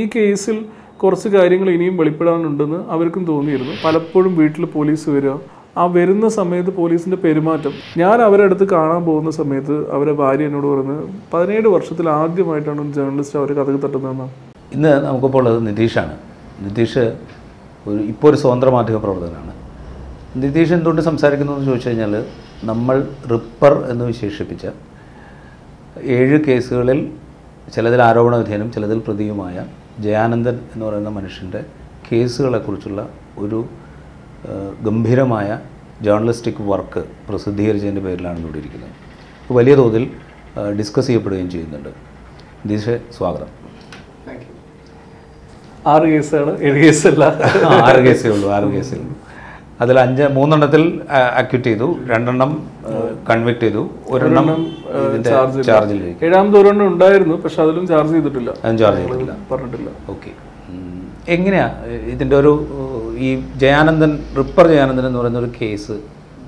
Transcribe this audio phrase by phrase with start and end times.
[0.00, 0.56] ഈ കേസിൽ
[1.00, 3.74] കുറച്ച് കാര്യങ്ങൾ ഇനിയും വെളിപ്പെടാനുണ്ടെന്ന് അവർക്കും തോന്നിയിരുന്നു.
[3.84, 5.32] പലപ്പോഴും വീട്ടിൽ പോലീസ് വരിക
[5.80, 7.72] ആ വരുന്ന സമയത്ത് പോലീസിന്റെ പെരുമാറ്റം.
[8.00, 10.96] ഞാൻ അവരുടെ അടുത്ത് കാണാൻ പോകുന്ന സമയത്ത് അവരെ ഭാര്യ എന്നോട് പറഞ്ഞ്
[11.32, 14.32] പതിനേഴ് വർഷത്തിൽ ആദ്യമായിട്ടാണ് ഒരു ജേർണലിസ്റ്റ് അവർ കഥകൾ തട്ടുന്നതെന്നാണ്
[14.76, 16.14] ഇന്ന് നമുക്കിപ്പോൾ ഉള്ളത് നിതീഷാണ്.
[16.66, 17.04] നിതീഷ്
[17.88, 19.52] ഒരു ഇപ്പോൾ ഒരു സ്വതന്ത്ര മാധ്യമ പ്രവർത്തകനാണ്.
[20.44, 22.14] നിതീഷ് എന്തുകൊണ്ട് സംസാരിക്കുന്നു എന്ന് ചോദിച്ചു കഴിഞ്ഞാൽ
[22.70, 22.96] നമ്മൾ
[23.32, 24.64] റിപ്പർ എന്ന് വിശേഷിപ്പിച്ച
[26.16, 27.00] ഏഴ് കേസുകളിൽ
[27.72, 29.66] ചിലതിൽ ആരോപണ വിധേയനും ചിലതിൽ പ്രതിയുമായ
[29.98, 31.64] ജയാനന്ദൻ എന്ന് പറയുന്ന മനുഷ്യന്റെ
[32.12, 33.64] കേസുകളെക്കുറിച്ചുള്ള ഒരു
[34.82, 35.60] ഗംഭീരമായ
[36.02, 38.90] ജേർണലിസ്റ്റിക് വർക്ക് പ്രസിദ്ധീകരിച്ചതിന്റെ പേരിലാണ് ഇവിടെ ഇരിക്കുന്നത്.
[39.52, 40.10] വലിയ തോതിൽ
[40.78, 41.88] ഡിസ്കസ് ചെയ്യപ്പെടുകയും ചെയ്യുന്നുണ്ട്.
[42.66, 43.46] നിതീഷ് സ്വാഗതം.
[45.86, 47.24] ആറ് കേസുകൾ ഏഴ് കേസല്ല.
[47.66, 49.13] ആറ് കേസേ ഉള്ളൂ ആറ് കേസേ ഉള്ളൂ.
[49.80, 50.82] അതിൽ അഞ്ച് മൂന്നെണ്ണത്തിൽ
[51.40, 51.96] അക്യൂട്ട് ചെയ്തു.
[52.06, 52.50] രണ്ടെണ്ണം
[53.30, 53.82] കൺവിക്ട് ചെയ്തു.
[54.08, 54.48] ഒരെണ്ണം
[55.24, 58.50] ചാർജ് ചാർജിൽ ഏഴാമത് ഒരെണ്ണം ഉണ്ടായിരുന്നു പക്ഷെ അതിലും ചാർജ് ചെയ്തിട്ടില്ല.
[58.78, 59.36] ചാർജ് ചെയ്തിട്ടില്ല.
[59.52, 59.90] പറഞ്ഞിട്ടില്ല.
[60.08, 60.32] ഓക്കെ.
[61.28, 61.66] എങ്ങനെയാ
[62.12, 62.52] ഇതിന്റെ ഒരു
[63.18, 65.96] ഈ ജയാനന്ദൻ റിപ്പർ ജയാനന്ദൻ എന്ന് പറയുന്ന ഒരു കേസ്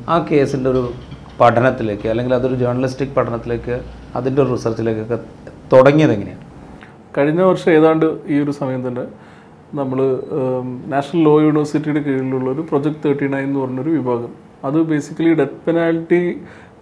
[0.09, 0.93] ആ കേസിന്റെ ഒരു
[1.41, 3.81] പഠനത്തിലേക്ക് അല്ലെങ്കിൽ അതൊരു ജേർണലിസ്റ്റിക് പഠനത്തിലേക്ക്
[4.17, 5.19] അതിന്റെ ഒരു റിസർച്ചിലേക്കൊക്കെ
[5.73, 6.43] തുടങ്ങിയത് എങ്ങനെയാണ്?
[7.19, 9.05] കഴിഞ്ഞ വർഷം ഏതാണ്ട് ഈ ഒരു സമയം തന്നെ
[9.79, 9.99] നമ്മൾ
[10.95, 14.33] നാഷണൽ ലോ യൂണിവേഴ്സിറ്റിയുടെ കീഴിലുള്ള ഒരു പ്രൊജക്ട് തേർട്ടി നയൻ എന്ന് പറഞ്ഞൊരു വിഭാഗം.
[14.65, 16.21] അത് ബേസിക്കലി ഡെത്ത് പെനാൽറ്റി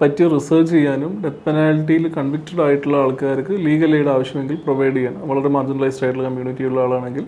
[0.01, 6.05] പറ്റി റിസർച്ച് ചെയ്യാനും ഡെത്ത് പെനാൽറ്റിയിൽ കൺവിക്റ്റഡ് ആയിട്ടുള്ള ആൾക്കാർക്ക് ലീഗൽ എയ്ഡ് ആവശ്യമെങ്കിൽ പ്രൊവൈഡ് ചെയ്യാൻ വളരെ മാർജിനലൈസ്ഡ്
[6.05, 7.25] ആയിട്ടുള്ള കമ്മ്യൂണിറ്റി ഉള്ള ആളാണെങ്കിൽ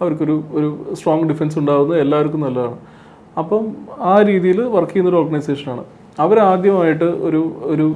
[0.00, 2.76] അവർക്കൊരു ഒരു സ്ട്രോങ് ഡിഫൻസ് ഉണ്ടാകുന്നത് എല്ലാവർക്കും നല്ലതാണ്.
[3.38, 3.64] അപ്പം
[4.12, 5.84] ആ രീതിയിൽ വർക്ക് ചെയ്യുന്ന ഒരു ഓർഗനൈസേഷനാണ്
[6.18, 7.86] അവരാദ്യമായിട്ട് ഒരു ഒരു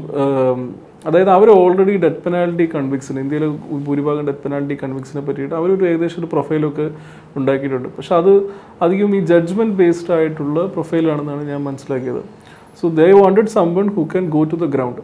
[1.08, 3.48] അതായത് അവർ ഓൾറെഡി ഡെത്ത് പെനാൽറ്റി കൺവിക്സിന് ഇന്ത്യയിലെ
[3.86, 6.86] ഭൂരിഭാഗം ഡെത്ത് പെനാൽറ്റി കൺവിക്സിനെ പറ്റിയിട്ട് അവരൊരു ഏകദേശം ഒരു പ്രൊഫൈലൊക്കെ
[7.41, 7.88] ഉണ്ടാക്കിയിട്ടുണ്ട്.
[7.96, 8.33] പക്ഷെ അത്
[8.86, 12.22] അധികം ഈ ജഡ്ജ്മെന്റ് ബേസ്ഡ് ആയിട്ടുള്ള പ്രൊഫൈലാണെന്നാണ് ഞാൻ മനസ്സിലാക്കിയത്.
[12.78, 15.00] So they wanted someone who can go to the ground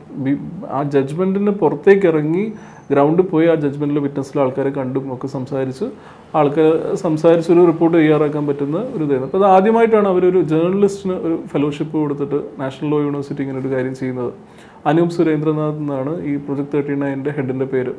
[0.77, 2.45] ആ ജഡ്ജ്മെന്റിന് പുറത്തേക്ക് ഇറങ്ങി
[2.93, 5.87] ഗ്രൗണ്ടിൽ പോയി ആ ജഡ്ജ്മെന്റിലെ വിറ്റ്നസ്സിലെ ആൾക്കാരെ കണ്ടും ഒക്കെ സംസാരിച്ച്
[6.39, 6.71] ആൾക്കാർ
[7.03, 9.29] സംസാരിച്ച് ഒരു റിപ്പോർട്ട് തയ്യാറാക്കാൻ പറ്റുന്ന ഒരു ഇതായിരുന്നു.
[9.29, 14.33] അപ്പോൾ അത് ആദ്യമായിട്ടാണ് അവരൊരു ജേർണലിസ്റ്റിന് ഒരു ഫെലോഷിപ്പ് കൊടുത്തിട്ട് നാഷണൽ ലോ യൂണിവേഴ്സിറ്റി ഇങ്ങനെ ഒരു കാര്യം ചെയ്യുന്നത്.
[14.89, 17.95] അനൂപ് സുരേന്ദ്രനാഥ് എന്നാണ് ഈ പ്രൊജക്ട് തേർട്ടി നയന്റെ ഹെഡിന്റെ പേര്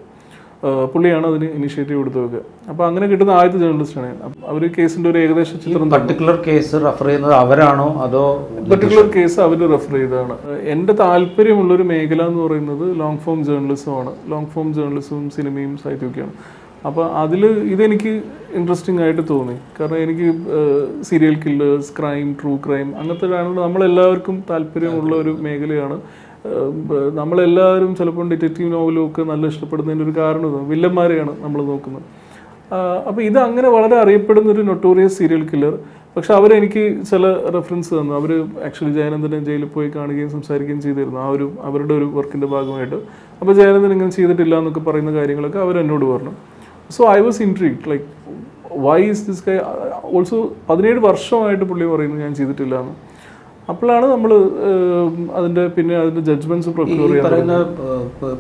[0.94, 4.18] പുള്ളിയാണ് അതിന് ഇനിഷ്യേറ്റീവ് എടുത്തു വെക്കുക അപ്പോൾ അങ്ങനെ കിട്ടുന്ന ആദ്യത്തെ ജേർണലിസ്റ്റാണ് ഞാൻ.
[4.52, 8.24] അവർ കേസിന്റെ ഒരു ഏകദേശ ചിത്രം പർട്ടിക്കുലർ കേസ് റെഫർ ചെയ്യുന്നത് അവരാണോ അതോ
[8.72, 10.36] പർട്ടിക്കുലർ കേസ് അവർ റെഫർ ചെയ്തതാണ്.
[10.74, 16.36] എന്റെ താല്പര്യമുള്ളൊരു മേഖല എന്ന് പറയുന്നത് ലോങ് ഫോം ജേർണലിസമാണ് ലോങ് ഫോം ജേർണലിസവും സിനിമയും സാഹിത്യമൊക്കെയാണ്
[16.90, 17.44] അപ്പോൾ അതിൽ
[17.74, 18.12] ഇതെനിക്ക്
[18.59, 19.56] ഇൻട്രസ്റ്റിംഗ് ആയിട്ട് തോന്നി.
[19.78, 20.28] കാരണം എനിക്ക്
[21.09, 25.97] serial killers crime true crime അങ്ങനത്തെ കാണുമ്പോൾ നമ്മളെല്ലാവർക്കും താല്പര്യമുള്ള ഒരു മേഖലയാണ്.
[27.19, 30.53] നമ്മളെല്ലാവരും ചിലപ്പോൾ ഡിറ്റക്റ്റീവ് നോവലും ഒക്കെ നല്ല ഇഷ്ടപ്പെടുന്നതിന്റെ ഒരു കാരണം.
[30.72, 32.06] വില്ലന്മാരെയാണ് നമ്മൾ നോക്കുന്നത്.
[33.07, 35.74] അപ്പോൾ ഇത് അങ്ങനെ വളരെ അറിയപ്പെടുന്ന ഒരു നൊട്ടോറിയസ് സീരിയൽ കില്ലർ
[36.16, 37.25] പക്ഷെ അവരെനിക്ക് ചില
[37.56, 38.13] റെഫറൻസ് തന്നു.
[38.19, 38.31] അവർ
[38.68, 41.19] ആക്ച്വലി ജയനന്ദനെ ജയിലിൽ പോയി കാണുകയും സംസാരിക്കുകയും ചെയ്തിരുന്നു.
[41.25, 42.97] ആ ഒരു അവരുടെ ഒരു വർക്കിന്റെ ഭാഗമായിട്ട്.
[43.41, 46.34] അപ്പോൾ ജയനന്ദൻ ഇങ്ങനെ ചെയ്തിട്ടില്ല എന്നൊക്കെ പറയുന്ന കാര്യങ്ങളൊക്കെ അവർ എന്നോട് പറഞ്ഞു.
[46.97, 48.08] So I was intrigued like
[48.88, 49.56] why is this guy
[50.18, 50.38] also
[50.69, 52.96] പതിനേഴ് വർഷമായിട്ട് പുള്ളി പറയുന്നു ഞാൻ ചെയ്തിട്ടില്ല എന്ന്.
[53.72, 54.32] അപ്പോഴാണ് നമ്മൾ
[55.40, 57.56] അതിന്റെ പിന്നെ അതിന്റെ ജഡ്ജ്മെന്റ്സ് പ്രൊക്യൂർ പറയുന്ന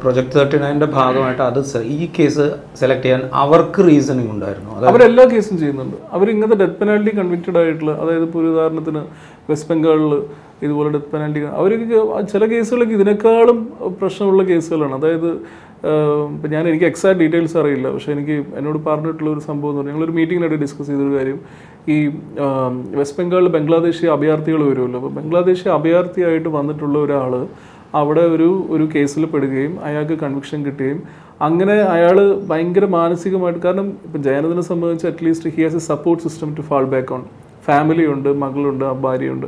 [0.03, 1.59] പ്രൊജക്ട് തേർട്ടി നയന്റെ ഭാഗമായിട്ട് അത്
[1.97, 2.45] ഈ കേസ്
[2.81, 4.69] സെലക്ട് ചെയ്യാൻ അവർക്ക് റീസണിങ് ഉണ്ടായിരുന്നു.
[4.91, 5.97] അവരെല്ലാ കേസും ചെയ്യുന്നുണ്ട്.
[6.17, 9.03] അവർ ഇങ്ങനത്തെ ഡെത്ത് പെനാൽറ്റി കൺവിക്റ്റഡ് ആയിട്ടുള്ള അതായത് ഇപ്പോൾ ഒരു ഉദാഹരണത്തിന്
[9.49, 10.13] വെസ്റ്റ് ബംഗാളിൽ
[10.65, 11.99] ഇതുപോലെ ഡെത്ത് പെനാൽറ്റി അവർക്ക്
[12.33, 13.59] ചില കേസുകളൊക്കെ ഇതിനേക്കാളും
[14.01, 15.29] പ്രശ്നമുള്ള കേസുകളാണ് അതായത്
[16.53, 17.87] ഞാൻ എനിക്ക് എക്സാക്ട് ഡീറ്റെയിൽസ് അറിയില്ല.
[17.93, 21.39] പക്ഷേ എനിക്ക് എന്നോട് പറഞ്ഞിട്ടുള്ള ഒരു സംഭവം എന്ന് പറഞ്ഞാൽ ഞങ്ങളൊരു മീറ്റിങ്ങിനായിട്ട് ഡിസ്കസ് ചെയ്തൊരു കാര്യം.
[21.93, 21.97] ഈ
[22.99, 24.99] വെസ്റ്റ് ബംഗാളിൽ ബംഗ്ലാദേശി അഭയാർത്ഥികൾ വരുമല്ലോ.
[24.99, 27.33] അപ്പോൾ ബംഗ്ലാദേശി അഭയാർത്ഥിയായിട്ട് വന്നിട്ടുള്ള ഒരാൾ
[27.99, 30.99] അവിടെ ഒരു ഒരു കേസിൽ പെടുകയും അയാൾക്ക് കൺവിക്ഷൻ കിട്ടുകയും
[31.47, 32.17] അങ്ങനെ അയാൾ
[32.49, 37.13] ഭയങ്കര മാനസികമായിട്ട് കാരണം ഇപ്പം ജയനദിനെ സംബന്ധിച്ച് at least he has a support system to fall back
[37.13, 37.23] on
[37.65, 39.47] family ഉണ്ട് മകളുണ്ട് ഭാര്യയുണ്ട്.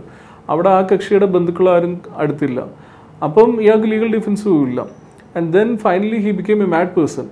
[0.49, 2.59] അവിടെ ആ കക്ഷിയുടെ ബന്ധുക്കൾ ആരും അടുത്തില്ല.
[3.23, 4.81] അപ്പം ഇയാൾക്ക് ലീഗൽ ഡിഫൻസും ഇല്ല.
[5.37, 7.27] And then finally he became a mad person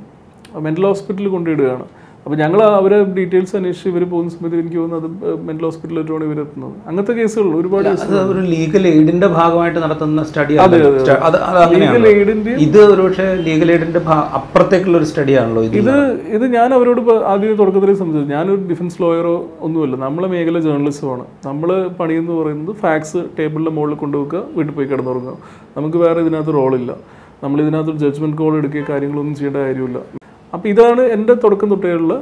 [0.68, 1.88] mental ഹോസ്പിറ്റലിൽ കൊണ്ടുവിടുകയാണ്.
[2.24, 6.74] അപ്പോൾ ഞങ്ങൾ അവരെ ഡീറ്റെയിൽസ് അന്വേഷിച്ച് ഇവർ പോകുന്ന സമയത്ത് എനിക്ക് തോന്നുന്നത് അത് മെന്റൽ ഹോസ്പിറ്റലിലോട്ടാണ് ഇവർ എത്തുന്നത്.
[6.88, 7.88] അങ്ങനത്തെ കേസുകൾ ഒരുപാട്
[8.34, 10.56] ഒരു ലീഗൽ എയ്ഡിന്റെ ഭാഗമായിട്ട് നടത്തുന്ന സ്റ്റഡി.
[11.84, 12.78] ലീഗൽ എയ്ഡിന്റെ ഇത്.
[12.94, 14.02] ഒരുപക്ഷെ ലീഗൽ എയ്ഡിന്റെ
[14.40, 15.90] അപ്പുറത്തേക്കുള്ള ഒരു സ്റ്റഡി ആണല്ലോ ഇത്.
[16.38, 17.02] ഇത് ഞാൻ അവരോട്
[17.32, 19.36] ആദ്യം തുടക്കത്തിൽ സംബന്ധിച്ചു ഞാനൊരു ഡിഫൻസ് ലോയറോ
[19.68, 19.98] ഒന്നുമല്ല.
[20.06, 21.72] നമ്മളെ മേഖല ജേർണലിസമാണ് നമ്മൾ
[22.02, 25.36] പണിയെന്ന് പറയുന്നത് ഫാക്സ് ടേബിളിന്റെ മുകളിൽ കൊണ്ടുവെക്കുക വീട്ടിൽ പോയി കിടന്നുറങ്ങുക.
[25.80, 26.92] നമുക്ക് വേറെ ഇതിനകത്ത് റോളില്ല
[27.44, 30.00] നമ്മൾ ഇതിനകത്ത് ജഡ്ജ്മെന്റ് കോൾ എടുക്കുക കാര്യങ്ങളൊന്നും ചെയ്യേണ്ട കാര്യമില്ല.
[30.56, 32.14] അപ്പോൾ ഇതാണ് എന്റെ തുടക്കം തൊട്ടേയുള്ള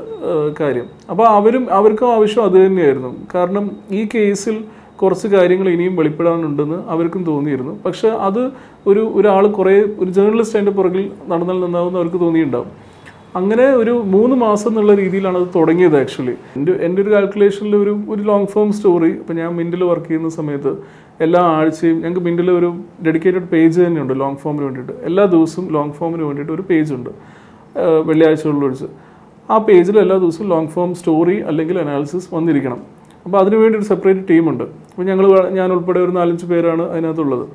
[0.60, 0.88] കാര്യം.
[1.12, 3.12] അപ്പോൾ അവരും അവർക്കും ആവശ്യം അത് തന്നെയായിരുന്നു.
[3.36, 3.66] കാരണം
[4.00, 4.58] ഈ കേസിൽ
[5.02, 7.74] കുറച്ച് കാര്യങ്ങൾ ഇനിയും വെളിപ്പെടാനുണ്ടെന്ന് അവർക്കും തോന്നിയിരുന്നു.
[7.86, 8.42] പക്ഷെ അത്
[8.90, 12.72] ഒരു ഒരാൾ കുറേ ഒരു ജേർണലിസ്റ്റ് അതിന്റെ പുറകിൽ നടന്നാൽ നന്നാവുമെന്ന് അവർക്ക് തോന്നിയിട്ടുണ്ടാവും.
[13.38, 18.22] അങ്ങനെ ഒരു മൂന്ന് മാസം എന്നുള്ള രീതിയിലാണ് അത് തുടങ്ങിയത് ആക്ച്വലി എന്റെ എന്റെ ഒരു കാൽക്കുലേഷനിൽ ഒരു ഒരു
[18.30, 20.72] ലോങ് ഫോം സ്റ്റോറി ഇപ്പം ഞാൻ മിന്റിൽ വർക്ക് ചെയ്യുന്ന സമയത്ത്
[21.26, 22.70] എല്ലാ ആഴ്ചയും ഞങ്ങൾക്ക് മിൻഡിൽ ഒരു
[23.06, 24.94] ഡെഡിക്കേറ്റഡ് പേജ് തന്നെയുണ്ട് ലോങ് ഫോമിന് വേണ്ടിയിട്ട്.
[25.10, 27.10] എല്ലാ ദിവസവും ലോങ് ഫോമിന് വേണ്ടിയിട്ട് ഒരു പേജ് ഉണ്ട്.
[28.10, 28.88] വെള്ളിയാഴ്ചകളിൽ ഒഴിച്ച്.
[29.54, 32.80] ആ പേജിൽ എല്ലാ ദിവസവും ലോങ് ഫോം സ്റ്റോറി അല്ലെങ്കിൽ അനാലിസിസ് വന്നിരിക്കണം.
[33.26, 35.26] അപ്പോൾ അതിന് വേണ്ടി ഒരു സെപ്പറേറ്റ് ടീമുണ്ട് അപ്പോൾ ഞങ്ങൾ
[35.60, 37.46] ഞാൻ ഉൾപ്പെടെ ഒരു നാലഞ്ച് പേരാണ് അതിനകത്തുള്ളത്.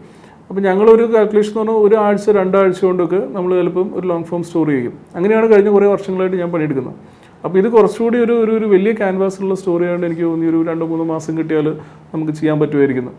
[0.49, 4.95] അപ്പോൾ ഞങ്ങളൊരു കാൽക്കുലേഷൻ എന്ന് പറഞ്ഞാൽ ആഴ്ച രണ്ടാഴ്ച കൊണ്ടൊക്കെ നമ്മൾ ചിലപ്പം ഒരു ലോങ് ഫോം സ്റ്റോറി ചെയ്യും.
[5.17, 6.97] അങ്ങനെയാണ് കഴിഞ്ഞ കുറേ വർഷങ്ങളായിട്ട് ഞാൻ പണിയെടുക്കുന്നത്.
[7.45, 11.67] അപ്പോൾ ഇത് കുറച്ചുകൂടി ഒരു ഒരു വലിയ ക്യാൻവാസിലുള്ള സ്റ്റോറിയാണ് എനിക്ക് തോന്നി ഒരു രണ്ട് മൂന്ന് മാസം കിട്ടിയാൽ
[12.15, 13.15] നമുക്ക് ചെയ്യാൻ പറ്റുമായിരിക്കുന്നു.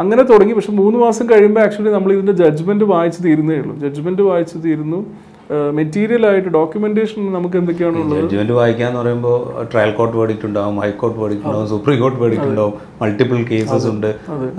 [0.00, 0.54] അങ്ങനെ തുടങ്ങി.
[0.54, 3.74] പക്ഷെ മൂന്ന് മാസം കഴിയുമ്പോൾ ആക്ച്വലി നമ്മൾ ഇതിന്റെ ജഡ്ജ്മെന്റ് വായിച്ച് തീരുന്നേ ഉള്ളൂ.
[3.84, 5.00] ജഡ്ജ്മെന്റ് വായിച്ച് തീരുന്നു.
[5.78, 8.16] മെറ്റീരിയൽ ആയിട്ട് ഡോക്യുമെന്റേഷൻ നമുക്ക് എന്തൊക്കെയാണുള്ളത്?
[8.22, 9.36] ജഡ്ജ്മെന്റ് വായിക്കാന്ന് പറയുമ്പോൾ
[9.72, 14.10] ട്രയൽ കോർട്ട് വേർഡിക്റ്റ് ഉണ്ടാവും ഹൈക്കോർട്ട് വേർഡിക്റ്റ് ഉണ്ടാവും സുപ്രീം കോർട്ട് വേർഡിക്റ്റ് ഉണ്ടാവും മൾട്ടിപ്പിൾ കേസസ് ഉണ്ട്.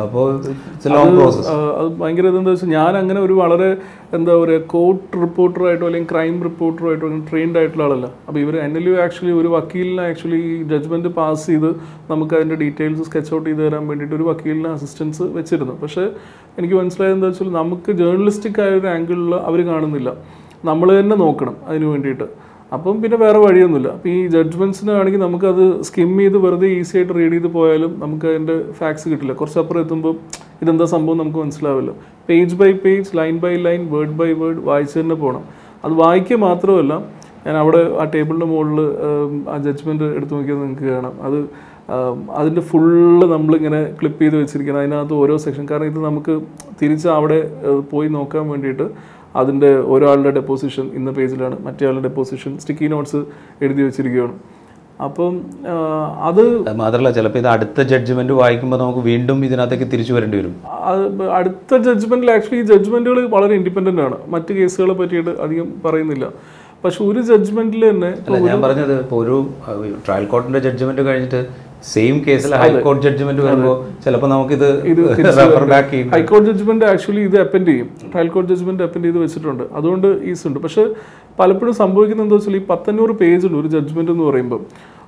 [0.06, 1.48] അപ്പോൾ ഇറ്റ്സ് ലോങ് പ്രോസസ്
[1.80, 3.70] അത് ഭയങ്കര ഇതെന്താ വെച്ചാൽ ഞാൻ അങ്ങനെ ഒരു വളരെ
[4.18, 8.08] എന്താ പറയുക കോർട്ട് റിപ്പോർട്ടറായിട്ടോ അല്ലെങ്കിൽ ക്രൈം റിപ്പോർട്ടറായിട്ടോ അങ്ങനെ ട്രെയിൻഡ് ആയിട്ടുള്ള ആളല്ല.
[8.28, 10.42] അപ്പോൾ ഇവർ എൻ എൽ യു ആക്ച്വലി ഒരു വക്കീലിനെ ആക്ച്വലി
[10.74, 11.70] ജഡ്ജ്മെന്റ് പാസ് ചെയ്ത്
[12.12, 15.76] നമുക്ക് അതിന്റെ ഡീറ്റെയിൽസ് സ്കെച്ച് ഔട്ട് ചെയ്ത് തരാൻ വേണ്ടിയിട്ട് ഒരു വക്കീലിനെ അസിസ്റ്റൻസ് വെച്ചിരുന്നു.
[15.86, 16.06] പക്ഷേ
[16.60, 20.12] എനിക്ക് മനസ്സിലായത് എന്താ വെച്ചാൽ നമുക്ക് ജേർണലിസ്റ്റിക് ആയ ഒരു ആംഗിളിൽ അവർ കാണുന്നില്ല.
[20.70, 22.28] നമ്മൾ തന്നെ നോക്കണം അതിന് വേണ്ടിയിട്ട്.
[22.76, 23.90] അപ്പം പിന്നെ വേറെ വഴിയൊന്നുമില്ല.
[23.96, 28.56] അപ്പം ഈ ജഡ്ജ്മെന്റ്സിന് ആണെങ്കിൽ നമുക്കത് സ്കിം ചെയ്ത് വെറുതെ ഈസി ആയിട്ട് റീഡ് ചെയ്ത് പോയാലും നമുക്ക് അതിന്റെ
[28.80, 29.34] ഫാക്സ് കിട്ടില്ല.
[29.40, 30.14] കുറച്ചപ്പുറം എത്തുമ്പോൾ
[30.62, 31.94] ഇതെന്താ സംഭവം നമുക്ക് മനസ്സിലാവില്ല.
[32.30, 35.44] Page by page line by line word by word വായിച്ച് തന്നെ പോകണം
[35.86, 36.94] അത് വായിക്കുക മാത്രമല്ല
[37.46, 38.80] ഞാൻ അവിടെ ആ ടേബിളിന്റെ മുകളിൽ
[39.50, 41.14] ആ ജഡ്ജ്മെന്റ് എടുത്തു നോക്കിയത് നിങ്ങൾക്ക് കാണാം.
[41.28, 41.38] അത്
[42.40, 46.34] അതിന്റെ ഫുള്ള് നമ്മളിങ്ങനെ ക്ലിപ്പ് ചെയ്ത് വെച്ചിരിക്കണം അതിനകത്ത് ഓരോ സെക്ഷൻ കാരണം ഇത് നമുക്ക്
[46.82, 47.40] തിരിച്ച് അവിടെ
[47.92, 48.86] പോയി നോക്കാൻ വേണ്ടിയിട്ട്
[49.36, 53.22] അതിന്റെ ഒരാളുടെ ഡെപ്പോസിഷൻ ഇന്ന പേജിലാണ് മറ്റേ ആളുടെ ഡെപ്പോസിഷൻ സ്റ്റിക്കി നോട്ട്സ്
[53.62, 54.36] എഴുതി വെച്ചിരിക്കുകയാണ്.
[55.06, 55.34] അപ്പം
[56.30, 56.42] അത്
[56.82, 60.56] മാത്രമല്ല ചിലപ്പോൾ ഇത് അടുത്ത ജഡ്ജ്മെന്റ് വായിക്കുമ്പോൾ നമുക്ക് വീണ്ടും ഇതിനകത്തേക്ക് തിരിച്ചു വരേണ്ടി വരും.
[61.38, 64.18] അടുത്ത ജഡ്ജ്മെന്റിൽ ആക്ച്വലി ഈ ജഡ്ജ്മെന്റുകൾ വളരെ ഇൻഡിപെൻഡന്റ് ആണ്.
[64.28, 66.28] മറ്റ് കേസുകളെ പറ്റിയിട്ട് അധികം പറയുന്നില്ല.
[66.84, 68.12] പക്ഷെ ഒരു ജഡ്ജ്മെന്റിൽ തന്നെ
[68.48, 69.36] ഞാൻ പറഞ്ഞത് ഇപ്പോൾ ഒരു
[70.06, 71.42] ട്രയൽ കോർട്ടിന്റെ ജഡ്ജ്മെന്റ് കഴിഞ്ഞിട്ട്
[71.90, 74.68] സെയിം കേസിൽ ഹൈക്കോടതി ജഡ്ജ്മെന്റ് വരുമ്പോൾ ചിലപ്പോൾ നമുക്കിത്
[75.40, 76.10] റെഫർ ബാക്ക് ചെയ്യും.
[76.16, 77.88] ഹൈക്കോടതി ജഡ്ജ്മെന്റ് ആക്ച്വലി ഇത് അപ്പൻഡ് ചെയ്യും.
[78.14, 79.64] ട്രയൽ കോർട്ട് ജഡ്ജ്മെന്റ് അപ്പൻഡ് ചെയ്ത് വെച്ചിട്ടുണ്ട്.
[79.74, 80.60] അതുകൊണ്ട് ഈസ് ഉണ്ട്.
[80.60, 80.84] പക്ഷെ
[81.40, 84.62] പലപ്പോഴും സംഭവിക്കുന്നത് എന്താ വെച്ചാൽ ഈ പത്തഞ്ഞൂറ് പേജ് ഉണ്ട് ഒരു ജഡ്ജ്മെന്റ് എന്ന് പറയുമ്പോൾ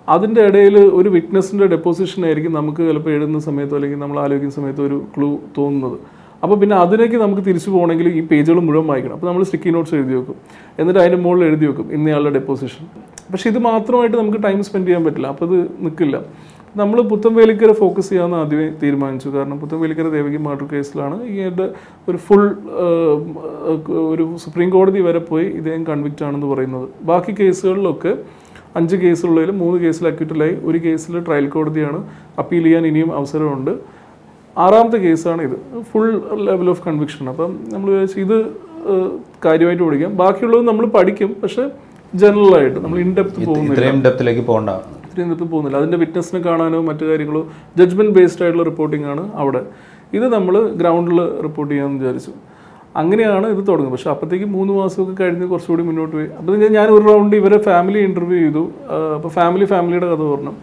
[0.09, 5.05] അതിന്റെ ഇടയിൽ ഒരു വിറ്റ്നസിന്റെ ഡെപ്പോസിഷൻ ആയിരിക്കും നമുക്ക് ചിലപ്പോൾ എഴുതുന്ന സമയത്തോ അല്ലെങ്കിൽ നമ്മൾ ആലോചിക്കുന്ന സമയത്തോ ഒരു
[5.17, 5.97] ക്ലൂ തോന്നുന്നത്.
[6.43, 9.13] അപ്പോൾ പിന്നെ അതിലേക്ക് നമുക്ക് തിരിച്ചു പോകണമെങ്കിൽ ഈ പേജുകൾ മുഴുവൻ വായിക്കണം.
[9.13, 10.35] അപ്പോൾ നമ്മൾ സ്റ്റിക്കി നോട്ട്സ് എഴുതി വെക്കും.
[10.79, 11.93] എന്നിട്ട് അതിന്റെ മുകളിൽ എഴുതി വെക്കും.
[11.93, 12.85] ഇന്നയാളുടെ ഡെപ്പോസിഷൻ
[13.31, 15.27] പക്ഷേ ഇത് മാത്രമായിട്ട് നമുക്ക് ടൈം സ്പെൻഡ് ചെയ്യാൻ പറ്റില്ല.
[15.27, 16.17] അപ്പോൾ അത് നിൽക്കില്ല
[16.75, 19.27] നമ്മൾ പുത്തൻവേലിക്കര ഫോക്കസ് ചെയ്യാമെന്ന് ആദ്യമേ തീരുമാനിച്ചു.
[19.29, 21.67] കാരണം പുത്തൻവേലിക്കര ദേവകി മർഡർ കേസിലാണ് ഇയാളുടെ
[22.09, 22.45] ഒരു ഫുൾ
[24.13, 26.87] ഒരു സുപ്രീം കോടതി വരെ പോയി ഇദ്ദേഹം കൺവിക്റ്റ് ആണെന്ന് പറയുന്നത്.
[27.09, 28.13] ബാക്കി കേസുകളിലൊക്കെ
[28.79, 31.99] അഞ്ച് കേസുള്ളതിൽ മൂന്ന് കേസിൽ അക്യൂറ്റലായി ഒരു കേസിൽ ട്രയൽ കോടതിയാണ്
[32.41, 33.73] അപ്പീൽ ചെയ്യാൻ ഇനിയും അവസരമുണ്ട്.
[34.57, 35.55] ആറാമത്തെ കേസാണ് ഇത്
[35.91, 36.09] ഫുൾ
[36.47, 38.37] ലെവൽ ഓഫ് കൺവിക്ഷൻ അപ്പം നമ്മൾ വിചാരിച്ചു ഇത്
[39.45, 40.11] കാര്യമായിട്ട് പഠിക്കാം.
[40.23, 41.31] ബാക്കിയുള്ളത് നമ്മൾ പഠിക്കും.
[41.43, 41.63] പക്ഷെ
[42.21, 43.73] ജനറൽ ആയിട്ട് നമ്മൾ ഇൻഡെപ്ത് പോകുന്നില്ല.
[43.73, 44.69] ഇത്രയും ഡെപ്തിലേക്ക് പോകണ്ട.
[45.19, 45.77] നിർത്തി പോകുന്നില്ല.
[45.81, 47.41] അതിന്റെ വിറ്റ്നസ്സിനെ കാണാനോ മറ്റു കാര്യങ്ങളോ
[47.79, 49.61] ജഡ്ജ്മെന്റ് ബേസ്ഡ് ആയിട്ടുള്ള റിപ്പോർട്ടിംഗ് ആണ് അവിടെ.
[50.17, 52.33] ഇത് നമ്മൾ ഗ്രൗണ്ടിൽ റിപ്പോർട്ട് ചെയ്യാമെന്ന് വിചാരിച്ചു.
[53.01, 53.95] അങ്ങനെയാണ് ഇത് തുടങ്ങുന്നത്.
[53.95, 56.29] പക്ഷേ അപ്പോഴത്തേക്ക് മൂന്ന് മാസമൊക്കെ കഴിഞ്ഞ് കുറച്ചുകൂടി മുന്നോട്ട് പോയി.
[56.39, 58.63] അപ്പോൾ ഞാൻ ഒരു റൗണ്ട് ഇവരെ ഫാമിലി ഇന്റർവ്യൂ ചെയ്തു.
[59.17, 60.53] അപ്പോൾ ഫാമിലി ഫാമിലിയുടെ കഥ പറഞ്ഞു.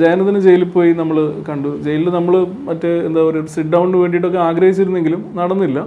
[0.00, 1.16] ജയനതിന് ജയിലിൽ പോയി നമ്മൾ
[1.48, 1.70] കണ്ടു.
[1.86, 2.34] ജയിലിൽ നമ്മൾ
[2.68, 5.78] മറ്റേ എന്താ പറയുക സിറ്റ് ഡൗണിന് വേണ്ടിയിട്ടൊക്കെ ആഗ്രഹിച്ചിരുന്നെങ്കിലും നടന്നില്ല.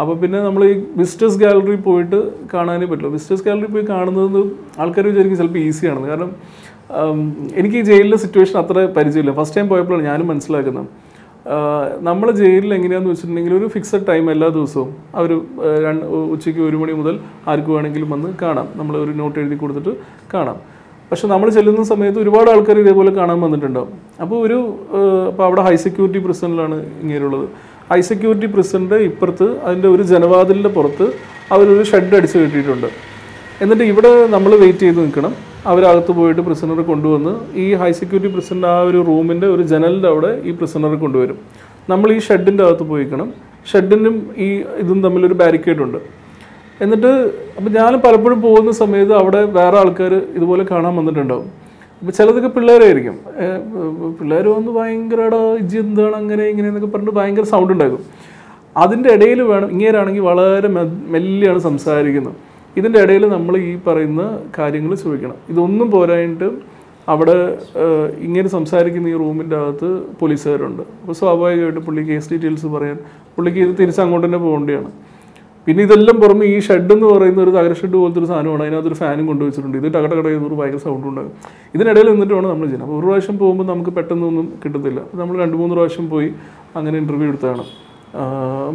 [0.00, 2.18] അപ്പോൾ പിന്നെ നമ്മൾ ഈ വിസിറ്റേഴ്സ് ഗാലറി പോയിട്ട്
[2.54, 4.40] കാണാനേ പറ്റുള്ളൂ വിസിറ്റേഴ്സ് ഗാലറി പോയി കാണുന്നത്
[4.82, 6.32] ആൾക്കാർ വിചാരിക്കും ചിലപ്പോൾ ഈസിയാണെന്ന് കാരണം
[7.58, 9.32] എനിക്ക് ഈ ജയിലിലെ സിറ്റുവേഷൻ അത്ര പരിചയമില്ല.
[9.38, 10.88] ഫസ്റ്റ് ടൈം പോയപ്പോഴാണ് ഞാനും മനസ്സിലാക്കുന്നത്.
[12.08, 14.88] നമ്മൾ ജയിലിൽ എങ്ങനെയാണെന്ന് വെച്ചിട്ടുണ്ടെങ്കിൽ ഒരു ഫിക്സഡ് ടൈം എല്ലാ ദിവസവും
[15.18, 15.30] അവർ
[15.84, 16.04] രണ്ട്
[16.34, 17.16] ഉച്ചയ്ക്ക് ഒരു മണി മുതൽ
[17.50, 18.68] ആർക്ക് വേണമെങ്കിലും വന്ന് കാണാം.
[18.76, 19.92] നമ്മൾ ഒരു നോട്ട് എഴുതി കൊടുത്തിട്ട്
[20.34, 20.58] കാണാം.
[21.10, 23.90] പക്ഷെ നമ്മൾ ചെല്ലുന്ന സമയത്ത് ഒരുപാട് ആൾക്കാർ ഇതേപോലെ കാണാൻ വന്നിട്ടുണ്ടാവും.
[24.22, 24.58] അപ്പോൾ ഒരു
[25.30, 27.46] അപ്പോൾ അവിടെ ഹൈ സെക്യൂരിറ്റി പ്രിസണിലാണ് ഇങ്ങനെയുള്ളത്.
[27.90, 31.06] ഹൈ സെക്യൂരിറ്റി പ്രിസണിന്റെ ഇപ്പുറത്ത് അതിന്റെ ഒരു ജനവാതിലിന്റെ പുറത്ത്
[31.54, 32.88] അവരൊരു ഷെഡ് അടിച്ച് കെട്ടിയിട്ടുണ്ട്.
[33.64, 35.32] എന്നിട്ട് ഇവിടെ നമ്മൾ വെയിറ്റ് ചെയ്ത് നിൽക്കണം.
[35.70, 37.32] അവരകത്ത് പോയിട്ട് പ്രിസണറെ കൊണ്ടുവന്ന്
[37.62, 41.38] ഈ ഹൈ സെക്യൂരിറ്റി പ്രിസിഡന്റ് ആ ഒരു റൂമിന്റെ ഒരു ജനലിന്റെ അവിടെ ഈ പ്രിസണറെ കൊണ്ടുവരും.
[41.92, 43.28] നമ്മൾ ഈ ഷെഡിന്റെ അകത്ത് പോയിക്കണം.
[43.70, 44.48] ഷെഡിനും ഈ
[44.82, 45.98] ഇതും തമ്മിലൊരു ബാരിക്കേഡ് ഉണ്ട്.
[46.84, 47.12] എന്നിട്ട്
[47.56, 51.46] അപ്പം ഞാൻ പലപ്പോഴും പോകുന്ന സമയത്ത് അവിടെ വേറെ ആൾക്കാർ ഇതുപോലെ കാണാൻ വന്നിട്ടുണ്ടാവും.
[52.00, 53.16] അപ്പോൾ ചിലതൊക്കെ പിള്ളേരായിരിക്കും.
[54.18, 55.40] പിള്ളേർ വന്ന് ഭയങ്കര എടാ
[55.84, 58.02] എന്താണ് അങ്ങനെ ഇങ്ങനെ എന്നൊക്കെ പറഞ്ഞിട്ട് ഭയങ്കര സൗണ്ട് ഉണ്ടാക്കും
[58.84, 60.68] അതിന്റെ ഇടയിൽ വേണം ഇങ്ങേരാണെങ്കിൽ വളരെ
[61.14, 62.36] മെല്ലെയാണ് സംസാരിക്കുന്നത്.
[62.78, 64.22] ഇതിന്റെ ഇടയിൽ നമ്മൾ ഈ പറയുന്ന
[64.58, 66.48] കാര്യങ്ങൾ ചോദിക്കണം ഇതൊന്നും പോരായിട്ട്
[67.12, 67.36] അവിടെ
[68.26, 69.88] ഇങ്ങനെ സംസാരിക്കുന്ന ഈ റൂമിന്റെ അകത്ത്
[70.20, 70.82] പോലീസുകാരുണ്ട്.
[71.00, 72.96] അപ്പോൾ സ്വാഭാവികമായിട്ട് പുള്ളി കേസ് ഡീറ്റെയിൽസ് പറയാൻ
[73.36, 74.90] പുള്ളിക്ക് ഇത് തിരിച്ച് അങ്ങോട്ട് തന്നെ പോകേണ്ടതാണ്.
[75.66, 78.62] പിന്നെ ഇതെല്ലാം പുറമെ ഈ ഷെഡ് എന്ന് പറയുന്ന ഒരു തകര ഷെഡ് പോലത്തെ ഒരു സാധനമാണ്.
[78.66, 79.76] അതിനകത്തൊരു ഫാനും കൊണ്ടുവച്ചിട്ടുണ്ട്.
[79.80, 81.32] ഇത് ടകട കട ഒരു ഭയങ്കര സൗണ്ട് ഉണ്ടാകും
[81.76, 82.88] ഇതിനിടയിൽ നിന്നിട്ട് വേണം നമ്മൾ ചെയ്യുന്നത്.
[82.88, 85.00] അപ്പോൾ ഒരു പ്രാവശ്യം പോകുമ്പോൾ നമുക്ക് പെട്ടെന്നൊന്നും കിട്ടത്തില്ല.
[85.06, 86.30] അപ്പോൾ നമ്മൾ രണ്ട് മൂന്ന് പ്രാവശ്യം പോയി
[86.78, 87.64] അങ്ങനെ ഇന്റർവ്യൂ എടുത്തതാണ്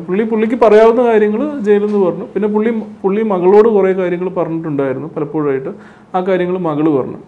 [0.06, 2.26] പുള്ളി പുള്ളിക്ക് പറയാവുന്ന കാര്യങ്ങൾ ജയിലിൽ നിന്ന് പറഞ്ഞു.
[2.34, 2.72] പിന്നെ പുള്ളി
[3.04, 5.72] പുള്ളി മകളോട് കുറേ കാര്യങ്ങൾ പറഞ്ഞിട്ടുണ്ടായിരുന്നു പലപ്പോഴായിട്ട്.
[6.16, 7.20] ആ കാര്യങ്ങൾ മകൾ പറഞ്ഞു.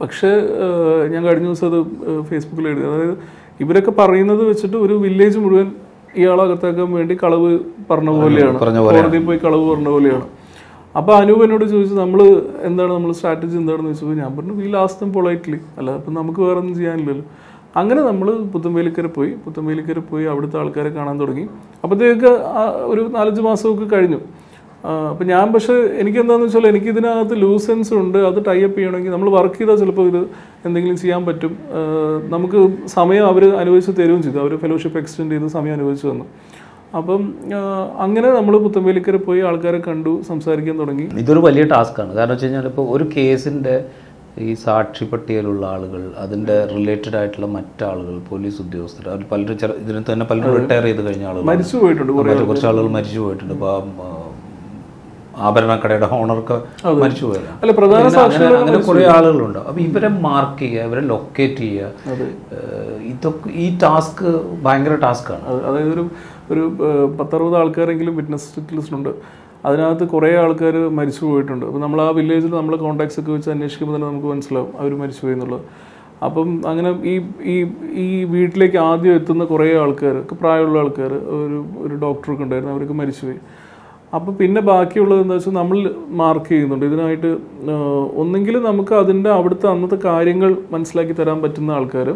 [0.00, 0.30] പക്ഷേ
[1.12, 1.78] ഞാൻ കഴിഞ്ഞ ദിവസം അത്
[2.28, 2.84] ഫേസ്ബുക്കിൽ എഴുതി.
[2.90, 3.16] അതായത്
[3.62, 5.68] ഇവരൊക്കെ പറയുന്നത് വെച്ചിട്ട് ഒരു വില്ലേജ് മുഴുവൻ
[6.20, 7.50] ഇയാളെ അകത്താക്കാൻ വേണ്ടി കളവ്
[7.90, 8.58] പറഞ്ഞ പോലെയാണ്.
[8.94, 10.24] കോടതിയിൽ പോയി കളവ് പറഞ്ഞ പോലെയാണ്.
[10.98, 12.20] അപ്പോൾ അനൂപ് എന്നോട് ചോദിച്ചു നമ്മൾ
[12.68, 16.74] എന്താണ് നമ്മൾ സ്ട്രാറ്റജി എന്താണെന്ന് ചോദിച്ചപ്പോൾ ഞാൻ പറഞ്ഞു വി ലാസ്റ്റ് പൊളൈറ്റ്ലി അല്ല അപ്പം നമുക്ക് വേറെ ഒന്നും
[16.78, 17.26] ചെയ്യാനില്ലല്ലോ.
[17.76, 21.44] അങ്ങനെ നമ്മൾ പുത്തമ്പേലിക്കര പോയി പുത്തമ്പേലിക്കര പോയി അവിടുത്തെ ആൾക്കാരെ കാണാൻ തുടങ്ങി.
[21.82, 22.30] അപ്പോഴത്തേക്ക്
[22.92, 24.20] ഒരു നാലഞ്ച് മാസമൊക്കെ കഴിഞ്ഞു.
[25.10, 29.28] അപ്പം ഞാൻ പക്ഷേ എനിക്ക് എന്താണെന്ന് വെച്ചാൽ എനിക്ക് ഇതിനകത്ത് ലൂസൻസ് ഉണ്ട് അത് ടൈ അപ്പ് ചെയ്യണമെങ്കിൽ നമ്മൾ
[29.30, 30.22] വർക്ക് ചെയ്താൽ ചിലപ്പോൾ ഇത്
[30.66, 31.52] എന്തെങ്കിലും ചെയ്യാൻ പറ്റും.
[32.34, 32.60] നമുക്ക്
[32.96, 34.38] സമയം അവർ അനുവദിച്ച് തരുകയും ചെയ്തു.
[34.44, 36.26] അവർ ഫെലോഷിപ്പ് എക്സ്റ്റെൻഡ് ചെയ്ത് സമയം അനുവദിച്ചു തന്നു.
[36.98, 37.20] അപ്പം
[38.04, 41.06] അങ്ങനെ നമ്മൾ പുത്തമ്പേലിക്കര പോയി ആൾക്കാരെ കണ്ടു സംസാരിക്കാൻ തുടങ്ങി.
[41.24, 43.74] ഇതൊരു വലിയ ടാസ്ക്കാണ് കാരണം വെച്ച് കഴിഞ്ഞാൽ ഇപ്പോൾ ഒരു കേസിന്റെ
[44.46, 50.26] ഈ സാക്ഷി പട്ടികയിലുള്ള ആളുകൾ അതിന്റെ റിലേറ്റഡ് ആയിട്ടുള്ള മറ്റാളുകൾ പോലീസ് ഉദ്യോഗസ്ഥർ അവർ പലരും ചില ഇതിന് തന്നെ
[50.30, 53.54] പലരും റിട്ടയർ ചെയ്ത് കഴിഞ്ഞ ആളുകൾ മരിച്ചു പോയിട്ടുണ്ട് കുറേ കുറച്ച് ആളുകൾ മരിച്ചു പോയിട്ടുണ്ട്.
[53.56, 53.74] ഇപ്പോൾ
[55.48, 56.56] ആഭരണക്കടയുടെ ഓണർക്ക്
[57.02, 57.58] മരിച്ചു പോയതാണ്.
[57.62, 58.06] അല്ല പ്രധാന
[58.60, 59.60] അങ്ങനെ കുറേ ആളുകളുണ്ട്.
[59.68, 62.16] അപ്പോൾ ഇവരെ മാർക്ക് ചെയ്യുക ഇവരെ ലൊക്കേറ്റ് ചെയ്യുക
[63.12, 64.26] ഇതൊക്കെ ഈ ടാസ്ക്
[64.66, 66.04] ഭയങ്കര ടാസ്ക്കാണ് അത് അതായത് ഒരു
[66.52, 66.62] ഒരു
[67.18, 69.12] പത്തറുപത് ആൾക്കാരെങ്കിലും വിറ്റ്നസ് ലിസ്റ്റിലുണ്ട്.
[69.68, 71.64] അതിനകത്ത് കുറേ ആൾക്കാർ മരിച്ചു പോയിട്ടുണ്ട്.
[71.68, 75.34] അപ്പോൾ നമ്മൾ ആ വില്ലേജിൽ നമ്മൾ കോൺടാക്ട്സ് ഒക്കെ വെച്ച് അന്വേഷിക്കുമ്പോൾ തന്നെ നമുക്ക് മനസ്സിലാവും അവർ മരിച്ചു പോയി
[75.36, 75.64] എന്നുള്ളത്.
[76.26, 77.14] അപ്പം അങ്ങനെ ഈ
[77.52, 77.56] ഈ
[78.04, 83.40] ഈ വീട്ടിലേക്ക് ആദ്യം എത്തുന്ന കുറേ ആൾക്കാർ പ്രായമുള്ള ആൾക്കാർ ഒരു ഒരു ഡോക്ടറൊക്കെ ഉണ്ടായിരുന്നു അവരൊക്കെ മരിച്ചുപോയി
[84.16, 85.78] അപ്പോൾ പിന്നെ ബാക്കിയുള്ളത് എന്താ വെച്ചാൽ നമ്മൾ
[86.20, 86.84] മാർക്ക് ചെയ്യുന്നുണ്ട്.
[86.90, 87.30] ഇതിനായിട്ട്
[88.22, 92.08] ഒന്നെങ്കിൽ നമുക്ക് അതിന്റെ അവിടുത്തെ അന്നത്തെ കാര്യങ്ങൾ മനസ്സിലാക്കി തരാൻ പറ്റുന്ന ആൾക്കാർ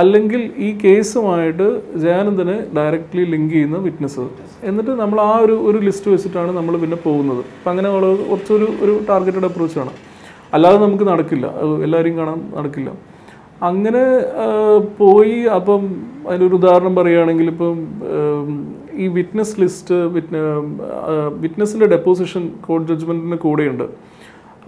[0.00, 1.66] അല്ലെങ്കിൽ ഈ കേസുമായിട്ട്
[2.04, 4.24] ജയാനന്ദനെ ഡയറക്റ്റ്ലി ലിങ്ക് ചെയ്യുന്ന വിറ്റ്നസ്
[4.68, 7.42] എന്നിട്ട് നമ്മൾ ആ ഒരു ഒരു ലിസ്റ്റ് വെച്ചിട്ടാണ് നമ്മൾ പിന്നെ പോകുന്നത്.
[7.58, 7.88] അപ്പം അങ്ങനെ
[8.30, 9.92] കുറച്ചൊരു ഒരു ടാർഗറ്റഡ് അപ്രോച്ചാണ്
[10.56, 11.46] അല്ലാതെ നമുക്ക് നടക്കില്ല.
[11.86, 12.90] എല്ലാവരെയും കാണാൻ നടക്കില്ല.
[13.70, 14.04] അങ്ങനെ
[15.00, 15.82] പോയി അപ്പം
[16.28, 17.76] അതിനൊരു ഉദാഹരണം പറയുകയാണെങ്കിൽ ഇപ്പം
[19.02, 20.36] ഈ വിറ്റ്നസ് ലിസ്റ്റ് വിറ്റ്ന
[21.44, 23.86] വിറ്റ്നസിന്റെ ഡെപ്പോസിഷൻ കോർട്ട് ജഡ്ജ്മെന്റിന് കൂടെയുണ്ട്.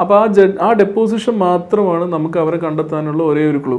[0.00, 3.78] അപ്പോൾ ആ ജഡ് ആ ഡെപ്പോസിഷൻ മാത്രമാണ് നമുക്ക് അവരെ കണ്ടെത്താനുള്ള ഒരേ ഒരു ക്ലൂ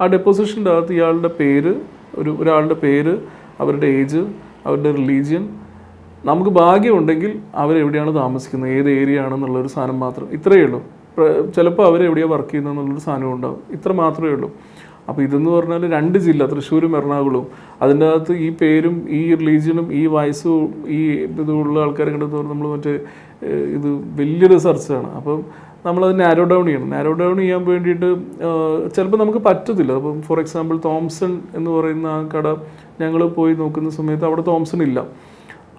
[0.00, 1.74] ആ ഡെപ്പോസിഷന്റെ അകത്ത് ഇയാളുടെ പേര്
[2.18, 3.18] ഒരു ഒരാളുടെ പേര്
[3.60, 4.22] അവരുടെ ഏജ്
[4.66, 5.48] അവരുടെ റിലീജിയൻ
[6.24, 10.28] നമുക്ക് ഭാഗ്യമുണ്ടെങ്കിൽ അവരെവിടെയാണ് താമസിക്കുന്നത് ഏത് ഏരിയ ആണെന്നുള്ളൊരു സാധനം മാത്രം.
[10.32, 10.82] ഇത്രയേ ഉള്ളൂ.
[11.56, 13.60] ചിലപ്പോൾ അവരെവിടെയാണ് വർക്ക് ചെയ്യുന്നത് എന്നുള്ളൊരു സാധനം ഉണ്ടാവും.
[13.70, 14.52] ഇത്ര മാത്രമേ ഉള്ളൂ.
[15.08, 17.46] അപ്പോൾ ഇതെന്ന് പറഞ്ഞാൽ രണ്ട് ജില്ല തൃശ്ശൂരും എറണാകുളവും.
[17.82, 22.94] അതിന്റെ അകത്ത് ഈ പേരും ഈ റിലീജിയനും ഈ വയസ്സും ഈ ഇതുള്ള ആൾക്കാരെ കണ്ടെന്ന് പറഞ്ഞാൽ നമ്മൾ മറ്റേ
[23.76, 23.88] ഇത്
[24.20, 25.44] വലിയൊരു സെർച്ചാണ് അപ്പം
[25.86, 26.88] നമ്മളത് നാരോ ഡൗൺ ചെയ്യണം.
[26.94, 28.08] നാരോ ഡൗൺ ചെയ്യാൻ വേണ്ടിയിട്ട്
[28.96, 29.92] ചിലപ്പോൾ നമുക്ക് പറ്റത്തില്ല.
[30.00, 32.46] അപ്പം ഫോർ എക്സാമ്പിൾ തോംസൺ എന്ന് പറയുന്ന ആ കട
[33.02, 35.00] ഞങ്ങൾ പോയി നോക്കുന്ന സമയത്ത് അവിടെ തോംസൺ ഇല്ല.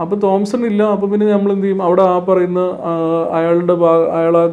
[0.04, 1.82] അപ്പോൾ തോംസൺ ഇല്ല അപ്പോൾ പിന്നെ നമ്മൾ എന്ത് ചെയ്യും?
[1.88, 2.62] അവിടെ ആ പറയുന്ന
[3.38, 4.46] അയാളുടെ ഭാഗ അയാളെ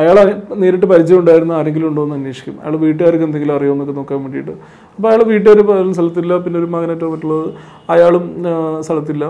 [0.00, 0.16] അയാൾ
[0.62, 2.56] നേരിട്ട് പരിചയം ഉണ്ടായിരുന്ന ആരെങ്കിലും ഉണ്ടോ എന്ന് അന്വേഷിക്കും.
[2.62, 4.52] അയാൾ വീട്ടുകാർക്ക് എന്തെങ്കിലും അറിയുമോ എന്നൊക്കെ നോക്കാൻ വേണ്ടിയിട്ട്.
[4.96, 5.58] അപ്പോൾ അയാൾ വീട്ടുകാർ
[5.98, 7.48] സ്ഥലത്തില്ല പിന്നെ ഒരു മകനായിട്ടോ മറ്റുള്ളത്
[7.94, 8.26] അയാളും
[8.88, 9.24] സ്ഥലത്തില്ല.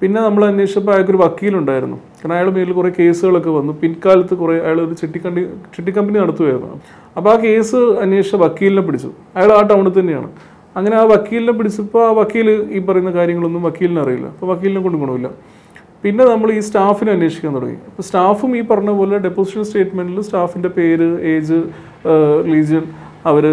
[0.00, 1.96] പിന്നെ നമ്മൾ അന്വേഷിച്ചപ്പോൾ അയാൾക്കൊരു വക്കീലുണ്ടായിരുന്നു.
[2.18, 3.72] കാരണം അയാൾ മേലിൽ കുറേ കേസുകളൊക്കെ വന്നു.
[3.80, 5.42] പിൻകാലത്ത് കുറേ അയാൾ ഒരു ചിട്ടിക്കണ്ടി
[5.74, 6.68] ചിട്ടിക്കമ്പനി നടത്തുമായിരുന്നു
[7.16, 9.10] അപ്പോൾ ആ കേസ് അന്വേഷിച്ച വക്കീലിനെ പിടിച്ചു.
[9.36, 10.28] അയാൾ ആ ടൗണിൽ തന്നെയാണ്.
[10.78, 14.28] അങ്ങനെ ആ വക്കീലിനെ പിടിച്ചപ്പോൾ ആ വക്കീൽ ഈ പറയുന്ന കാര്യങ്ങളൊന്നും വക്കീലിന് അറിയില്ല.
[14.34, 15.28] അപ്പോൾ വക്കീലിനെ കൊണ്ട്
[16.04, 17.78] പിന്നെ നമ്മൾ ഈ സ്റ്റാഫിനെ അന്വേഷിക്കാൻ തുടങ്ങി.
[17.88, 21.58] അപ്പോൾ സ്റ്റാഫും ഈ പറഞ്ഞ പോലെ ഡെപ്പോസിഷൻ സ്റ്റേറ്റ്മെന്റിൽ സ്റ്റാഫിന്റെ പേര് ഏജ്
[22.46, 22.84] റിലീജിയൻ
[23.30, 23.44] അവർ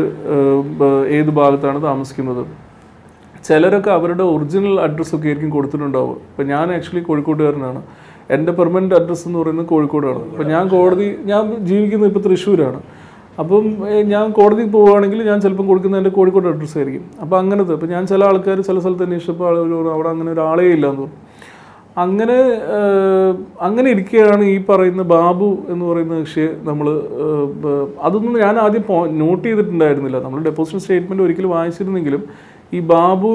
[1.17, 2.43] ഏത് ഭാഗത്താണ് താമസിക്കുന്നത്.
[3.47, 6.15] ചിലരൊക്കെ അവരുടെ ഒറിജിനൽ അഡ്രസ്സ് ഒക്കെ ആയിരിക്കും കൊടുത്തിട്ടുണ്ടാവുക.
[6.31, 7.81] ഇപ്പം ഞാൻ ആക്ച്വലി കോഴിക്കോട്ടുകാരനാണ്.
[8.35, 10.23] എന്റെ പെർമനന്റ് അഡ്രസ്സ് എന്ന് പറയുന്നത് കോഴിക്കോടാണ്.
[10.31, 12.79] അപ്പം ഞാൻ കോടതി ഞാൻ ജീവിക്കുന്നത് ഇപ്പോൾ തൃശ്ശൂരാണ്.
[13.41, 13.63] അപ്പം
[14.13, 17.03] ഞാൻ കോടതി പോവുകയാണെങ്കിൽ ഞാൻ ചിലപ്പം കൊടുക്കുന്നത് എന്റെ കോഴിക്കോട് അഡ്രസ്സ് ആയിരിക്കും.
[17.23, 21.07] അപ്പോൾ അങ്ങനത്തെ അപ്പം ഞാൻ ചില ആൾക്കാർ ചില സ്ഥലത്ത് അന്വേഷിച്ചപ്പോൾ ആളുകൾ അവിടെ അങ്ങനെ ഒരാളേ ഇല്ല എന്ന്
[22.03, 22.39] അങ്ങനെ
[23.67, 26.87] അങ്ങനെ ഇരിക്കുകയാണ് ഈ പറയുന്ന ബാബു എന്ന് പറയുന്ന കക്ഷിയെ നമ്മൾ
[28.07, 28.83] അതൊന്നും ഞാൻ ആദ്യം
[29.21, 30.19] നോട്ട് ചെയ്തിട്ടുണ്ടായിരുന്നില്ല.
[30.25, 32.23] നമ്മൾ ഡെപ്പോസിറ്റ് സ്റ്റേറ്റ്മെന്റ് ഒരിക്കലും വായിച്ചിരുന്നെങ്കിലും
[32.73, 33.31] ഈ ബാബു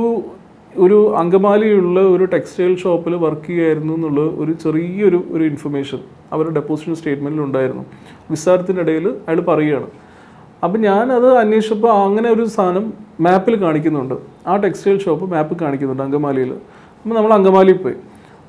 [0.79, 6.01] ഒരു അങ്കമാലിയുള്ള ഒരു ടെക്സ്റ്റൈൽ ഷോപ്പിൽ വർക്ക് ചെയ്യായിരുന്നു എന്നുള്ള ഒരു ചെറിയൊരു ഒരു ഇൻഫർമേഷൻ
[6.33, 7.85] അവരുടെ ഡെപ്പോസിഷൻ സ്റ്റേറ്റ്മെന്റിൽ ഉണ്ടായിരുന്നു.
[8.31, 9.89] വിസ്താരത്തിന്റെ ഇടയിൽ അയാൾ പറയുകയാണ്.
[10.65, 14.15] അപ്പം ഞാനത് അന്വേഷിച്ചപ്പോൾ അങ്ങനെ ഒരു സാധനം മാപ്പിൽ കാണിക്കുന്നുണ്ട്.
[14.47, 16.53] ആ ടെക്സ്റ്റൈൽ ഷോപ്പ് മാപ്പ് കാണിക്കുന്നുണ്ട് അങ്കമാലിയിൽ.
[17.05, 17.95] അപ്പം നമ്മൾ അങ്കമാലിയിൽ പോയി.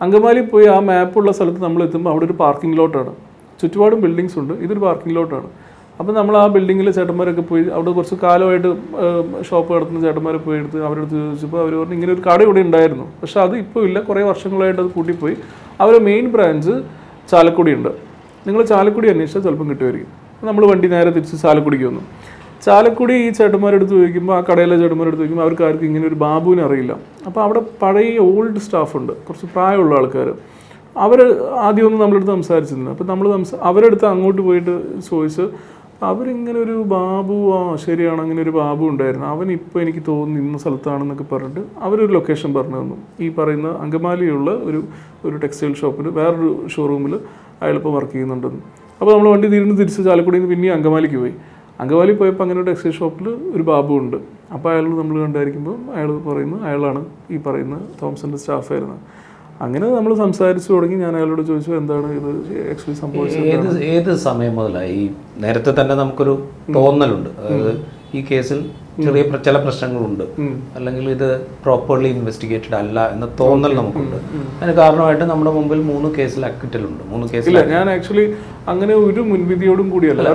[0.01, 3.15] അങ്കമാലിയിൽ പോയി ആ മാപ്പുള്ള സ്ഥലത്ത് നമ്മൾ എത്തുമ്പോൾ അവിടെ ഒരു പാർക്കിംഗ് ലോട്ടാണ്
[3.61, 4.53] ചുറ്റുപാടും ബിൽഡിങ്സ് ഉണ്ട്.
[4.53, 5.49] ഇതൊരു പാർക്കിംഗ് ലോട്ടാണ്
[5.99, 8.69] അപ്പോൾ നമ്മൾ ആ ബിൽഡിങ്ങിൽ ചേട്ടന്മാരൊക്കെ പോയി അവിടെ കുറച്ച് കാലമായിട്ട്
[9.47, 13.05] ഷോപ്പ് നടത്തുന്ന ചേട്ടന്മാരെ പോയി എടുത്ത് അവരെടുത്ത് ചോദിച്ചപ്പോൾ അവർ പറഞ്ഞു ഇങ്ങനെ ഒരു കട ഇവിടെ ഉണ്ടായിരുന്നു.
[13.21, 15.35] പക്ഷെ അത് ഇപ്പോൾ ഇല്ല കുറേ വർഷങ്ങളായിട്ട് അത് കൂട്ടിപ്പോയി.
[15.83, 16.75] അവരെ മെയിൻ ബ്രാഞ്ച്
[17.31, 17.91] ചാലക്കുടി ഉണ്ട്.
[18.47, 20.09] നിങ്ങൾ ചാലക്കുടി അന്വേഷിച്ചാൽ ചിലപ്പം കിട്ടുമായിരിക്കും.
[20.49, 22.03] നമ്മൾ വണ്ടി നേരെ തിരിച്ച് ചാലക്കുടിക്ക് വന്നു.
[22.65, 26.93] ചാലക്കുടി ഈ ചേട്ടന്മാരെടുത്ത് ചോദിക്കുമ്പോൾ ആ കടയിലെ ചേട്ടന്മാരെടുത്ത് ചോദിക്കുമ്പോൾ അവർക്ക് ആർക്കും ഇങ്ങനെ ഒരു ബാബുവിനെ അറിയില്ല.
[27.27, 30.29] അപ്പോൾ അവിടെ പഴയ ഓൾഡ് സ്റ്റാഫുണ്ട് കുറച്ച് പ്രായമുള്ള ആൾക്കാർ
[31.05, 31.19] അവർ
[31.67, 32.89] ആദ്യമൊന്നും നമ്മളെടുത്ത് സംസാരിച്ചിരുന്നു.
[32.93, 34.73] അപ്പോൾ നമ്മൾ സംസാ അവരെടുത്ത് അങ്ങോട്ട് പോയിട്ട്
[35.09, 35.45] ചോദിച്ച്
[36.01, 39.27] അവരിങ്ങനെ ഒരു ബാബു ആ ശരിയാണ് അങ്ങനെ ഒരു ബാബു ഉണ്ടായിരുന്നു.
[39.27, 42.97] അവൻ ഇപ്പോൾ എനിക്ക് തോന്നുന്നു ഇന്ന സ്ഥലത്താണെന്നൊക്കെ പറഞ്ഞിട്ട് അവരൊരു ലൊക്കേഷൻ പറഞ്ഞു തന്നു.
[43.21, 44.83] ഈ പറയുന്ന അങ്കമാലിയുള്ള ഒരു
[45.25, 47.15] ഒരു ടെക്സ്റ്റൈൽ ഷോപ്പിൽ വേറൊരു ഷോറൂമിൽ
[47.61, 48.61] അയാളിപ്പോൾ വർക്ക് ചെയ്യുന്നുണ്ടെന്ന്
[49.01, 51.33] അപ്പോൾ നമ്മൾ വണ്ടി തിരിഞ്ഞ് തിരിച്ച് ചാലക്കുടിയിൽ നിന്ന് പിന്നെയും അങ്കമാലിക്ക് പോയി.
[51.79, 54.17] അങ്കമാലി പോയപ്പോൾ അങ്ങനെ ഒരു ടെക്സ്റ്റൈൽ ഷോപ്പിൽ ഒരു ബാബു ഉണ്ട്.
[54.53, 58.97] അപ്പോൾ അയാൾ നമ്മൾ കണ്ടായിരിക്കുമ്പോൾ അയാൾ പറയുന്നു അയാളാണ് ഈ പറയുന്ന തോംസന്റെ സ്റ്റാഫായിരുന്നു
[59.61, 60.95] അങ്ങനെ നമ്മൾ സംസാരിച്ചു തുടങ്ങി.
[61.03, 62.31] ഞാൻ അയാളോട് ചോദിച്ചു എന്താണ് ഇത്?
[62.71, 65.03] ആക്ച്വലി സംഭവിച്ചത് ഏത് ഏത് സമയം മുതലായി ഈ
[65.43, 66.33] നേരത്തെ തന്നെ നമുക്കൊരു
[66.77, 67.29] തോന്നലുണ്ട്.
[67.41, 67.73] അതായത്
[68.17, 68.59] ഈ കേസിൽ
[69.03, 70.25] ചെറിയ ചില പ്രശ്നങ്ങളുണ്ട്.
[70.77, 71.29] അല്ലെങ്കിൽ ഇത്
[71.63, 74.17] പ്രോപ്പർലി ഇൻവെസ്റ്റിഗേറ്റഡ് അല്ല എന്ന തോന്നൽ നമുക്കുണ്ട്.
[74.59, 78.25] അതിന് കാരണമായിട്ട് നമ്മുടെ മുമ്പിൽ മൂന്ന് കേസിൽ അക്വിറ്റലുണ്ട് മൂന്ന് കേസിൽ ഞാൻ ആക്ച്വലി
[78.73, 80.27] അങ്ങനെ ഒരു മുൻവിധിയോടും കൂടിയല്ല.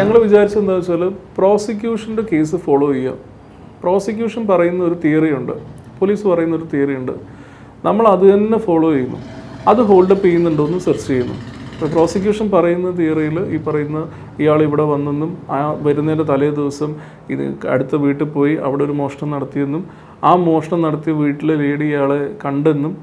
[0.00, 1.04] ഞങ്ങൾ വിചാരിച്ചത് എന്താ വെച്ചാൽ
[1.38, 3.16] പ്രോസിക്യൂഷന്റെ കേസ് ഫോളോ ചെയ്യുക
[3.82, 5.56] പ്രോസിക്യൂഷൻ പറയുന്ന ഒരു തിയറി ഉണ്ട്.
[5.98, 7.14] പോലീസ് പറയുന്ന ഒരു തിയറി ഉണ്ട്.
[7.86, 9.18] നമ്മൾ അത് തന്നെ ഫോളോ ചെയ്യുന്നു.
[9.70, 11.36] അത് ഹോൾഡപ്പ് ചെയ്യുന്നുണ്ടോ എന്ന് സെർച്ച് ചെയ്യുന്നു.
[11.72, 13.98] ഇപ്പോൾ പ്രോസിക്യൂഷൻ പറയുന്ന തിയറിയിൽ ഈ പറയുന്ന
[14.42, 16.90] ഇയാൾ ഇവിടെ വന്നെന്നും ആ വരുന്നതിന്റെ തലേ ദിവസം
[17.32, 17.42] ഇത്
[17.74, 19.82] അടുത്ത വീട്ടിൽ പോയി അവിടെ ഒരു മോഷണം നടത്തിയെന്നും
[20.28, 22.94] ആ മോഷണം നടത്തിയ വീട്ടിലെ ലേഡി ഇയാളെ കണ്ടെന്നും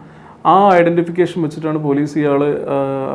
[0.53, 2.49] ആ ഐഡന്റിഫിക്കേഷൻ വെച്ചിട്ടാണ് പോലീസ് ഇയാളെ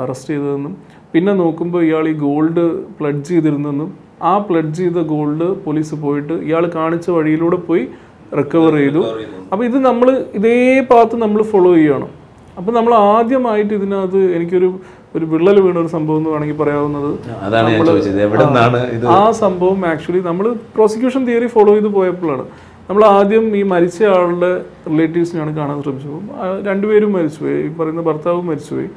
[0.03, 0.73] അറസ്റ്റ് ചെയ്തതെന്നും
[1.13, 2.65] പിന്നെ നോക്കുമ്പോൾ ഇയാൾ ഈ ഗോൾഡ്
[2.99, 3.91] പ്ലഡ്ജ് ചെയ്തിരുന്നെന്നും
[4.31, 7.85] ആ പ്ലഡ്ജ് ചെയ്ത ഗോൾഡ് പോലീസ് പോയിട്ട് ഇയാൾ കാണിച്ച വഴിയിലൂടെ പോയി
[8.39, 9.03] റിക്കവർ ചെയ്തു.
[9.53, 10.09] അപ്പോൾ ഇത് നമ്മൾ
[10.39, 10.57] ഇതേ
[10.91, 12.11] പാത്ത് നമ്മൾ ഫോളോ ചെയ്യണം.
[12.59, 14.71] അപ്പോൾ നമ്മൾ ആദ്യമായിട്ട് ഇതിനകത്ത് എനിക്കൊരു
[15.17, 17.11] ഒരു വിള്ളൽ വീണ ഒരു സംഭവം എന്ന് വേണമെങ്കിൽ പറയാവുന്നത്.
[19.19, 20.47] ആ സംഭവം ആക്ച്വലി നമ്മൾ
[20.77, 22.45] പ്രോസിക്യൂഷൻ തിയറി ഫോളോ ചെയ്ത് പോയപ്പോഴാണ്.
[22.89, 24.53] നമ്മൾ ആദ്യം ഈ മരിച്ച ആളുടെ
[24.91, 26.21] റിലേറ്റീവ്സിനെയാണ് കാണാൻ ശ്രമിച്ചത്.
[26.69, 27.59] രണ്ടുപേരും മരിച്ചുപോയി.
[27.67, 28.89] ഈ പറയുന്ന ഭർത്താവും മരിച്ചുപോയി.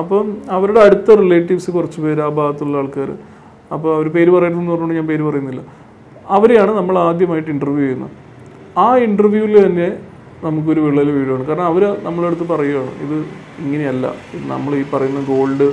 [0.00, 3.10] അപ്പം അവരുടെ അടുത്ത റിലേറ്റീവ്സ് കുറച്ച് പേര് ആ ഭാഗത്തുള്ള ആൾക്കാർ
[3.74, 5.62] അപ്പോൾ അവർ പേര് പറയുന്നതെന്ന് പറഞ്ഞുകൊണ്ട് ഞാൻ പേര് പറയുന്നില്ല.
[6.36, 8.10] അവരെയാണ് നമ്മൾ ആദ്യമായിട്ട് ഇന്റർവ്യൂ ചെയ്യുന്നത്.
[8.78, 9.98] ആ ഇന്റർവ്യൂവിൽ തന്നെ
[10.44, 13.24] നമുക്കൊരു വിള്ളൽ വീഴുകയാണ് കാരണം അവർ നമ്മളെ അടുത്ത് പറയുകയാണ് ഇത്
[13.58, 14.14] ഇങ്ങനെയല്ല.
[14.46, 15.72] നമ്മൾ ഈ പറയുന്ന ഗോൾഡ്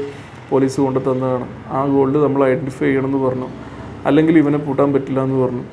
[0.49, 1.47] പോലീസ് കൊണ്ട് തന്നതാണ്.
[1.71, 3.47] ആ ഗോൾഡ് നമ്മൾ ഐഡന്റിഫൈ ചെയ്യണമെന്ന് പറഞ്ഞു.
[4.05, 5.63] അല്ലെങ്കിൽ ഇവനെ പൂട്ടാൻ പറ്റില്ല എന്ന് പറഞ്ഞു.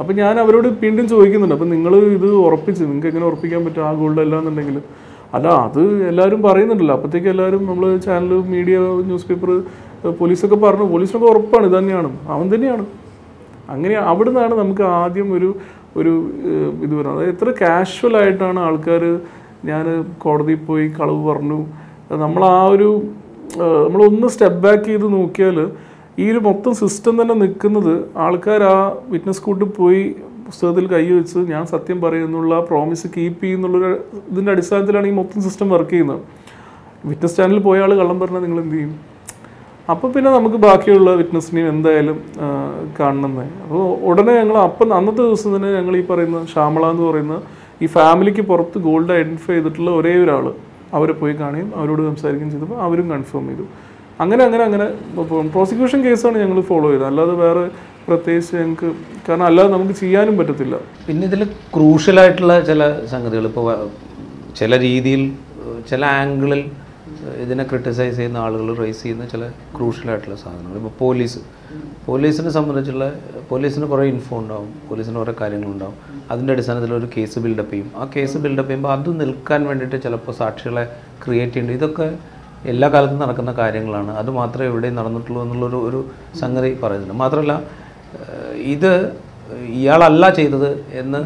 [0.00, 1.54] അപ്പം ഞാൻ അവരോട് വീണ്ടും ചോദിക്കുന്നുണ്ട്.
[1.54, 4.82] അപ്പം നിങ്ങൾ ഇത് ഉറപ്പിച്ച് നിങ്ങൾക്ക് എങ്ങനെ ഉറപ്പിക്കാൻ പറ്റും ആ ഗോൾഡ് അല്ല എന്നുണ്ടെങ്കിൽ
[5.34, 6.94] അല്ല അത് എല്ലാവരും പറയുന്നുണ്ടല്ലോ.
[6.94, 9.62] അപ്പോഴത്തേക്ക് എല്ലാവരും നമ്മൾ ചാനൽ മീഡിയ ന്യൂസ് പേപ്പർ
[10.20, 10.84] പോലീസൊക്കെ പറഞ്ഞു.
[10.84, 12.86] പോലീസിനൊക്കെ ഉറപ്പാണ് ഇത് തന്നെയാണ് അവൻ തന്നെയാണ്.
[13.68, 15.54] അങ്ങനെ അവിടെ നിന്നാണ് നമുക്ക് ആദ്യം ഒരു
[15.96, 16.12] ഒരു
[16.84, 19.02] ഇത് വരുന്നത് അതായത് എത്ര കാഷ്വൽ ആയിട്ടാണ് ആൾക്കാർ
[19.70, 19.84] ഞാൻ
[20.24, 21.60] കോടതിയിൽ പോയി കളവ് പറഞ്ഞു.
[22.24, 22.88] നമ്മൾ ആ ഒരു
[23.86, 25.58] നമ്മളൊന്ന് സ്റ്റെപ്പ് ബാക്ക് ചെയ്ത് നോക്കിയാൽ
[26.22, 28.76] ഈ ഒരു മൊത്തം സിസ്റ്റം തന്നെ നിൽക്കുന്നത് ആൾക്കാർ ആ
[29.12, 30.02] വിറ്റ്നസ് കൂട്ടിൽ പോയി
[30.46, 33.90] പുസ്തകത്തിൽ കൈവച്ച് ഞാൻ സത്യം പറയുന്നുള്ള പ്രോമിസ് കീപ്പ് ചെയ്യുന്നുള്ളൊരു
[34.30, 36.20] ഇതിന്റെ അടിസ്ഥാനത്തിലാണ് ഈ മൊത്തം സിസ്റ്റം വർക്ക് ചെയ്യുന്നത്.
[37.08, 38.94] വിറ്റ്നസ് സ്റ്റാൻഡിൽ പോയ ആൾ കള്ളം പറഞ്ഞാൽ നിങ്ങൾ എന്ത് ചെയ്യും?
[39.92, 42.18] അപ്പോൾ പിന്നെ നമുക്ക് ബാക്കിയുള്ള വിറ്റ്നസിനെയും എന്തായാലും
[42.98, 47.36] കാണണമെന്നേ അപ്പോൾ ഉടനെ ഞങ്ങൾ അപ്പം അന്നത്തെ ദിവസം തന്നെ ഞങ്ങൾ ഈ പറയുന്ന ശ്യാമള എന്ന് പറയുന്ന
[47.84, 50.46] ഈ ഫാമിലിക്ക് പുറത്ത് ഗോൾഡ് ഐഡന്റിഫൈ ചെയ്തിട്ടുള്ള ഒരേ ഒരാൾ
[50.98, 53.64] അവരെ പോയി കാണുകയും അവരോട് സംസാരിക്കുകയും ചെയ്തപ്പോൾ അവരും കൺഫേം ചെയ്തു.
[54.22, 54.86] അങ്ങനെ അങ്ങനെ അങ്ങനെ
[55.56, 57.06] പ്രോസിക്യൂഷൻ കേസാണ് ഞങ്ങൾ ഫോളോ ചെയ്തത്.
[57.10, 57.64] അല്ലാതെ വേറെ
[58.06, 58.88] പ്രത്യേകിച്ച് ഞങ്ങൾക്ക്
[59.26, 60.76] കാരണം അല്ലാതെ നമുക്ക് ചെയ്യാനും പറ്റത്തില്ല.
[61.08, 61.42] പിന്നെ ഇതിൽ
[61.74, 62.80] ക്രൂഷ്യലായിട്ടുള്ള ചില
[63.12, 63.68] സംഗതികൾ ഇപ്പോൾ
[64.60, 65.22] ചില രീതിയിൽ
[65.90, 66.62] ചില ആംഗിളിൽ
[67.42, 71.38] ഇതിനെ ക്രിട്ടിസൈസ് ചെയ്യുന്ന ആളുകൾ റേസ് ചെയ്യുന്ന ചില ക്രൂഷ്യലായിട്ടുള്ള സാധനങ്ങൾ ഇപ്പോൾ പോലീസ്
[72.06, 73.12] പോലീസിനെ സംബന്ധിച്ചുള്ള
[73.50, 74.74] പോലീസിന് കുറേ ഇൻഫോ ഉണ്ടാവും.
[74.90, 75.94] പോലീസിന് കുറേ കാര്യങ്ങളുണ്ടാവും.
[76.30, 77.90] അതിന്റെ അടിസ്ഥാനത്തിൽ ഒരു കേസ് ബിൽഡപ്പ് ചെയ്യും.
[77.96, 82.18] ആ കേസ് ബിൽഡപ്പ് ചെയ്യുമ്പോൾ അത് നിൽക്കാൻ വേണ്ടിയിട്ട് ചിലപ്പോൾ സാക്ഷികളെ ക്രിയേറ്റ് ചെയ്യേണ്ടി ഇതൊക്കെ
[82.64, 84.12] എല്ലാ കാലത്തും നടക്കുന്ന കാര്യങ്ങളാണ്.
[84.16, 86.04] അത് മാത്രമേ എവിടെയും നടന്നിട്ടുള്ളൂ എന്നുള്ളൊരു ഒരു
[86.40, 87.14] സംഗതി പറയുന്നുണ്ട്.
[87.14, 87.62] മാത്രമല്ല
[88.56, 89.16] ഇത്
[89.68, 91.18] ഇയാളല്ല ചെയ്തത് എന്ന്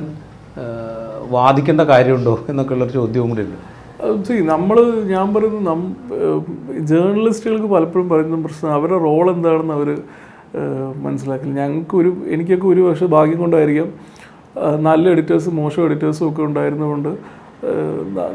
[1.31, 3.78] വാദിക്കേണ്ട കാര്യമുണ്ടോ എന്നൊക്കെയുള്ളൊരു ചോദ്യവും കൂടി ഉണ്ട്.
[4.51, 4.77] നമ്മൾ
[5.13, 5.81] ഞാൻ പറയുന്നത് നം
[6.91, 9.89] ജേർണലിസ്റ്റുകൾക്ക് പലപ്പോഴും പറയുന്ന പ്രശ്നം അവരുടെ റോൾ എന്താണെന്ന് അവർ
[11.07, 11.55] മനസ്സിലാക്കില്ല.
[11.61, 13.89] ഞങ്ങൾക്ക് ഒരു എനിക്കൊക്കെ ഒരു പക്ഷേ ഭാഗ്യം കൊണ്ടായിരിക്കാം.
[14.89, 17.11] നല്ല എഡിറ്റേഴ്സും മോശം എഡിറ്റേഴ്സും ഒക്കെ ഉണ്ടായിരുന്നതുകൊണ്ട്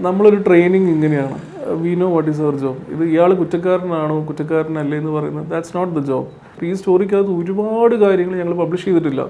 [0.07, 1.37] നമ്മളൊരു ട്രെയിനിങ് ഇങ്ങനെയാണ്.
[1.83, 2.81] We know what is our job.
[2.93, 6.29] ഇത് ഇയാൾ കുറ്റക്കാരനാണോ കുറ്റക്കാരനല്ലേ എന്ന് പറയുന്നത് ദാറ്റ്സ് നോട്ട് ദ ജോബ്.
[6.69, 9.23] ഈ സ്റ്റോറിക്കകത്ത് ഒരുപാട് കാര്യങ്ങൾ ഞങ്ങൾ പബ്ലിഷ് ചെയ്തിട്ടില്ല.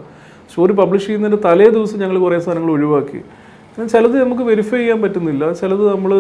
[0.50, 3.22] സ്റ്റോറി പബ്ലിഷ് ചെയ്യുന്നതിന്റെ തലേ ദിവസം ഞങ്ങൾ കുറേ സാധനങ്ങൾ ഒഴിവാക്കി.
[3.94, 5.44] ചിലത് നമുക്ക് വെരിഫൈ ചെയ്യാൻ പറ്റുന്നില്ല.
[5.60, 6.12] ചിലത് നമ്മൾ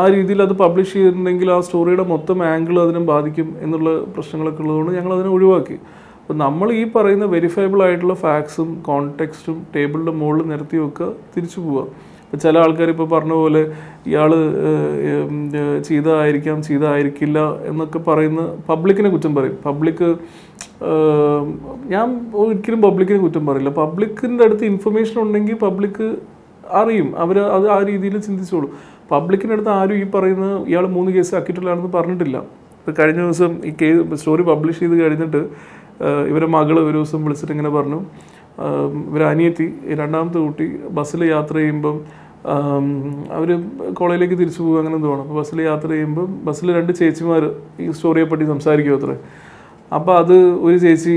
[0.00, 5.12] ആ രീതിയിൽ അത് പബ്ലിഷ് ചെയ്തിട്ടുണ്ടെങ്കിൽ ആ സ്റ്റോറിയുടെ മൊത്തം ആംഗിൾ അതിനെ ബാധിക്കും എന്നുള്ള പ്രശ്നങ്ങളൊക്കെ ഉള്ളതുകൊണ്ട് ഞങ്ങൾ
[5.16, 5.76] അതിനെ ഒഴിവാക്കി.
[6.20, 11.84] അപ്പോൾ നമ്മൾ ഈ പറയുന്ന വെരിഫയബിൾ ആയിട്ടുള്ള ഫാക്ട്സും കോൺടെക്സ്റ്റും ടേബിളിന്റെ മുകളിൽ നിരത്തി വെക്കുക തിരിച്ചു പോവുക
[12.24, 13.62] ഇപ്പോൾ ചില ആൾക്കാർ ഇപ്പോൾ പറഞ്ഞ പോലെ
[14.10, 14.30] ഇയാൾ
[15.88, 17.38] ചെയ്തതായിരിക്കാം ചെയ്തതായിരിക്കില്ല
[17.70, 19.56] എന്നൊക്കെ പറയുന്ന പബ്ലിക്കിനെ കുറ്റം പറയും.
[19.66, 20.08] പബ്ലിക്ക്
[21.94, 22.08] ഞാൻ
[22.42, 23.72] ഒരിക്കലും പബ്ലിക്കിനെ കുറ്റം പറയില്ല.
[23.82, 26.08] പബ്ലിക്കിന്റെ അടുത്ത് ഇൻഫർമേഷൻ ഉണ്ടെങ്കിൽ പബ്ലിക്ക്
[26.80, 27.08] അറിയും.
[27.18, 28.68] അവർ അത് ആ രീതിയിൽ ചിന്തിച്ചോളൂ.
[29.10, 32.36] പബ്ലിക്കിനടുത്ത് ആരും ഈ പറയുന്ന ഇയാൾ മൂന്ന് കേസ് അക്കിട്ടുള്ളതാണെന്ന് പറഞ്ഞിട്ടില്ല.
[32.78, 35.40] ഇപ്പോൾ കഴിഞ്ഞ ദിവസം ഈ കേസ് സ്റ്റോറി പബ്ലിഷ് ചെയ്ത് കഴിഞ്ഞിട്ട്
[36.30, 38.00] ഇവരെ മകൾ ഒരു ദിവസം വിളിച്ചിട്ട് ഇങ്ങനെ പറഞ്ഞു.
[39.08, 39.66] ഇവരെ അനിയത്തി
[40.00, 41.98] രണ്ടാമത്തെ കുട്ടി ബസ്സിൽ യാത്ര ചെയ്യുമ്പം
[43.36, 43.48] അവർ
[43.92, 45.20] കോളേജിലേക്ക് തിരിച്ചു പോകുക അങ്ങനെ ആണ്.
[45.20, 47.44] അപ്പോൾ ബസ്സിൽ യാത്ര ചെയ്യുമ്പം ബസ്സിൽ രണ്ട് ചേച്ചിമാർ
[47.80, 49.16] ഈ സ്റ്റോറിയെപ്പറ്റി സംസാരിക്കും അത്രേ.
[49.96, 50.34] അപ്പോൾ അത്
[50.66, 51.14] ഒരു ചേച്ചി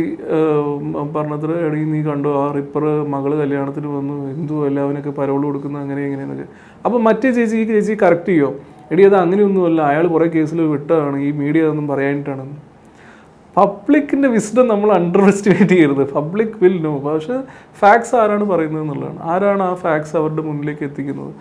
[1.16, 6.48] പറഞ്ഞത്ര എടീ നീ കണ്ടോ ആ റിപ്പർ മകൾ കല്യാണത്തിന് വന്നു എന്തു എല്ലാവനൊക്കെ പരോൾ കൊടുക്കുന്ന അങ്ങനെ ഇങ്ങനെയെന്നൊക്കെ
[6.86, 8.50] അപ്പോൾ മറ്റേ ചേച്ചി ഈ ചേച്ചി കറക്റ്റ് ചെയ്യോ?
[8.94, 12.46] എടി അത് അങ്ങനെയൊന്നുമല്ല അയാൾ കുറേ കേസിൽ വിട്ടതാണ് ഈ മീഡിയ അതൊന്നും പറയാനായിട്ടാണ്
[13.56, 16.04] പബ്ലിക്കിന്റെ വിസ്ഡം നമ്മൾ അണ്ടർ എസ്റ്റിമേറ്റ് ചെയ്യരുത്.
[16.18, 17.38] പബ്ലിക് വിൽ നോ പക്ഷേ
[17.82, 19.20] ഫാക്ട്സ് ആരാണ് പറയുന്നത് എന്നുള്ളതാണ്.
[19.32, 21.34] ആരാണ് ആ ഫാക്ട്സ് അവരുടെ മുന്നിലേക്ക് എത്തിക്കുന്നത്?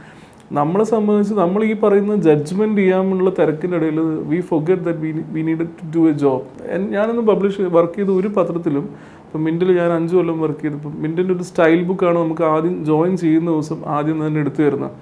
[0.58, 3.98] നമ്മളെ സംബന്ധിച്ച് നമ്മൾ ഈ പറയുന്ന ജഡ്ജ്മെന്റ് ചെയ്യാമെന്നുള്ള തിരക്കിന്റെ ഇടയിൽ
[4.30, 6.46] we forgot that we need to do a job
[6.94, 8.86] ഞാനൊന്ന് പബ്ലിഷ് വർക്ക് ചെയ്ത ഒരു പത്രത്തിലും
[9.24, 13.48] ഇപ്പം മിന്റിൽ ഞാൻ അഞ്ച് കൊല്ലം വർക്ക് ചെയ്തപ്പോൾ മിന്റിന്റെ ഒരു സ്റ്റൈൽ ബുക്കാണ് നമുക്ക് ആദ്യം ജോയിൻ ചെയ്യുന്ന
[13.54, 14.96] ദിവസം ആദ്യം തന്നെ എടുത്തു തരുന്നത്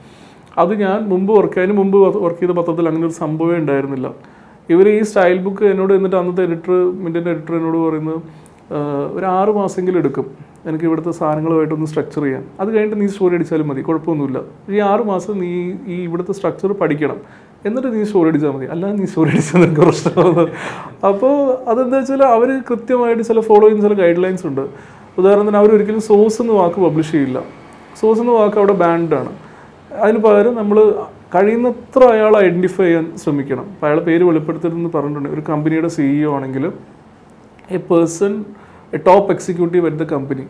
[0.63, 4.09] അത് ഞാൻ മുമ്പ് വർക്ക് അതിന് മുമ്പ് വർക്ക് ചെയ്ത പത്രത്തിൽ അങ്ങനെ ഒരു സംഭവമേ ഉണ്ടായിരുന്നില്ല.
[4.69, 8.21] ഇവർ ഈ സ്റ്റൈൽ ബുക്ക് എന്നോട് എന്നിട്ട് അന്നത്തെ എഡിറ്റർ മിന്റിന്റെ എഡിറ്റർ എന്നോട് പറയുന്നത്
[9.17, 10.27] ഒരു ആറ് മാസമെങ്കിലും എടുക്കും.
[10.67, 14.39] എനിക്ക് ഇവിടുത്തെ സാധനങ്ങളുമായിട്ടൊന്ന് സ്ട്രക്ചർ ചെയ്യാൻ അത് കഴിഞ്ഞിട്ട് നീ സ്റ്റോറി അടിച്ചാലും മതി കുഴപ്പമൊന്നുമില്ല.
[14.71, 15.51] ഈ ആറ് മാസം നീ
[15.87, 17.19] ഈ ഇവിടുത്തെ സ്ട്രക്ചർ പഠിക്കണം.
[17.67, 18.67] എന്നിട്ട് നീ സ്റ്റോറി അടിച്ചാൽ മതി.
[18.67, 20.45] അല്ലാതെ നീ സ്റ്റോറി അടിച്ചാൽ നിനക്ക് പ്രശ്നമാണ്
[21.07, 21.35] അപ്പോൾ
[21.71, 24.61] അതെന്താ വെച്ചാൽ അവർ കൃത്യമായിട്ട് ചില ഫോളോ ചെയ്യുന്ന ചില ഗൈഡ് ലൈൻസ് ഉണ്ട്.
[25.19, 27.43] ഉദാഹരണത്തിന് അവർ ഒരിക്കലും സോസ് എന്ന് വാക്ക് പബ്ലിഷ് ചെയ്യില്ല.
[28.01, 29.33] സോസ് എന്ന് വാക്ക് അവിടെ ബാൻഡാണ്
[29.93, 30.95] അതിന് പകരം നമ്മൾ
[31.35, 33.65] കഴിയുന്നത്ര അയാൾ ഐഡന്റിഫൈ ചെയ്യാൻ ശ്രമിക്കണം.
[33.65, 35.29] അപ്പോൾ അയാളെ പേര് വെളിപ്പെടുത്തരുതെന്ന് പറഞ്ഞിട്ടുണ്ട്.
[35.29, 36.73] ഒരു കമ്പനിയുടെ സിഇഒ ആണെങ്കിൽ
[37.71, 38.45] a person
[38.97, 40.47] a top executive at the company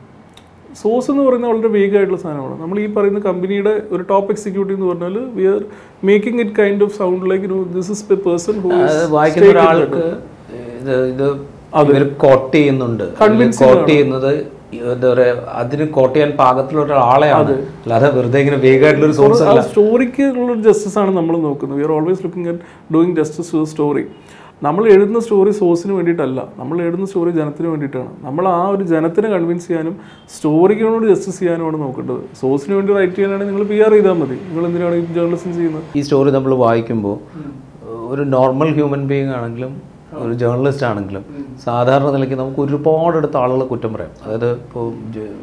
[0.81, 2.57] source എന്ന് പറയുന്നത് വളരെ വേഗമായിട്ടുള്ള സാധനമാണ്.
[2.62, 5.62] നമ്മൾ ഈ പറയുന്ന കമ്പനിയുടെ ഒരു ടോപ്പ് എക്സിക്യൂട്ടീവ് എന്ന് പറഞ്ഞാൽ we are
[6.09, 7.48] making it kind of sound like
[7.79, 8.59] this is the person
[9.16, 10.05] വായിക്കുന്ന ഒരാൾക്ക്
[10.81, 11.27] ഇത് ഇത്
[11.81, 13.07] ഇവർ കോട്ട് ചെയ്യുന്നുണ്ട്.
[13.62, 14.31] കോട്ട് ചെയ്യുന്നത്
[14.92, 20.57] എന്താ പറയാ അതിന് കോട്ട് ചെയ്യാൻ പാകത്തിലുള്ള ഒരാളെയാണ് അല്ലാതെ വെറുതെ ഇങ്ങനെ വേഗമായിട്ടുള്ള ഒരു സോഴ്സ് സ്റ്റോറിക്ക് ഉള്ള
[20.66, 21.79] ജസ്റ്റിസ് ആണ് നമ്മൾ നോക്കുന്നത്.
[21.81, 22.61] We are always looking at
[22.94, 24.05] doing justice to story
[24.66, 26.40] നമ്മൾ എഴുതുന്ന സ്റ്റോറി സോഴ്സിന് വേണ്ടിയിട്ടല്ല.
[26.60, 28.10] നമ്മൾ എഴുതുന്ന സ്റ്റോറി ജനത്തിന് വേണ്ടിയിട്ടാണ്.
[28.26, 29.94] നമ്മൾ ആ ഒരു ജനത്തിനെ കൺവിൻസ് ചെയ്യാനും
[30.36, 32.22] സ്റ്റോറിക്കിനോട് ജസ്റ്റിസ് ചെയ്യാനുമാണ് നോക്കേണ്ടത്.
[32.40, 34.38] സോഴ്സിന് വേണ്ടി റൈറ്റ് ചെയ്യാനാണെങ്കിൽ നിങ്ങൾ പി ആർ ചെയ്താൽ മതി.
[34.48, 35.84] നിങ്ങൾ എന്തിനാണ് ജേർണലിസം ചെയ്യുന്നത്?
[35.98, 37.16] ഈ സ്റ്റോറി നമ്മൾ വായിക്കുമ്പോൾ
[38.14, 39.72] ഒരു നോർമൽ ഹ്യൂമൻ ബീങ് ആണെങ്കിലും
[40.24, 41.24] ഒരു ജേർണലിസ്റ്റ് ആണെങ്കിലും
[41.64, 44.12] സാധാരണ നിലയ്ക്ക് നമുക്ക് ഒരുപാട് അടുത്ത ആളുകളെ കുറ്റം പറയാം.
[44.24, 44.86] അതായത് ഇപ്പോൾ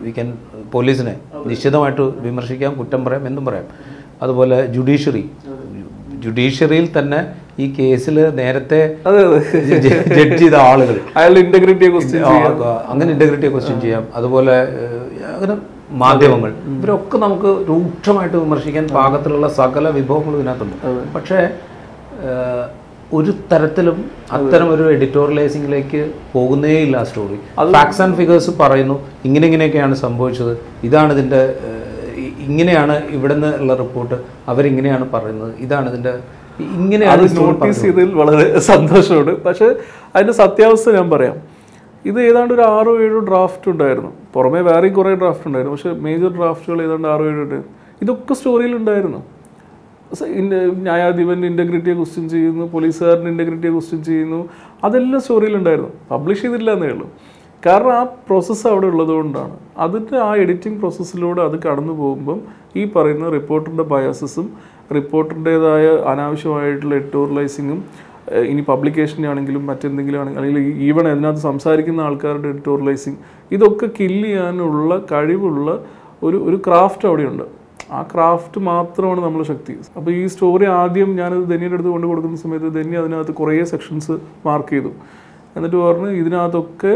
[0.05, 0.29] വി ക്യാൻ
[0.75, 1.15] പോലീസിനെ
[1.51, 3.67] നിശ്ചിതമായിട്ട് വിമർശിക്കാം കുറ്റം പറയാം എന്തും പറയാം.
[4.23, 5.23] അതുപോലെ ജുഡീഷ്യറി
[6.23, 7.19] ജുഡീഷ്യറിയിൽ തന്നെ
[7.63, 8.79] ഈ കേസിൽ നേരത്തെ
[10.15, 12.23] ജഡ്ജ് ചെയ്ത ആളുകൾ അയാളുടെ ഇന്റഗ്രിറ്റിയെ ക്വസ്റ്റ്യൻ
[12.91, 14.03] അങ്ങനെ ഇന്റഗ്രിറ്റിയെ ക്വസ്റ്റ്യൻ ചെയ്യാം.
[14.19, 14.55] അതുപോലെ
[15.35, 15.55] അങ്ങനെ
[16.03, 16.51] മാധ്യമങ്ങൾ.
[16.73, 20.75] ഇവരൊക്കെ നമുക്ക് രൂക്ഷമായിട്ട് വിമർശിക്കാൻ പാകത്തിലുള്ള സകല വിഭവങ്ങളും ഇതിനകത്തുണ്ട്.
[21.15, 21.39] പക്ഷേ
[23.17, 23.97] ഒരു തരത്തിലും
[24.35, 26.01] അത്തരം ഒരു എഡിറ്റോറിയലൈസിംഗിലേക്ക്
[26.33, 27.37] പോകുന്നേയില്ല ആ സ്റ്റോറി
[27.75, 28.95] ഫാക്ട്സ് ആൻഡ് ഫിഗേഴ്സ് പറയുന്നു.
[29.27, 30.53] ഇങ്ങനെ ഇങ്ങനെയൊക്കെയാണ് സംഭവിച്ചത്.
[30.87, 31.41] ഇതാണ് ഇതിന്റെ
[32.45, 34.15] ഇങ്ങനെയാണ് ഇവിടുന്ന് ഉള്ള റിപ്പോർട്ട്
[34.47, 35.55] അവരിങ്ങനെയാണ് പറയുന്നത്.
[35.55, 36.19] ഇതാണ് ഇതിന്റെ
[36.59, 39.43] ഇങ്ങനെയാണ് നോട്ടീസ് ചെയ്തതിൽ വളരെ സന്തോഷമുണ്ട്.
[39.43, 39.75] പക്ഷേ
[40.15, 41.55] അതിന്റെ സത്യാവസ്ഥ ഞാൻ പറയാം.
[42.05, 44.11] ഇത് ഏതാണ്ട് ഒരു ആറോ ഏഴോ ഡ്രാഫ്റ്റ് ഉണ്ടായിരുന്നു.
[44.33, 45.75] പുറമേ വേറെയും കുറേ ഡ്രാഫ്റ്റ് ഉണ്ടായിരുന്നു.
[45.75, 49.23] പക്ഷേ മേജർ ഡ്രാഫ്റ്റുകൾ ഏതാണ്ട് ആറോ ഏഴോ ഉണ്ടായിരുന്നു ഇതൊക്കെ സ്റ്റോറിയിൽ ഉണ്ടായിരുന്നു.
[50.13, 54.49] സ- ഇന്ന- ന്യായാധിപന്റെ ഇന്റഗ്രിറ്റിയെ ക്വസ്റ്റ്യൻ ചെയ്യുന്നു പോലീസുകാരന്റെ ഇന്റഗ്രിറ്റിയെ ക്വസ്റ്റ്യൻ ചെയ്യുന്നു.
[54.83, 55.89] അതെല്ലാം സ്റ്റോറിയിൽ ഉണ്ടായിരുന്നു.
[56.11, 57.11] പബ്ലിഷ് ചെയ്തില്ല എന്നേ ഉള്ളൂ.
[57.65, 62.39] കാരണം ആ പ്രോസസ്സ് അവിടെ ഉള്ളതുകൊണ്ടാണ് അതിന്റെ ആ എഡിറ്റിംഗ് പ്രോസസ്സിലൂടെ അത് കടന്നു പോകുമ്പം
[62.75, 64.47] ഈ പറയുന്ന റിപ്പോർട്ടറിന്റെ ബയാസസും
[64.93, 67.79] റിപ്പോർട്ടറിന്റെതായ അനാവശ്യമായിട്ടുള്ള എഡിറ്റോറിയലൈസിങ്ങും
[68.51, 73.19] ഇനി പബ്ലിക്കേഷന്റെ ആണെങ്കിലും മറ്റെന്തെങ്കിലും ആണെങ്കിലും അല്ലെങ്കിൽ ഈവൺ അതിനകത്ത് സംസാരിക്കുന്ന ആൾക്കാരുടെ എഡിറ്റോറിയലൈസിങ്
[73.51, 75.69] ഇതൊക്കെ കില്ല് ചെയ്യാനുള്ള കഴിവുള്ള
[76.23, 77.45] ഒരു ഒരു ക്രാഫ്റ്റ് അവിടെയുണ്ട്.
[77.91, 79.73] ആ ക്രാഫ്റ്റ് മാത്രമാണ് നമ്മുടെ ശക്തി.
[79.97, 84.13] അപ്പോൾ ഈ സ്റ്റോറി ആദ്യം ഞാനത് ധന്യയുടെ അടുത്ത് കൊണ്ടു കൊടുക്കുന്ന സമയത്ത് ധന്യ അതിനകത്ത് കുറേ സെക്ഷൻസ്
[84.45, 84.91] മാർക്ക് ചെയ്തു.
[85.55, 86.93] എന്നിട്ട് പറഞ്ഞു ഇതിനകത്തൊക്കെ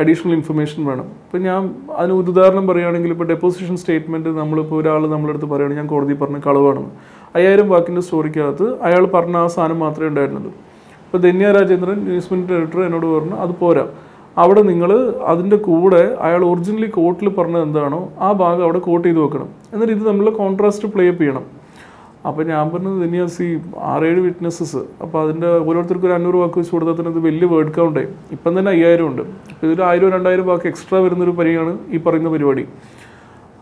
[0.00, 1.06] അഡീഷണൽ ഇൻഫർമേഷൻ വേണം.
[1.26, 1.62] ഇപ്പം ഞാൻ
[1.96, 6.90] അതിന് ഉദാഹരണം പറയുകയാണെങ്കിൽ ഇപ്പോൾ ഡെപ്പോസിഷൻ സ്റ്റേറ്റ്മെന്റ് നമ്മളിപ്പോൾ ഒരാൾ നമ്മളടുത്ത് പറയുകയാണെങ്കിൽ ഞാൻ കോടതി പറഞ്ഞ കളവാണെന്ന്.
[7.36, 10.52] അയ്യായിരം വാക്കിന്റെ സ്റ്റോറിക്കകത്ത് അയാൾ പറഞ്ഞ ആ സാധനം മാത്രമേ ഉണ്ടായിരുന്നുള്ളൂ.
[11.06, 13.86] ഇപ്പോൾ Dhanya Rajendran News Minute editor എന്നോട് പറഞ്ഞു അത് പോരാ.
[14.38, 14.90] അവിടെ നിങ്ങൾ
[15.32, 19.48] അതിന്റെ കൂടെ അയാൾ ഒറിജിനലി കോർട്ടിൽ പറഞ്ഞത് എന്താണോ ആ ഭാഗം അവിടെ കോട്ട് ചെയ്ത് വെക്കണം.
[19.72, 21.44] എന്നിട്ട് ഇത് തമ്മിലുള്ള കോൺട്രാസ്റ്റ് പ്ലേ അപ്പ് ചെയ്യണം.
[22.28, 23.50] അപ്പോൾ ഞാൻ പറഞ്ഞത് ധന്യാസ് ഈ
[23.92, 28.04] ആറേഴ് വിറ്റ്നസ്സസ് അപ്പോൾ അതിന്റെ ഓരോരുത്തർക്കും ഒരു അഞ്ഞൂറ് വാക്ക് വെച്ച് കൊടുത്താൽ തന്നെ വലിയ വേർഡ് കൗണ്ടേ
[28.36, 29.22] ഇപ്പം തന്നെ അയ്യായിരം ഉണ്ട്.
[29.52, 32.64] അപ്പോൾ ഇതൊരു ആയിരം രണ്ടായിരം വാക്ക് എക്സ്ട്രാ വരുന്നൊരു പരിയാണ് ഈ പറയുന്ന പരിപാടി.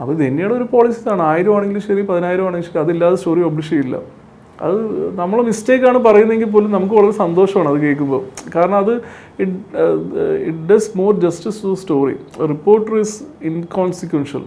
[0.01, 1.23] അപ്പോൾ ധന്യയുടെ ഒരു പോളിസി ഇതാണ്.
[1.33, 3.99] ആയിരം ആണെങ്കിലും ശരി പതിനായിരം ആണെങ്കിലും ശരി അതില്ലാതെ സ്റ്റോറി പബ്ലിഷ് ചെയ്യില്ല.
[4.65, 4.79] അത്
[5.21, 8.21] നമ്മൾ മിസ്റ്റേക്കാണ് പറയുന്നതെങ്കിൽ പോലും നമുക്ക് വളരെ സന്തോഷമാണ് അത് കേൾക്കുമ്പോൾ.
[8.55, 8.95] കാരണം അത്
[9.45, 12.17] it does more justice to story
[12.53, 13.17] reporter is
[13.51, 14.45] inconsequential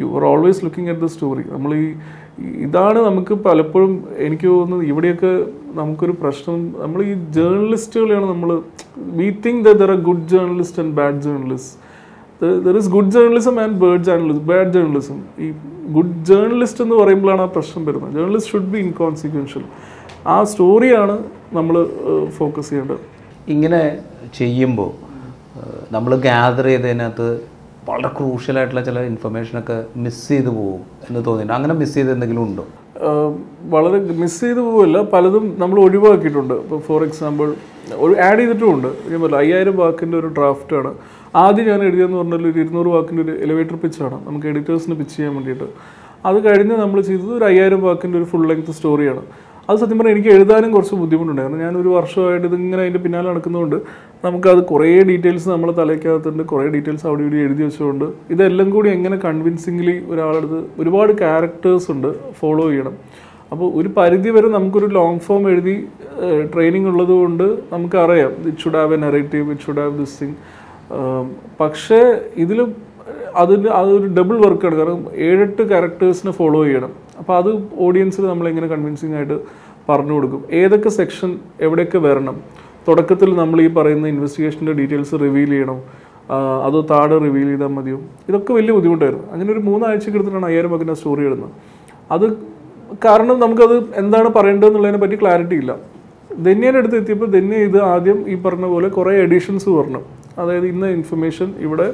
[0.00, 1.86] you are always looking at the story നമ്മൾ ഈ
[2.64, 3.92] ഇതാണ് നമുക്ക് പലപ്പോഴും
[4.26, 5.32] എനിക്ക് തോന്നുന്നത് ഇവിടെയൊക്കെ
[5.78, 6.58] നമുക്കൊരു പ്രശ്നം.
[6.82, 8.50] നമ്മൾ ഈ ജേർണലിസ്റ്റുകളെയാണ് നമ്മൾ
[9.18, 11.88] we think there are good journalist and bad journalist
[12.66, 15.48] there is good journalism and bad journalism bad journalism ഈ
[15.96, 18.14] ഗുഡ് ജേർണലിസ്റ്റ് എന്ന് പറയുമ്പോഴാണ് ആ പ്രശ്നം വരുന്നത്.
[18.14, 19.64] ജേർണലിസ്റ്റ് ഷുഡ് ബി ഇൻകോൺസിക്വൻഷ്യൽ
[20.26, 21.18] ആ സ്റ്റോറിയാണ്
[21.52, 21.74] നമ്മൾ
[22.38, 23.00] ഫോക്കസ് ചെയ്യേണ്ടത്.
[23.48, 23.82] ഇങ്ങനെ
[24.38, 24.90] ചെയ്യുമ്പോൾ
[25.92, 27.28] നമ്മൾ ഗ്യാദർ ചെയ്തതിനകത്ത്
[27.88, 32.64] വളരെ ക്രൂഷ്യലായിട്ടുള്ള ചില ഇൻഫർമേഷനൊക്കെ മിസ് ചെയ്ത് പോകും എന്ന് തോന്നിയില്ല അങ്ങനെ മിസ് ചെയ്ത് എന്തെങ്കിലും ഉണ്ടോ?
[33.74, 36.54] വളരെ മിസ് ചെയ്ത് പോവില്ല പലതും നമ്മൾ ഒഴിവാക്കിയിട്ടുണ്ട്.
[36.64, 37.48] ഇപ്പോൾ ഫോർ എക്സാമ്പിൾ
[38.04, 40.90] ഒരു ആഡ് ചെയ്തിട്ടുമുണ്ട് ഞാൻ പറഞ്ഞു അയ്യായിരം വാക്കിന്റെ ഒരു ഡ്രാഫ്റ്റാണ്
[41.42, 45.68] ആദ്യം ഞാൻ എഴുതിയെന്ന് പറഞ്ഞാൽ ഒരു ഇരുന്നൂറ് വാക്കിന്റെ ഒരു എലിവേറ്റർ പിച്ചാണ് നമുക്ക് എഡിറ്റേഴ്സിന് പിച്ച് ചെയ്യാൻ വേണ്ടിയിട്ട്.
[46.28, 49.22] അത് കഴിഞ്ഞ് നമ്മൾ ചെയ്തത് ഒരു അയ്യായിരം വാക്കിന്റെ ഒരു ഫുൾ ലെങ്ത് സ്റ്റോറിയാണ്
[49.68, 53.76] അത് സത്യം പറഞ്ഞാൽ എനിക്ക് എഴുതാനും കുറച്ച് ബുദ്ധിമുട്ടുണ്ടായിരുന്നു ഞാൻ ഒരു വർഷമായിട്ട് ഇതിങ്ങനെ അതിന്റെ പിന്നാലെ നടക്കുന്നതുകൊണ്ട്
[54.24, 59.96] നമുക്കത് കുറേ ഡീറ്റെയിൽസ് നമ്മളെ തലയ്ക്കകത്തുണ്ട് കുറേ ഡീറ്റെയിൽസ് അവിടെ ഇവിടെ എഴുതി വെച്ചുകൊണ്ട് ഇതെല്ലാം കൂടി എങ്ങനെ കൺവിൻസിംഗ്ലി
[60.12, 62.08] ഒരാളെടുത്ത് ഒരുപാട് ക്യാരക്ടേഴ്സ് ഉണ്ട്
[62.40, 62.94] ഫോളോ ചെയ്യണം.
[63.52, 65.76] അപ്പോൾ ഒരു പരിധി വരെ നമുക്കൊരു ലോങ് ഫോം എഴുതി
[66.54, 68.32] ട്രെയിനിങ് ഉള്ളത് കൊണ്ട് നമുക്കറിയാം.
[68.50, 70.36] It should have a narrative it should have this thing
[71.60, 72.00] പക്ഷേ
[72.44, 72.58] ഇതിൽ
[73.42, 76.92] അതിന് അതൊരു ഡബിൾ വർക്കാണ് കാരണം ഏഴെട്ട് ക്യാരക്ടേഴ്സിനെ ഫോളോ ചെയ്യണം.
[77.20, 77.50] അപ്പോൾ അത്
[77.86, 79.36] ഓഡിയൻസിൽ നമ്മൾ എങ്ങനെ കൺവിൻസിങ് ആയിട്ട്
[79.88, 80.40] പറഞ്ഞു കൊടുക്കും.
[80.60, 81.30] ഏതൊക്കെ സെക്ഷൻ
[81.66, 82.36] എവിടെയൊക്കെ വരണം?
[82.88, 85.78] തുടക്കത്തിൽ നമ്മൾ ഈ പറയുന്ന ഇൻവെസ്റ്റിഗേഷന്റെ ഡീറ്റെയിൽസ് റിവീൽ ചെയ്യണം.
[86.66, 87.98] അത് താഴെ റിവീൽ ചെയ്താൽ മതിയോ?
[88.28, 89.26] ഇതൊക്കെ വലിയ ബുദ്ധിമുട്ടായിരുന്നു.
[89.34, 91.52] അങ്ങനെ ഒരു മൂന്നാഴ്ചയ്ക്ക് എടുത്തിട്ടാണ് അയ്യായിരം പക്കിന്റെ സ്റ്റോറി ഇടുന്നത്.
[92.14, 92.26] അത്
[93.04, 95.72] കാരണം നമുക്കത് എന്താണ് പറയേണ്ടതെന്നുള്ളതിനെ പറ്റി ക്ലാരിറ്റി ഇല്ല.
[96.46, 100.00] ധന്യയുടെ അടുത്ത് എത്തിയപ്പോൾ ധന്യ ഇത് ആദ്യം ഈ പറഞ്ഞ പോലെ കുറേ എഡിഷൻസ് പറഞ്ഞു.
[100.40, 101.88] അതായത് ഇന്ന ഇൻഫർമേഷൻ ഇവിടെ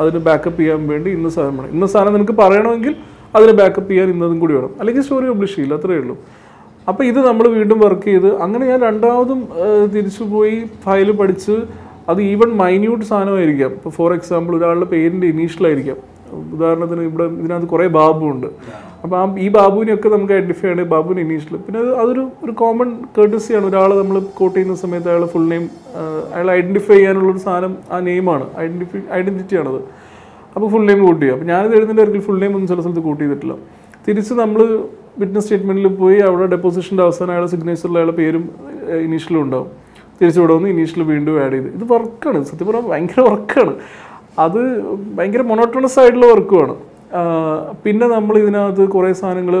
[0.00, 2.94] അതിന് ബാക്കപ്പ് ചെയ്യാൻ വേണ്ടി ഇന്ന സാധനം ഇന്ന സാധനം നിനക്ക് പറയണമെങ്കിൽ
[3.34, 4.72] അതിന് ബാക്കപ്പ് ചെയ്യാൻ ഇന്നതും കൂടി വേണം.
[4.80, 6.16] അല്ലെങ്കിൽ സ്റ്റോറി പബ്ലിഷ് ചെയ്യില്ല അത്രയേ ഉള്ളൂ.
[6.90, 9.40] അപ്പോൾ ഇത് നമ്മൾ വീണ്ടും വർക്ക് ചെയ്ത് അങ്ങനെ ഞാൻ രണ്ടാമതും
[9.94, 11.56] തിരിച്ചു പോയി ഫയൽ പഠിച്ച്
[12.10, 13.72] അത് ഈവൻ മൈന്യൂട്ട് സാധനമായിരിക്കാം.
[13.78, 15.98] ഇപ്പോൾ ഫോർ എക്സാമ്പിൾ ഒരാളുടെ പേരിന്റെ ഇനീഷ്യലായിരിക്കാം
[16.54, 18.48] ഉദാഹരണത്തിന് ഇവിടെ ഇതിനകത്ത് കുറേ ബാബു ഉണ്ട്.
[19.02, 23.66] അപ്പോൾ ആ ഈ ബാബുവിനെയൊക്കെ നമുക്ക് ഐഡന്റിഫൈ ആണ് ബാബുവിന് ഇനീഷ്യൽ പിന്നെ അത് അതൊരു ഒരു കോമൺ കേട്ടസിയാണ്
[23.70, 25.64] ഒരാൾ നമ്മൾ കോട്ട് ചെയ്യുന്ന സമയത്ത് അയാൾ ഫുൾ നെയിം
[26.34, 29.80] അയാൾ ഐഡന്റിഫൈ ചെയ്യാനുള്ളൊരു സാധനം ആ നെയിമാണ് ഐഡന്റിഫൈ ഐഡന്റിറ്റിയാണത്
[30.54, 31.26] അപ്പോൾ ഫുൾ നെയിം കൂട്ടി.
[31.34, 33.54] അപ്പോൾ ഞാനിത് എഴുതുന്നതിന്റെ ഒരിക്കൽ ഫുൾ നെയിം ഒന്നും ചില സ്ഥലത്ത് കൂട്ടി ചെയ്തിട്ടില്ല.
[34.06, 34.60] തിരിച്ച് നമ്മൾ
[35.20, 38.44] വിറ്റ്നസ് സ്റ്റേറ്റ്മെന്റിൽ പോയി അവിടെ ഡെപ്പോസിഷന്റെ അവസാനം അയാളെ സിഗ്നേച്ചറിൽ അയാളെ പേരും
[39.06, 39.68] ഇനീഷ്യലും ഉണ്ടാവും.
[40.18, 41.68] തിരിച്ചു ഇവിടെ വന്ന് ഇനീഷ്യൽ വീണ്ടും ആഡ് ചെയ്ത്.
[41.76, 43.72] ഇത് വർക്കാണ് സത്യം പറഞ്ഞാൽ ഭയങ്കര വർക്കാണ്
[44.44, 44.60] അത്
[45.16, 46.74] ഭയങ്കര മൊണോട്ടോണസ് ആയിട്ടുള്ള വർക്കുമാണ്
[47.84, 49.56] പിന്നെ നമ്മൾ ഇതിനകത്ത് കുറേ സാധനങ്ങൾ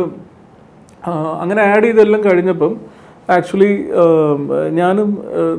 [1.42, 2.72] അങ്ങനെ ആഡ് ചെയ്തെല്ലാം കഴിഞ്ഞപ്പം
[3.34, 3.70] ആക്ച്വലി
[4.80, 5.08] ഞാനും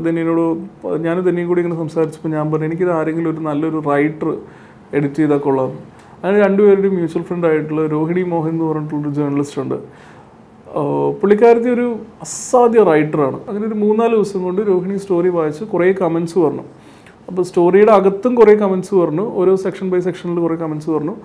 [0.06, 0.46] ധന്യനോട്
[1.06, 4.30] ഞാനും ധന്യയും കൂടി ഇങ്ങനെ സംസാരിച്ചപ്പോൾ ഞാൻ പറഞ്ഞു എനിക്കിത് ആരെങ്കിലും ഒരു നല്ലൊരു റൈറ്റർ
[4.94, 5.72] എഡിറ്റ് ചെയ്താൽ കൊള്ളാം.
[6.24, 9.78] അങ്ങനെ രണ്ടുപേരുടെയും മ്യൂച്വൽ ഫ്രണ്ട് ആയിട്ടുള്ള രോഹിണി മോഹൻ എന്ന് പറഞ്ഞിട്ടുള്ളൊരു ജേർണലിസ്റ്റ് ഉണ്ട്.
[11.22, 11.88] പുള്ളിക്കാരത്തി ഒരു
[12.26, 16.64] അസാധ്യ റൈറ്ററാണ് അങ്ങനെ ഒരു മൂന്നാൽ ദിവസം കൊണ്ട് രോഹിണി സ്റ്റോറി വായിച്ച് കുറേ കമൻസ് പറഞ്ഞു.
[17.30, 19.26] അപ്പോൾ സ്റ്റോറിയുടെ അകത്തും കുറേ കമൻസ് പറഞ്ഞു.
[19.42, 21.16] ഓരോ സെക്ഷൻ ബൈ സെക്ഷനിൽ കുറേ കമൻസ് പറഞ്ഞു.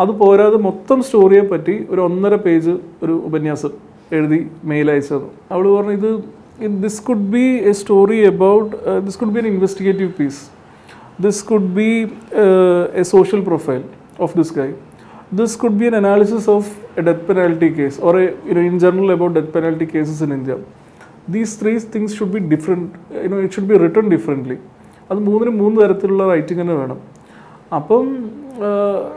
[0.00, 3.72] അത് പോരാതെ മൊത്തം സ്റ്റോറിയെ പറ്റി ഒരു ഒന്നര പേജ് ഒരു ഉപന്യാസം
[4.16, 4.90] എഴുതി മെയിൽ
[5.52, 6.10] അവൾ പറഞ്ഞു ഇത്
[6.84, 8.70] this could be a story about
[9.06, 10.40] this could be an investigative piece
[11.18, 11.90] this could be
[12.34, 13.84] uh, a social profile
[14.18, 14.70] of this guy.
[15.30, 16.64] This could be an analysis of
[16.96, 20.32] a death penalty case or a, you know, in general about death penalty cases in
[20.32, 20.58] India.
[21.28, 24.58] These three things should be different, you know, it should be written differently.
[25.10, 26.98] അത് മൂന്നിനും മൂന്ന് തരത്തിലുള്ള writing തന്നെ വേണം
[27.76, 28.06] അപ്പം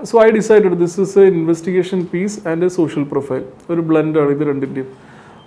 [0.10, 4.44] so I decided this is a investigation piece and a social profile ഒരു ബ്ലെൻഡാണ് ഇത്
[4.50, 4.88] രണ്ടിന്റെയും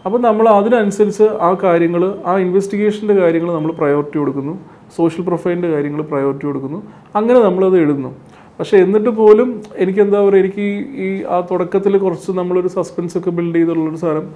[0.06, 4.54] അപ്പം നമ്മൾ അതിനനുസരിച്ച് ആ കാര്യങ്ങൾ ആ ഇൻവെസ്റ്റിഗേഷന്റെ കാര്യങ്ങൾ നമ്മൾ പ്രയോറിറ്റി കൊടുക്കുന്നു
[4.96, 6.82] സോഷ്യൽ പ്രൊഫൈലിന്റെ കാര്യങ്ങൾ പ്രയോറിറ്റി കൊടുക്കുന്നു.
[7.16, 8.10] അങ്ങനെ നമ്മളത് എഴുതുന്നു
[8.58, 10.66] പക്ഷേ എന്നിട്ട് പോലും എനിക്ക് എന്താ പറയുക എനിക്ക്
[11.04, 14.26] ഈ ആ തുടക്കത്തിൽ കുറച്ച് നമ്മളൊരു സസ്പെൻസ് ഒക്കെ ബിൽഡ് ചെയ്തുള്ളൊരു സാധനം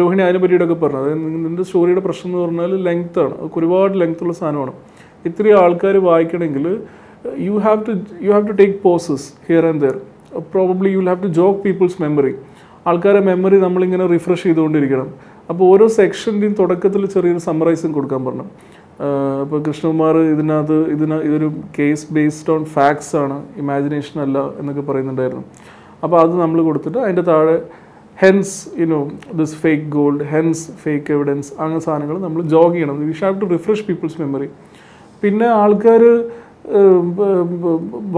[0.00, 1.00] രോഹിണി അതിനെ പറ്റിയിട്ടൊക്കെ പറഞ്ഞു.
[1.00, 3.34] അതായത് നിന്റെ സ്റ്റോറിയുടെ പ്രശ്നം എന്ന് പറഞ്ഞാൽ ലെങ്ത് ആണ്.
[3.56, 4.72] ഒരുപാട് ലെങ്ത് ഉള്ള സാധനമാണ്.
[5.30, 6.66] ഇത്രയും ആൾക്കാർ വായിക്കണമെങ്കിൽ
[7.38, 7.92] you have to
[8.24, 9.96] you have to take pauses here and there
[10.54, 12.34] probably you have to jog peoples memory
[12.86, 15.08] ആൾക്കാരെ മെമ്മറി നമ്മളിങ്ങനെ റിഫ്രഷ് ചെയ്തുകൊണ്ടിരിക്കണം.
[15.50, 18.46] അപ്പോൾ ഓരോ സെക്ഷന്റെയും തുടക്കത്തിൽ ചെറിയൊരു സമ്മറൈസും കൊടുക്കാൻ പറഞ്ഞു.
[19.44, 23.36] ഇപ്പോൾ കൃഷ്ണകുമാർ ഇതിനകത്ത് ഇതിന് ഇതൊരു കേസ് ബേസ്ഡ് ഓൺ ഫാക്ട്സ് ആണ്.
[23.62, 25.44] ഇമാജിനേഷൻ അല്ല എന്നൊക്കെ പറയുന്നുണ്ടായിരുന്നു.
[26.04, 27.56] അപ്പോൾ അത് നമ്മൾ കൊടുത്തിട്ട് അതിന്റെ താഴെ
[28.22, 29.00] hence you know
[29.40, 32.96] this fake gold hence fake evidence അങ്ങനെ സാധനങ്ങൾ നമ്മൾ ജോഗ് ചെയ്യണം.
[33.10, 34.48] We have to refresh peoples memory
[35.22, 36.02] പിന്നെ ആൾക്കാർ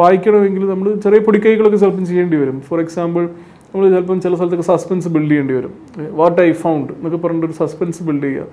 [0.01, 2.59] വായിക്കണമെങ്കിൽ നമ്മൾ ചെറിയ പൊടിക്കൈകളൊക്കെ ചിലപ്പം ചെയ്യേണ്ടി വരും.
[2.69, 3.25] ഫോർ എക്സാമ്പിൾ
[3.71, 5.73] നമ്മൾ ചിലപ്പം ചില സ്ഥലത്തൊക്കെ സസ്പെൻസ് ബിൽഡ് ചെയ്യേണ്ടി വരും.
[6.21, 8.47] വാട്ട് ഐ ഫൗണ്ട് എന്നൊക്കെ പറഞ്ഞിട്ട് ഒരു സസ്പെൻസ് ബിൽഡ് ചെയ്യുക.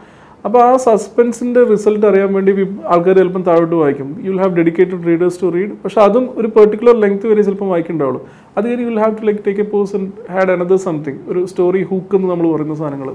[0.47, 2.51] അപ്പോൾ ആ സസ്പെൻസിന്റെ റിസൾട്ട് അറിയാൻ വേണ്ടി
[2.93, 4.09] ആൾക്കാർ ചിലപ്പം താഴോട്ട് വായിക്കും.
[4.23, 8.21] You will have dedicated readers to read പക്ഷെ അതും ഒരു പെർട്ടിക്കുലർ ലെങ്ത് വരെ ചിലപ്പം വായിക്കേണ്ടാവുള്ളൂ.
[8.57, 10.03] അത് കഴിഞ്ഞ് you will have to like take a person
[10.33, 13.11] had another something ഒരു സ്റ്റോറി ഹൂക്ക് എന്ന് നമ്മൾ പറയുന്ന സാധനങ്ങൾ.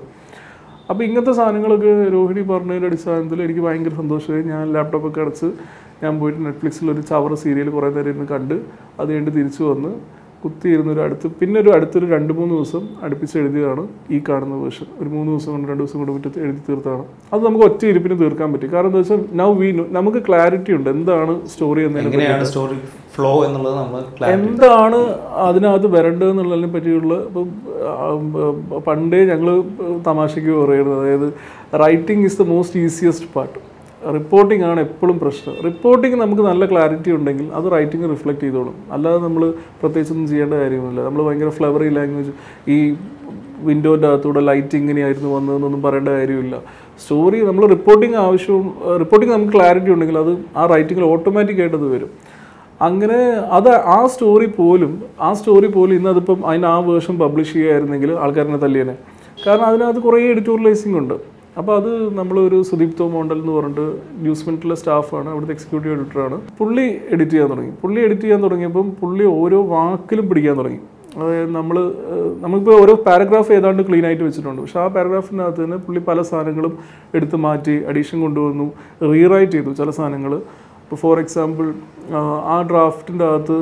[0.91, 4.45] അപ്പോൾ ഇങ്ങനത്തെ സാധനങ്ങളൊക്കെ രോഹിണി പറഞ്ഞതിന്റെ അടിസ്ഥാനത്തിൽ എനിക്ക് ഭയങ്കര സന്തോഷമായി.
[4.53, 5.49] ഞാൻ ലാപ്ടോപ്പൊക്കെ അടച്ച്
[6.03, 8.57] ഞാൻ പോയിട്ട് നെറ്റ്ഫ്ലിക്സിൽ ഒരു ചവർ സീരിയൽ കുറേ നേരം ഇരുന്ന് കണ്ട്
[9.01, 9.91] അത് തിരിച്ചു വന്ന്
[10.43, 13.83] കുത്തിയിരുന്ന ഒരു അടുത്ത് പിന്നെ ഒരു അടുത്തൊരു രണ്ട് മൂന്ന് ദിവസം അടുപ്പിച്ച് എഴുതിയതാണ്
[14.17, 14.87] ഈ കാണുന്ന വേർഷൻ.
[15.01, 18.49] ഒരു മൂന്ന് ദിവസം കൊണ്ട് രണ്ട് ദിവസം കൊണ്ട് വിട്ട് എഴുതി തീർത്താണ് അത് നമുക്ക് ഒറ്റ ഇരിപ്പിന് തീർക്കാൻ
[18.53, 18.73] പറ്റും.
[18.75, 20.89] കാരണം എന്താ വെച്ചാൽ നൗ വി നമുക്ക് ക്ലാരിറ്റി ഉണ്ട്.
[20.97, 22.79] എന്താണ് സ്റ്റോറി എന്നതിനെ സ്റ്റോറി
[23.17, 24.03] ഫ്ലോ എന്നുള്ളത് നമ്മൾ
[24.35, 24.99] എന്താണ്
[25.49, 27.49] അതിനകത്ത് വരേണ്ടതെന്നുള്ളതിനെ പറ്റിയുള്ള ഇപ്പം
[28.89, 29.49] പണ്ടേ ഞങ്ങൾ
[30.09, 31.01] തമാശയ്ക്ക് പറയുന്നത്.
[31.01, 31.29] അതായത്
[31.85, 33.59] writing is the most easiest part
[34.17, 35.55] reporting ആണ് എപ്പോഴും പ്രശ്നം.
[35.67, 38.75] റിപ്പോർട്ടിംഗ് നമുക്ക് നല്ല ക്ലാരിറ്റി ഉണ്ടെങ്കിൽ അത് റൈറ്റിംഗ് റിഫ്ലക്റ്റ് ചെയ്തോളും.
[38.95, 39.43] അല്ലാതെ നമ്മൾ
[39.81, 41.05] പ്രത്യേകിച്ചൊന്നും ചെയ്യേണ്ട കാര്യമൊന്നുമില്ല.
[41.09, 42.33] നമ്മൾ ഭയങ്കര ഫ്ലവറി ലാംഗ്വേജ്
[42.75, 42.79] ഈ
[43.69, 46.57] വിൻഡോന്റെ അകത്തൂടെ ലൈറ്റ് ഇങ്ങനെയായിരുന്നു വന്നതെന്നൊന്നും പറയേണ്ട കാര്യമില്ല.
[47.03, 48.67] സ്റ്റോറി നമ്മൾ റിപ്പോർട്ടിംഗ് ആവശ്യവും
[49.03, 52.11] റിപ്പോർട്ടിംഗ് നമുക്ക് ക്ലാരിറ്റി ഉണ്ടെങ്കിൽ അത് ആ റൈറ്റിങ്ങിൽ ഓട്ടോമാറ്റിക് ആയിട്ട് അത് വരും.
[52.87, 53.19] അങ്ങനെ
[53.59, 54.93] അത് ആ സ്റ്റോറി പോലും
[55.27, 58.95] ആ സ്റ്റോറി പോലും ഇന്ന് അതിപ്പം അതിന് ആ വേർഷൻ പബ്ലിഷ് ചെയ്യുമായിരുന്നെങ്കിൽ ആൾക്കാരനെ തല്ലിയനെ.
[59.47, 61.17] കാരണം അതിനകത്ത് കുറേ എഡിറ്റോറിയലൈസിംഗ് ഉണ്ട്.
[61.61, 63.87] അപ്പോൾ അത് നമ്മളൊരു സുദീപ് തോ മോണ്ടൽ എന്ന് പറഞ്ഞിട്ട്
[64.25, 67.73] ന്യൂസ് മിനിറ്റിലെ സ്റ്റാഫാണ് അവിടുത്തെ എക്സിക്യൂട്ടീവ് എഡിറ്ററാണ് പുള്ളി എഡിറ്റ് ചെയ്യാൻ തുടങ്ങി.
[67.83, 70.81] പുള്ളി എഡിറ്റ് ചെയ്യാൻ തുടങ്ങിയപ്പം പുള്ളി ഓരോ വാക്കിലും പിടിക്കാൻ തുടങ്ങി.
[71.19, 71.77] അതായത് നമ്മൾ
[72.45, 74.61] നമുക്കിപ്പോൾ ഓരോ പാരഗ്രാഫ് ഏതാണ്ട് ക്ലീൻ ആയിട്ട് വെച്ചിട്ടുണ്ട്.
[74.63, 76.75] പക്ഷേ ആ പാരഗ്രാഫിനകത്ത് തന്നെ പുള്ളി പല സാധനങ്ങളും
[77.19, 78.67] എടുത്ത് മാറ്റി അഡീഷൻ കൊണ്ടുവന്നു
[79.13, 80.35] റീറൈറ്റ് ചെയ്തു ചില സാധനങ്ങൾ
[80.85, 81.67] ഇപ്പോൾ ഫോർ എക്സാമ്പിൾ
[82.55, 83.59] ആ ഡ്രാഫ്റ്റിന്റെ അകത്ത്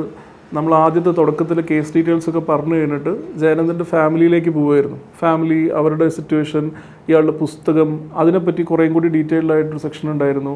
[0.55, 4.97] നമ്മൾ ആദ്യത്തെ തുടക്കത്തിൽ കേസ് ഡീറ്റെയിൽസ് ഒക്കെ പറഞ്ഞു കഴിഞ്ഞിട്ട് ജയനന്ദന്റെ ഫാമിലിയിലേക്ക് പോവുമായിരുന്നു.
[5.19, 6.71] ഫാമിലി അവരുടെ സിറ്റുവേഷൻ
[7.09, 7.89] ഇയാളുടെ പുസ്തകം
[8.21, 10.53] അതിനെപ്പറ്റി കുറേയും കൂടി ഡീറ്റെയിൽഡ് ആയിട്ടൊരു സെക്ഷൻ ഉണ്ടായിരുന്നു.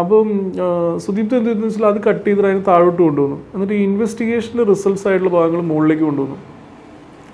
[0.00, 0.28] അപ്പം
[1.04, 3.38] സുദീപ് എന്ത് ചെയ്തെന്ന് വെച്ചാൽ അത് കട്ട് ചെയ്തിട്ട് അതിന് താഴോട്ട് കൊണ്ടുവന്നു.
[3.54, 6.38] എന്നിട്ട് ഈ ഇൻവെസ്റ്റിഗേഷന്റെ റിസൾട്ട്സ് ആയിട്ടുള്ള ഭാഗങ്ങൾ മുകളിലേക്ക് കൊണ്ടുവന്നു.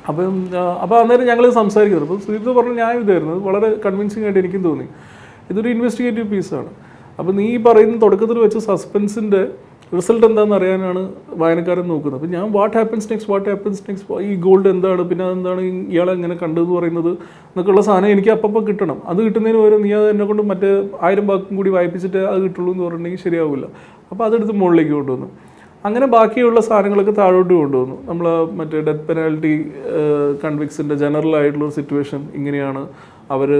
[0.09, 0.35] അപ്പം
[0.83, 3.37] അപ്പോൾ അന്നേരം ഞങ്ങൾ സംസാരിക്കുന്നത് അപ്പോൾ സുദീപ് പറഞ്ഞ ഞാൻ ഇതായിരുന്നു.
[3.49, 4.87] വളരെ കൺവിൻസിങ് ആയിട്ട് എനിക്കും തോന്നി.
[5.51, 6.71] ഇതൊരു ഇൻവെസ്റ്റിഗേറ്റീവ് പീസാണ്
[7.19, 9.43] അപ്പോൾ നീ പറയുന്ന തുടക്കത്തിൽ വെച്ച് സസ്പെൻസിന്റെ
[9.93, 11.01] റിസൾട്ട് എന്താണെന്ന് അറിയാനാണ്
[11.41, 12.19] വായനക്കാരൻ നോക്കുന്നത്.
[12.21, 15.63] അപ്പം ഞാൻ what happens next what happens next ഈ ഗോൾഡ് എന്താണ് പിന്നെ അതെന്താണ്
[15.95, 18.99] ഇയാളെ എങ്ങനെ കണ്ടതെന്ന് പറയുന്നത് എന്നൊക്കെയുള്ള സാധനം എനിക്ക് അപ്പം കിട്ടണം.
[19.11, 20.71] അത് കിട്ടുന്നതിന് പകരം നീ അത് എന്നെ കൊണ്ട് മറ്റേ
[21.09, 23.67] ആയിരം വാക്കും കൂടി വായിപ്പിച്ചിട്ട് അത് കിട്ടുള്ളൂ എന്ന് പറഞ്ഞിട്ടുണ്ടെങ്കിൽ ശരിയാവില്ല.
[24.11, 25.31] അപ്പോൾ അതെടുത്ത് മുകളിലേക്ക് കൊണ്ടുവന്നു.
[25.87, 27.97] അങ്ങനെ ബാക്കിയുള്ള സാധനങ്ങളൊക്കെ താഴോട്ട് കൊണ്ടുവന്നു.
[28.11, 28.27] നമ്മൾ
[28.59, 29.55] മറ്റേ ഡെത്ത് പെനാൽറ്റി
[30.45, 32.85] കൺവിക്സിന്റെ ജനറൽ ആയിട്ടുള്ള സിറ്റുവേഷൻ ഇങ്ങനെയാണ്.
[33.35, 33.51] അവർ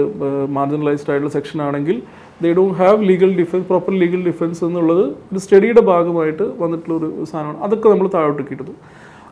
[0.55, 1.97] മാർജിനലൈസ്ഡ് ആയിട്ടുള്ള സെക്ഷൻ ആണെങ്കിൽ
[2.41, 7.59] they don't have legal defence proper legal defence എന്നുള്ളത് ഒരു സ്റ്റഡിയുടെ ഭാഗമായിട്ട് വന്നിട്ടുള്ള ഒരു സാധനമാണ്.
[7.65, 8.73] അതൊക്കെ നമ്മൾ താഴോട്ട് കിട്ടുന്നു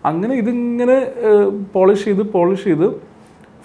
[0.09, 0.97] അങ്ങനെ ഇതിങ്ങനെ
[1.73, 2.87] പോളിഷ് ചെയ്ത് പോളിഷ് ചെയ്ത്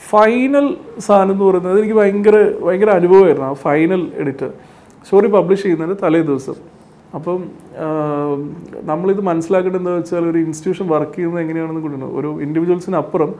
[0.01, 0.67] ഫൈനൽ
[0.99, 4.49] സാധനം എന്ന് പറയുന്നത് എനിക്ക് ഭയങ്കര ഭയങ്കര അനുഭവമായിരുന്നു ആ ഫൈനൽ എഡിറ്റ്
[5.07, 6.57] സ്റ്റോറി പബ്ലിഷ് ചെയ്യുന്നതിന് തലേ ദിവസം.
[7.15, 7.41] അപ്പം
[8.91, 13.35] നമ്മളിത് മനസ്സിലാക്കേണ്ടത് എന്താ വെച്ചാൽ ഒരു ഇൻസ്റ്റിറ്റ്യൂഷൻ വർക്ക് ചെയ്യുന്നത് എങ്ങനെയാണെന്ന് കൊണ്ടുണ്ട് ഒരു ഇൻഡിവിജ്വൽസിനപ്പുറം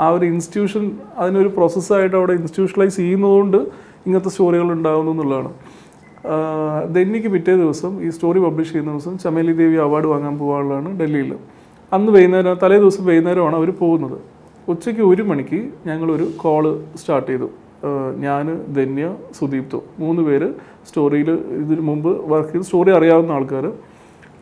[0.00, 0.84] ആ ഒരു ഇൻസ്റ്റിറ്റ്യൂഷൻ
[1.16, 3.58] അതിനൊരു പ്രോസസ്സായിട്ട് അവിടെ ഇൻസ്റ്റിറ്റ്യൂഷണലൈസ് ചെയ്യുന്നതുകൊണ്ട്
[4.06, 5.50] ഇങ്ങനത്തെ സ്റ്റോറികൾ ഉണ്ടാകുന്നു എന്നുള്ളതാണ്.
[6.94, 11.32] ദെന്നിക്ക് പിറ്റേ ദിവസം ഈ സ്റ്റോറി പബ്ലിഷ് ചെയ്യുന്ന ദിവസം ചമേലി ദേവി അവാർഡ് വാങ്ങാൻ പോകാനുള്ളതാണ് ഡൽഹിയിൽ
[11.92, 14.18] അന്ന് വൈകുന്നേരം തലേ ദിവസം വൈകുന്നേരമാണ് അവർ പോകുന്നത്.
[14.72, 16.64] ഉച്ചയ്ക്ക് ഒരു മണിക്ക് ഞങ്ങളൊരു കോൾ
[17.00, 17.48] സ്റ്റാർട്ട് ചെയ്തു.
[18.24, 19.06] ഞാൻ ധന്യ
[19.38, 20.48] സുദീപ്തു മൂന്ന് പേര്
[20.88, 21.30] സ്റ്റോറിയിൽ
[21.62, 23.64] ഇതിന് മുമ്പ് വർക്ക് ചെയ്ത് സ്റ്റോറി അറിയാവുന്ന ആൾക്കാർ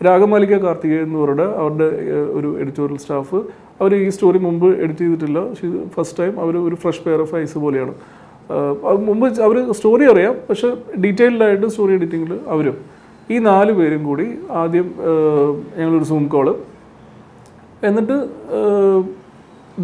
[0.07, 1.89] രാഗമാലിക കാർത്തികേയൻ എന്നിവരുടെ അവരുടെ
[2.39, 3.39] ഒരു എഡിറ്റോറിയൽ സ്റ്റാഫ്
[3.81, 5.41] അവർ ഈ സ്റ്റോറി മുമ്പ് എഡിറ്റ് ചെയ്തിട്ടില്ല.
[5.95, 7.95] ഫസ്റ്റ് ടൈം അവർ ഒരു ഫ്രഷ് പെയർ ഓഫ് ഐസ് പോലെയാണ്.
[9.09, 10.69] മുമ്പ് അവർ സ്റ്റോറി അറിയാം പക്ഷെ
[11.05, 12.77] ഡീറ്റെയിൽഡായിട്ട് സ്റ്റോറി എഡിറ്റിങ്ങിൽ അവരും.
[13.33, 14.27] ഈ നാല് പേരും കൂടി
[14.61, 14.87] ആദ്യം
[15.79, 16.47] ഞങ്ങളൊരു സൂം കോൾ
[17.89, 18.17] എന്നിട്ട്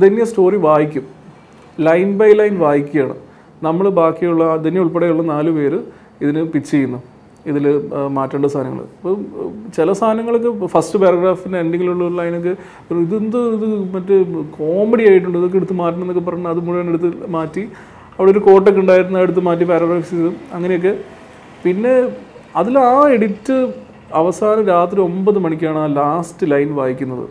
[0.02, 1.04] ധന്യ സ്റ്റോറി വായിക്കും.
[1.88, 3.16] ലൈൻ ബൈ ലൈൻ വായിക്കുകയാണ്.
[3.66, 5.78] നമ്മൾ ബാക്കിയുള്ള ധന്യ ഉൾപ്പെടെയുള്ള നാല് പേര്
[6.22, 6.98] ഇതിന് പിച്ച് ചെയ്യുന്നു.
[7.50, 7.64] ഇതിൽ
[8.16, 9.18] മാറ്റേണ്ട സാധനങ്ങൾ ഇപ്പം
[9.76, 12.52] ചില സാധനങ്ങൾക്ക് ഫസ്റ്റ് പാരഗ്രാഫിന്റെ എൻഡിങ്ങിലുള്ള ലൈനൊക്കെ
[13.02, 14.16] ഇതെന്ത് ഇത് മറ്റേ
[14.56, 17.62] കോമഡി ആയിട്ടുണ്ട് ഇതൊക്കെ എടുത്ത് മാറ്റണം എന്നൊക്കെ പറഞ്ഞാൽ അത് മുഴുവൻ എടുത്ത് മാറ്റി
[18.18, 20.32] അവിടെ ഒരു കോട്ടൊക്കെ ഉണ്ടായിരുന്നു എടുത്ത് മാറ്റി പാരഗ്രാഫ്സ് ചെയ്തു.
[20.56, 20.92] അങ്ങനെയൊക്കെ.
[21.64, 21.94] പിന്നെ
[22.60, 23.56] അതിൽ ആ എഡിറ്റ്
[24.20, 27.26] അവസാനം രാത്രി ഒമ്പത് മണിക്കാണ് ആ ലാസ്റ്റ് ലൈൻ വായിക്കുന്നത്.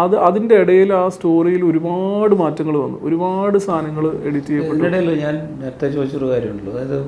[0.00, 2.98] അത് അതിന്റെ ഇടയിൽ ആ സ്റ്റോറിയിൽ ഒരുപാട് മാറ്റങ്ങൾ വന്നു.
[3.08, 4.82] ഒരുപാട് സാധനങ്ങൾ എഡിറ്റ് ചെയ്യപ്പെട്ടു.
[5.24, 6.98] ഞാൻ നേരത്തെ ചോദിച്ചൊരു കാര്യമുണ്ടല്ലോ അതായത്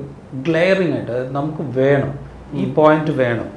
[0.47, 2.13] ഗ്ലെയറിംഗ് ആയിട്ട് അതായത് നമുക്ക് വേണം
[2.61, 3.47] ഈ പോയിന്റ് വേണം.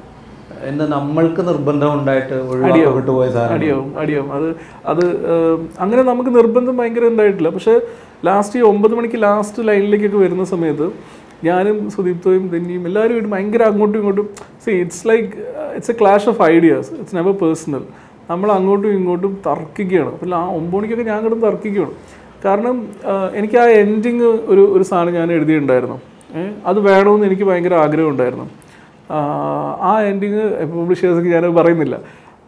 [0.67, 4.31] എന്ന് നമ്മൾക്ക് നിർബന്ധം ഉണ്ടായിട്ട് ഒഴിവാക്കപ്പെട്ടു പോയ സാധനം അടിയാവും അടിയാവും.
[4.37, 4.47] അത്
[4.85, 5.05] അത്
[5.79, 7.75] അങ്ങനെ നമുക്ക് നിർബന്ധം ഭയങ്കര ഉണ്ടായിട്ടില്ല പക്ഷേ
[8.27, 10.87] ലാസ്റ്റ് ഈ ഒമ്പത് മണിക്ക് ലാസ്റ്റ് ലൈനിലേക്കൊക്കെ വരുന്ന സമയത്ത്
[11.43, 14.29] ഞാനും സുദീപ്തോയും ധന്യയും എല്ലാവരും ആയിട്ട് ഭയങ്കര അങ്ങോട്ടും ഇങ്ങോട്ടും
[14.65, 15.29] see it's like
[15.75, 17.83] it's a clash of ideas it's never personal
[18.29, 20.11] നമ്മൾ അങ്ങോട്ടും ഇങ്ങോട്ടും തർക്കിക്കുകയാണ്.
[20.15, 21.93] അപ്പോൾ ആ ഒമ്പത് മണിക്കൊക്കെ ഞാൻ കിടന്ന് തർക്കിക്കുകയാണ്.
[22.45, 22.75] കാരണം
[23.33, 25.99] എനിക്ക് ആ എൻഡിങ് ഒരു ഒരു സാധനം ഞാൻ എഴുതിയിട്ടുണ്ടായിരുന്നു.
[26.65, 28.45] അത് വേണമെന്ന് എനിക്ക് ഭയങ്കര ആഗ്രഹം ഉണ്ടായിരുന്നു.
[28.45, 28.68] ആഹ്
[29.11, 30.41] ആ എൻഡിങ്
[30.73, 31.99] പബ്ലിഷേഴ്സൊക്കെ ഞാൻ പറയുന്നില്ല.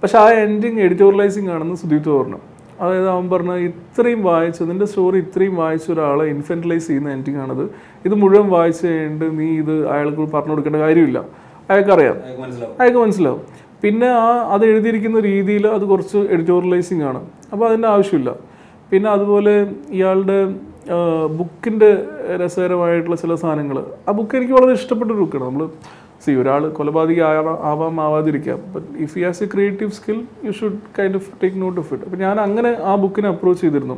[0.03, 2.39] പക്ഷെ ആ എൻഡിങ് എഡിറ്റോറിയലൈസിങ് ആണെന്ന് സുദീപ് പറഞ്ഞു.
[2.81, 7.63] അതായത് അവൻ പറഞ്ഞ ഇത്രയും വായിച്ചു നിന്റെ സ്റ്റോറി ഇത്രയും വായിച്ച ഒരാളെ ഇൻഫെന്റലൈസ് ചെയ്യുന്ന എൻഡിങ് ആണത്.
[8.05, 11.19] ഇത് മുഴുവൻ വായിച്ചു കഴിഞ്ഞിട്ട് നീ ഇത് അയാൾക്ക് പറഞ്ഞു കൊടുക്കേണ്ട കാര്യമില്ല.
[11.69, 12.15] അയാൾക്കറിയാം.
[12.79, 13.41] അയാൾക്ക് മനസ്സിലാവും.
[13.83, 17.21] പിന്നെ ആ അത് എഴുതിയിരിക്കുന്ന രീതിയിൽ അത് കുറച്ച് എഡിറ്റോറിയലൈസിങ് ആണ്.
[17.53, 18.35] അപ്പോൾ അതിന്റെ ആവശ്യമില്ല.
[18.91, 20.55] പിന്നെ അതുപോലെ ഇയാളുടെ
[21.39, 21.89] ബുക്കിന്റെ
[22.45, 25.69] രസകരമായിട്ടുള്ള ചില സാധനങ്ങൾ ആ ബുക്ക് എനിക്ക് വളരെ ഇഷ്ടപ്പെട്ട ഒരു ബുക്കാണ് നമ്മൾ
[26.21, 30.79] സി ഒരാൾ കൊലപാതകി ആവാം ആവാം ആവാതിരിക്കാം but if you has a creative skill you should
[30.97, 33.97] kind of take note of it അപ്പോൾ ഞാൻ അങ്ങനെ ആ ബുക്കിനെ അപ്രോച്ച് ചെയ്തിരുന്നു.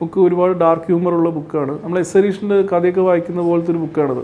[0.00, 4.22] ബുക്ക് ഒരുപാട് ഡാർക്ക് ഹ്യൂമർ ഉള്ള ബുക്കാണ് നമ്മൾ എസ് ഹരീഷിന്റെ കഥയൊക്കെ വായിക്കുന്ന പോലത്തെ ഒരു ബുക്കാണത്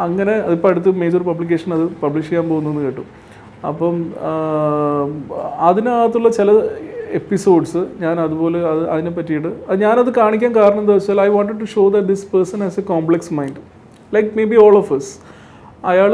[0.00, 3.04] അങ്ങനെ അതിപ്പോൾ അടുത്ത് മേജർ പബ്ലിക്കേഷൻ അത് പബ്ലിഷ് ചെയ്യാൻ പോകുന്നു കേട്ടു.
[3.70, 3.96] അപ്പം
[5.68, 6.50] അതിനകത്തുള്ള ചില
[7.20, 11.68] എപ്പിസോഡ്സ് ഞാൻ അതുപോലെ അത് അതിനെ പറ്റിയിട്ട് അത് ഞാനത് കാണിക്കാൻ കാരണം എന്താ വെച്ചാൽ I wanted to
[11.74, 13.60] show that this person as a complex mind
[14.12, 15.12] like may be all of us
[15.90, 16.12] അയാൾ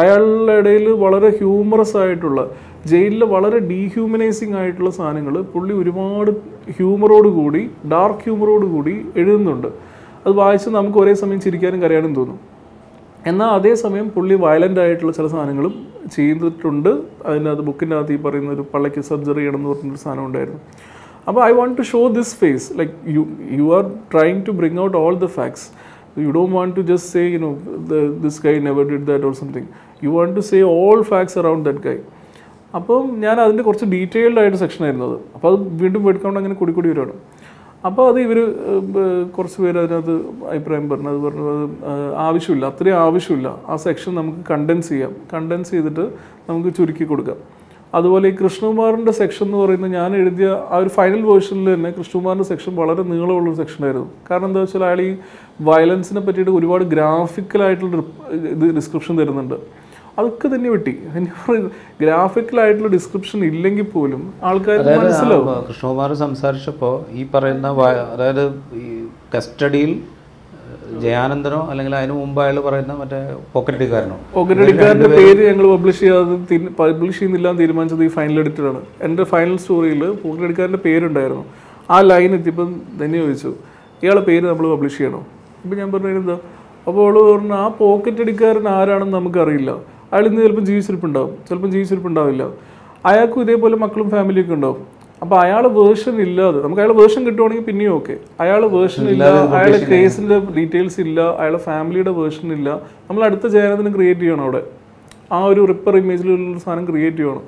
[0.00, 2.40] അയാളുടെ ഇടയിൽ വളരെ ഹ്യൂമറസ് ആയിട്ടുള്ള
[2.92, 6.30] ജയിലിൽ വളരെ ഡീഹ്യൂമനൈസിങ് ആയിട്ടുള്ള സാധനങ്ങൾ പുള്ളി ഒരുപാട്
[6.78, 7.62] ഹ്യൂമറോട് കൂടി
[7.92, 9.68] ഡാർക്ക് ഹ്യൂമറോട് കൂടി എഴുതുന്നുണ്ട്.
[10.24, 12.38] അത് വായിച്ച് നമുക്ക് ഒരേ സമയം ചിരിക്കാനും കരയാനും തോന്നും.
[13.30, 15.74] എന്നാൽ അതേസമയം പുള്ളി വയലന്റ് ആയിട്ടുള്ള ചില സാധനങ്ങളും
[16.16, 16.90] ചെയ്തിട്ടുണ്ട്.
[17.28, 20.60] അതിനകത്ത് ബുക്കിന്റെ അകത്ത് ഈ പറയുന്ന ഒരു പള്ളയ്ക്ക് സർജറി ചെയ്യണം എന്ന് പറഞ്ഞൊരു സാധനം ഉണ്ടായിരുന്നു.
[21.28, 23.22] അപ്പോൾ I want to show this face like you
[23.60, 25.66] you are trying to bring out all the facts
[26.16, 27.54] you don't want to just say you know
[27.90, 29.66] the, this guy never did that or something.
[30.02, 31.98] You want to say all facts around that guy.
[32.76, 35.18] അപ്പം ഞാൻ അതിന്റെ കുറച്ച് detailed ആയിട്ട് section ആയിരുന്നു അത്.
[35.34, 37.14] അപ്പോൾ അത് വീണ്ടും എടുക്കാണ്ട് അങ്ങനെ കൂടി കൂടി വരുവാണ്
[37.88, 38.38] അപ്പോൾ അത് ഇവർ
[39.36, 40.14] കുറച്ച് പേര് അതിനകത്ത്
[40.52, 41.08] അഭിപ്രായം പറഞ്ഞു.
[41.12, 42.64] അത് പറഞ്ഞു അത് ആവശ്യമില്ല.
[42.72, 43.48] അത്രയും ആവശ്യമില്ല.
[43.68, 45.12] ആ സെക്ഷൻ നമുക്ക് കണ്ടൻസ് ചെയ്യാം.
[45.34, 46.06] കണ്ടൻസ് ചെയ്തിട്ട്
[46.48, 47.38] നമുക്ക് ചുരുക്കി കൊടുക്കാം.
[47.98, 52.72] അതുപോലെ ഈ കൃഷ്ണകുമാറിന്റെ സെക്ഷൻ എന്ന് പറയുന്നത് ഞാൻ എഴുതിയ ആ ഒരു ഫൈനൽ വേർഷനിൽ തന്നെ കൃഷ്ണകുമാറിന്റെ സെക്ഷൻ
[52.80, 55.10] വളരെ നീളമുള്ളൊരു സെക്ഷനായിരുന്നു കാരണം എന്താ വെച്ചാൽ അയാൾ ഈ
[55.68, 57.96] വയലൻസിനെ പറ്റിയിട്ട് ഒരുപാട് ഗ്രാഫിക്കലായിട്ടുള്ള
[58.54, 59.56] ഇത് ഡിസ്ക്രിപ്ഷൻ തരുന്നുണ്ട്.
[60.18, 60.94] അതൊക്കെ തന്നെ വെട്ടി.
[62.02, 65.48] ഗ്രാഫിക്കലായിട്ടുള്ള ഡിസ്ക്രിപ്ഷൻ ഇല്ലെങ്കിൽ പോലും ആൾക്കാർ മനസ്സിലാവും.
[65.68, 67.68] കൃഷ്ണകുമാർ സംസാരിച്ചപ്പോൾ ഈ പറയുന്ന
[68.14, 68.44] അതായത്
[68.82, 68.84] ഈ
[69.34, 69.92] കസ്റ്റഡിയിൽ
[71.02, 73.18] ജയാനന്ദനോ അല്ലെങ്കിൽ അതിന് മുമ്പ് അയാൾ പറയുന്ന മറ്റേ
[73.52, 80.02] പോക്കറ്റടിക്കാരനോ പോക്കറ്റടിക്കാരന്റെ പേര് ഞങ്ങൾ പബ്ലിഷ് ചെയ്യാതെ പബ്ലിഷ് ചെയ്യുന്നില്ല തീരുമാനിച്ചത് ഈ ഫൈനൽ എഡിറ്ററാണ് എന്റെ ഫൈനൽ സ്റ്റോറിയിൽ
[80.22, 81.44] പോക്കറ്റടിക്കാരന്റെ പേരുണ്ടായിരുന്നു.
[81.90, 82.70] ആ ലൈൻ എത്തിയപ്പം
[83.02, 83.50] തന്നെ ചോദിച്ചു
[84.02, 85.20] ഇയാളെ പേര് നമ്മൾ പബ്ലിഷ് ചെയ്യണോ?
[85.64, 86.36] ഇപ്പം ഞാൻ പറഞ്ഞു എന്താ
[86.88, 89.70] അപ്പോൾ അവൾ പറഞ്ഞു ആ പോക്കറ്റ് അടിക്കാരൻ ആരാണെന്ന് നമുക്കറിയില്ല.
[90.12, 91.32] അയാൾ ഇന്ന് ചിലപ്പോൾ ജീവിച്ചിരിപ്പുണ്ടാവും.
[91.48, 92.44] ചിലപ്പോൾ ജീവിച്ചിരിപ്പുണ്ടാവില്ല.
[93.10, 94.82] അയാൾക്കും ഇതേപോലെ മക്കളും ഫാമിലിയൊക്കെ ഉണ്ടാവും.
[95.24, 98.14] അപ്പോൾ അയാൾ വേർഷൻ ഇല്ലാതെ നമുക്ക് അയാൾ വേർഷൻ കിട്ടുവാണെങ്കിൽ പിന്നെയും ഓക്കെ
[98.44, 99.26] അയാൾ വേർഷൻ ഇല്ല
[99.58, 102.68] അയാളെ കേസിന്റെ ഡീറ്റെയിൽസ് ഇല്ല അയാളെ ഫാമിലിയുടെ വേർഷൻ ഇല്ല.
[103.08, 104.60] നമ്മൾ അടുത്ത ജയനത്തിന് ക്രിയേറ്റ് ചെയ്യണം അവിടെ.
[105.36, 107.44] ആ ഒരു റിപ്പർ ഇമേജിലുള്ള സാധനം ക്രിയേറ്റ് ചെയ്യണം.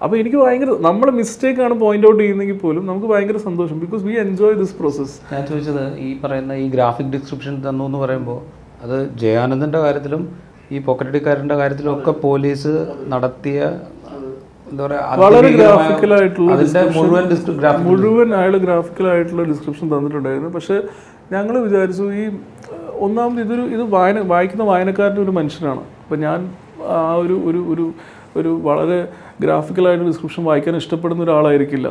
[0.00, 3.76] അപ്പോൾ എനിക്ക് ഭയങ്കര നമ്മുടെ മിസ്റ്റേക്ക് ആണ് പോയിന്റ് ഔട്ട് ചെയ്യുന്നെങ്കിൽ പോലും നമുക്ക് ഭയങ്കര സന്തോഷം.
[3.84, 8.40] Because we enjoy this process ഞാൻ ചോദിച്ചത് ഈ പറയുന്ന ഈ ഗ്രാഫിക് ഡിസ്ക്രിപ്ഷൻ തന്നു എന്ന് പറയുമ്പോൾ
[8.86, 10.22] അത് ജയാനന്ദന്റെ കാര്യത്തിലും
[10.74, 12.72] ഈ പോക്കറ്റടിക്കാരന്റെ കാര്യത്തിലും ഒക്കെ പോലീസ്
[13.14, 13.58] നടത്തിയ
[14.70, 16.82] എന്താ പറയാ വളരെ ഗ്രാഫിക്കലായിട്ടുള്ള അതിന്റെ
[17.86, 20.50] മുഴുവൻ അയാൾ ഗ്രാഫിക്കലായിട്ടുള്ള ഡിസ്ക്രിപ്ഷൻ തന്നിട്ടുണ്ടായിരുന്നു.
[20.58, 20.76] പക്ഷെ
[21.34, 22.24] ഞങ്ങൾ വിചാരിച്ചു ഈ
[23.04, 25.82] ഒന്നാമത് ഇതൊരു ഇത് വായന വായിക്കുന്ന വായനക്കാരന്റെ ഒരു മനുഷ്യനാണ്.
[26.04, 26.40] അപ്പം ഞാൻ
[26.96, 27.86] ആ ഒരു ഒരു ഒരു
[28.38, 28.98] ഒരു വളരെ
[29.42, 31.88] ഗ്രാഫിക്കലായിട്ട് ഡിസ്ക്രിപ്ഷൻ വായിക്കാൻ ഇഷ്ടപ്പെടുന്ന ഒരാളായിരിക്കില്ല.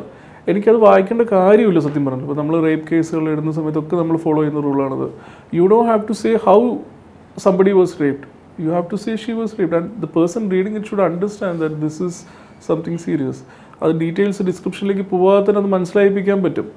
[0.52, 5.08] എനിക്കത് വായിക്കേണ്ട കാര്യമില്ല സത്യം പറഞ്ഞു ഇപ്പോൾ നമ്മൾ റേപ്പ് കേസുകൾ ഇടുന്ന സമയത്തൊക്കെ നമ്മൾ ഫോളോ ചെയ്യുന്ന റൂളാണത്
[5.58, 6.58] you Dr have to say how
[7.46, 8.28] somebody was raped
[8.64, 11.80] you have to say she was raped and the person reading it should understand that
[11.86, 12.20] this is
[12.68, 13.43] something serious
[13.84, 16.68] അത് ഡീറ്റെയിൽസ് ഡിസ്ക്രിപ്ഷനിലേക്ക് പോകാതെ തന്നെ അത് മനസ്സിലായിപ്പിക്കാൻ പറ്റും.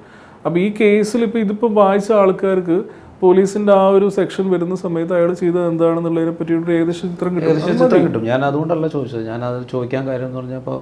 [0.45, 2.77] അപ്പോൾ ഈ കേസിൽ ഇപ്പോൾ ഇതിപ്പോൾ വായിച്ച ആൾക്കാർക്ക്
[3.21, 7.49] പോലീസിന്റെ ആ ഒരു സെക്ഷൻ വരുന്ന സമയത്ത് അയാൾ ചെയ്തത് എന്താണെന്നുള്ളതിനെ പറ്റി ഒരു ഏകദേശ ചിത്രം കിട്ടും.
[7.49, 8.23] ഏകദേശം ചിത്രം കിട്ടും.
[8.23, 9.23] ഞാൻ അതുകൊണ്ടല്ല ചോദിച്ചത്.
[9.27, 10.77] ഞാൻ അത് ചോദിക്കാൻ കാര്യം എന്ന് പറഞ്ഞപ്പോൾ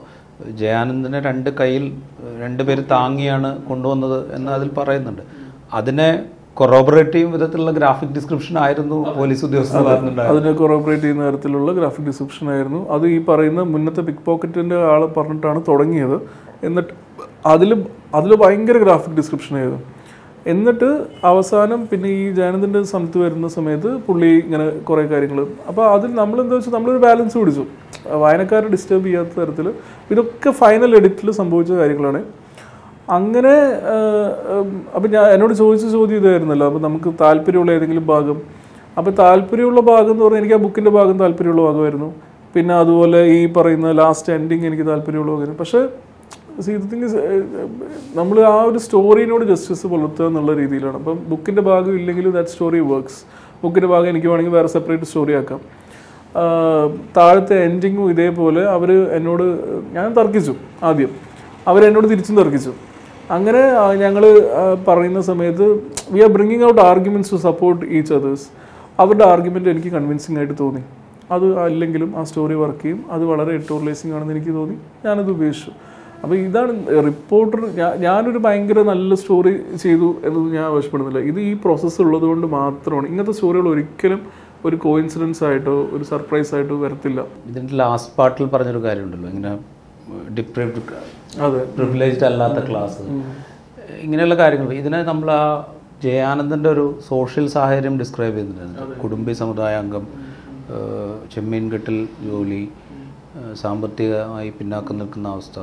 [0.61, 1.85] ജയാനന്ദനെ രണ്ട് കയ്യിൽ
[2.43, 5.21] രണ്ടുപേര് താങ്ങിയാണ് കൊണ്ടുവന്നത് എന്ന് അതിൽ പറയുന്നുണ്ട്.
[5.73, 6.09] അതിനെ
[6.59, 9.87] കൊറോബറേറ്റ് ചെയ്യും വിധത്തിലുള്ള ഗ്രാഫിക് ഡിസ്ക്രിപ്ഷൻ ആയിരുന്നു പോലീസ് ഉദ്യോഗസ്ഥർ
[10.31, 12.79] അതിനെ കൊറോബറേറ്റ് ചെയ്യുന്ന തരത്തിലുള്ള ഗ്രാഫിക് ഡിസ്ക്രിപ്ഷൻ ആയിരുന്നു.
[12.95, 16.17] അത് ഈ പറയുന്ന മുന്നത്തെ പിക് പോക്കറ്റിന്റെ ആൾ പറഞ്ഞിട്ടാണ് തുടങ്ങിയത്.
[16.67, 16.93] എന്നിട്ട്
[17.53, 17.71] അതിൽ
[18.19, 19.81] അതിൽ ഭയങ്കര ഗ്രാഫിക് ഡിസ്ക്രിപ്ഷൻ ആയിരുന്നു.
[20.53, 20.89] എന്നിട്ട്
[21.29, 25.39] അവസാനം പിന്നെ ഈ ജാനന്ദിന്റെ സമയത്ത് വരുന്ന സമയത്ത് പുള്ളി ഇങ്ങനെ കുറേ കാര്യങ്ങൾ
[25.69, 27.63] അപ്പോൾ അതിൽ നമ്മൾ എന്താ വെച്ചാൽ നമ്മളൊരു ബാലൻസ് പിടിച്ചു.
[28.23, 29.67] വായനക്കാരെ ഡിസ്റ്റർബ് ചെയ്യാത്ത തരത്തിൽ
[30.13, 32.21] ഇതൊക്കെ ഫൈനൽ എഡിറ്റിൽ സംഭവിച്ച കാര്യങ്ങളാണ്.
[33.09, 33.53] അങ്ങനെ
[34.95, 36.67] അപ്പം ഞാൻ എന്നോട് ചോദിച്ച ചോദ്യം ഇതായിരുന്നല്ലോ.
[36.67, 38.41] അപ്പം നമുക്ക് താല്പര്യമുള്ള ഏതെങ്കിലും ഭാഗം.
[38.97, 42.13] അപ്പം താല്പര്യമുള്ള ഭാഗം എന്ന് പറഞ്ഞാൽ എനിക്ക് ആ ബുക്കിന്റെ ഭാഗം താല്പര്യമുള്ള ഭാഗമായിരുന്നു.
[42.55, 45.59] പിന്നെ അതുപോലെ ഈ പറയുന്ന ലാസ്റ്റ് എൻഡിങ് എനിക്ക് താല്പര്യമുള്ള ഭാഗമായിരുന്നു.
[45.59, 45.87] പക്ഷേ
[46.61, 47.05] സീതത്തിങ്ക്
[48.17, 50.95] നമ്മൾ ആ ഒരു സ്റ്റോറിനോട് ജസ്റ്റിസ് പുലർത്തുക എന്നുള്ള രീതിയിലാണ്.
[50.95, 53.21] അപ്പം ബുക്കിന്റെ ഭാഗം ഇല്ലെങ്കിൽ ദാറ്റ് സ്റ്റോറി വർക്ക്സ്
[53.63, 55.61] ബുക്കിന്റെ ഭാഗം എനിക്ക് വേണമെങ്കിൽ വേറെ സെപ്പറേറ്റ് സ്റ്റോറി ആക്കാം.
[57.17, 59.43] താഴത്തെ എൻഡിങ്ങും ഇതേപോലെ അവർ എന്നോട്
[59.91, 61.09] ഞാൻ തർക്കിച്ചു ആദ്യം.
[61.67, 62.73] അവരെന്നോട് തിരിച്ചും തർക്കിച്ചു.
[63.33, 63.61] അങ്ങനെ
[64.01, 64.23] ഞങ്ങൾ
[64.87, 65.67] പറയുന്ന സമയത്ത്
[66.13, 68.47] we are bringing out arguments to support each others
[69.03, 70.83] അവരുടെ ആർഗ്യുമെന്റ് എനിക്ക് കൺവിൻസിങ് ആയിട്ട് തോന്നി.
[71.35, 72.99] അത് അല്ലെങ്കിലും ആ സ്റ്റോറി വർക്ക് ചെയ്യും.
[73.15, 74.77] അത് വളരെ എട്ടോർലൈസിങ് ആണെന്ന് എനിക്ക് തോന്നി.
[75.05, 75.73] ഞാനത് ഉപേക്ഷിച്ചു.
[76.23, 76.71] അപ്പോൾ ഇതാണ്
[77.07, 77.61] റിപ്പോർട്ടർ
[78.05, 79.53] ഞാനൊരു ഭയങ്കര നല്ല സ്റ്റോറി
[79.83, 81.19] ചെയ്തു എന്നത് ഞാൻ ആവശ്യപ്പെടുന്നില്ല.
[81.31, 83.07] ഇത് ഈ പ്രോസസ്സ് ഉള്ളത് കൊണ്ട് മാത്രമാണ്.
[83.11, 84.21] ഇങ്ങനത്തെ സ്റ്റോറികൾ ഒരിക്കലും
[84.67, 87.21] ഒരു കോയിൻസിഡൻസ് ആയിട്ടോ ഒരു സർപ്രൈസ് ആയിട്ടോ വരത്തില്ല.
[87.49, 89.29] ഇതിന്റെ ലാസ്റ്റ് പാർട്ടിൽ പറഞ്ഞൊരു കാര്യമുണ്ടല്ലോ.
[89.33, 89.53] ഇങ്ങനെ
[90.39, 90.81] ഡിപ്രൈവ്ഡ്
[91.77, 93.01] പ്രിവിലേജ്ഡ് അല്ലാത്ത ക്ലാസ്
[94.05, 94.69] ഇങ്ങനെയുള്ള കാര്യങ്ങൾ.
[94.81, 95.43] ഇതിനെ നമ്മൾ ആ
[96.03, 100.05] ജയാനന്ദന്റെ ഒരു സോഷ്യൽ സാഹചര്യം ഡിസ്ക്രൈബ് ചെയ്യുന്നുണ്ടായിരുന്നു കുടുംബി സമുദായ അംഗം
[101.33, 101.97] ചെമ്മീൻകെട്ടിൽ
[102.27, 102.63] ജോലി
[103.61, 105.59] സാമ്പത്തികമായി പിന്നാക്കം നിൽക്കുന്ന അവസ്ഥ.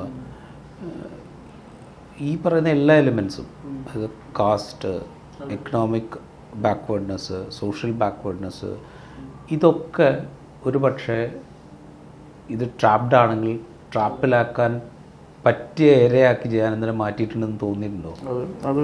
[2.20, 3.46] ഈ പറയുന്ന എല്ലാ എലിമെൻസും
[3.92, 4.06] അത്
[4.40, 4.92] caste
[5.56, 6.16] economic
[6.64, 8.70] backwardness social backwardness
[9.56, 10.10] ഇതൊക്കെ
[10.66, 11.18] ഒരു പക്ഷേ
[12.54, 13.54] ഇത് ട്രാപ്ഡ് ആണെങ്കിൽ
[13.92, 14.72] ട്രാപ്പിലാക്കാൻ
[15.46, 18.12] പറ്റിയ ഇരയാക്കി ജയാനന്ദനെ മാറ്റിയിട്ടുണ്ടെന്ന് തോന്നിയിട്ടുണ്ടോ?
[18.68, 18.82] അത്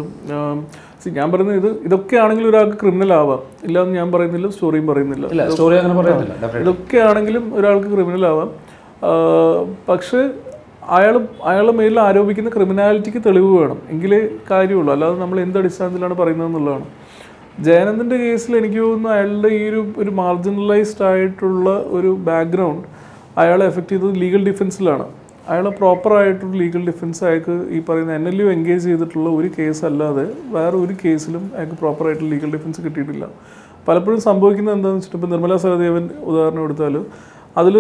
[1.03, 3.43] സി ഞാൻ പറയുന്നത് ഇത് ഇതൊക്കെ ആണെങ്കിൽ ഒരാൾക്ക് ക്രിമിനൽ ആവാം.
[3.67, 5.27] ഇല്ലാന്ന് ഞാൻ പറയുന്നില്ല സ്റ്റോറിയും പറയുന്നില്ല.
[5.51, 6.35] സ്റ്റോറി അങ്ങനെ പറയുന്നില്ല.
[6.63, 8.51] ഇതൊക്കെ ആണെങ്കിലും ഒരാൾക്ക് ക്രിമിനൽ ആവാം.
[9.89, 10.21] പക്ഷേ
[10.97, 11.15] അയാൾ
[11.51, 13.79] അയാളുടെ മേലിൽ ആരോപിക്കുന്ന ക്രിമിനാലിറ്റിക്ക് തെളിവ് വേണം.
[13.93, 14.91] എങ്കിലേ കാര്യമുള്ളൂ.
[14.93, 16.87] അല്ലാതെ നമ്മൾ എന്ത് അടിസ്ഥാനത്തിലാണ് പറയുന്നത് എന്നുള്ളതാണ്.
[17.67, 22.87] ജയനന്ദന്റെ കേസിൽ എനിക്ക് തോന്നുന്നു അയാളുടെ ഈ ഒരു ഒരു മാർജിനലൈസ്ഡ് ആയിട്ടുള്ള ഒരു ബാക്ക്ഗ്രൗണ്ട്
[23.43, 25.07] അയാളെ എഫക്റ്റ് ചെയ്തത് ലീഗൽ ഡിഫൻസിലാണ്
[25.53, 30.25] അയാൾ പ്രോപ്പറായിട്ടൊരു ലീഗൽ ഡിഫൻസ് അയാൾക്ക് ഈ പറയുന്ന എൻ എൽ യു എൻഗേജ് ചെയ്തിട്ടുള്ള ഒരു കേസ് അല്ലാതെ
[30.57, 33.25] വേറെ ഒരു കേസിലും അയാൾക്ക് പ്രോപ്പറായിട്ട് ലീഗൽ ഡിഫൻസ് കിട്ടിയിട്ടില്ല.
[33.87, 36.97] പലപ്പോഴും സംഭവിക്കുന്നത് എന്താണെന്ന് വെച്ചിട്ട് നിർമ്മല സഹദേവൻ ഉദാഹരണം എടുത്താൽ
[37.61, 37.77] അതിൽ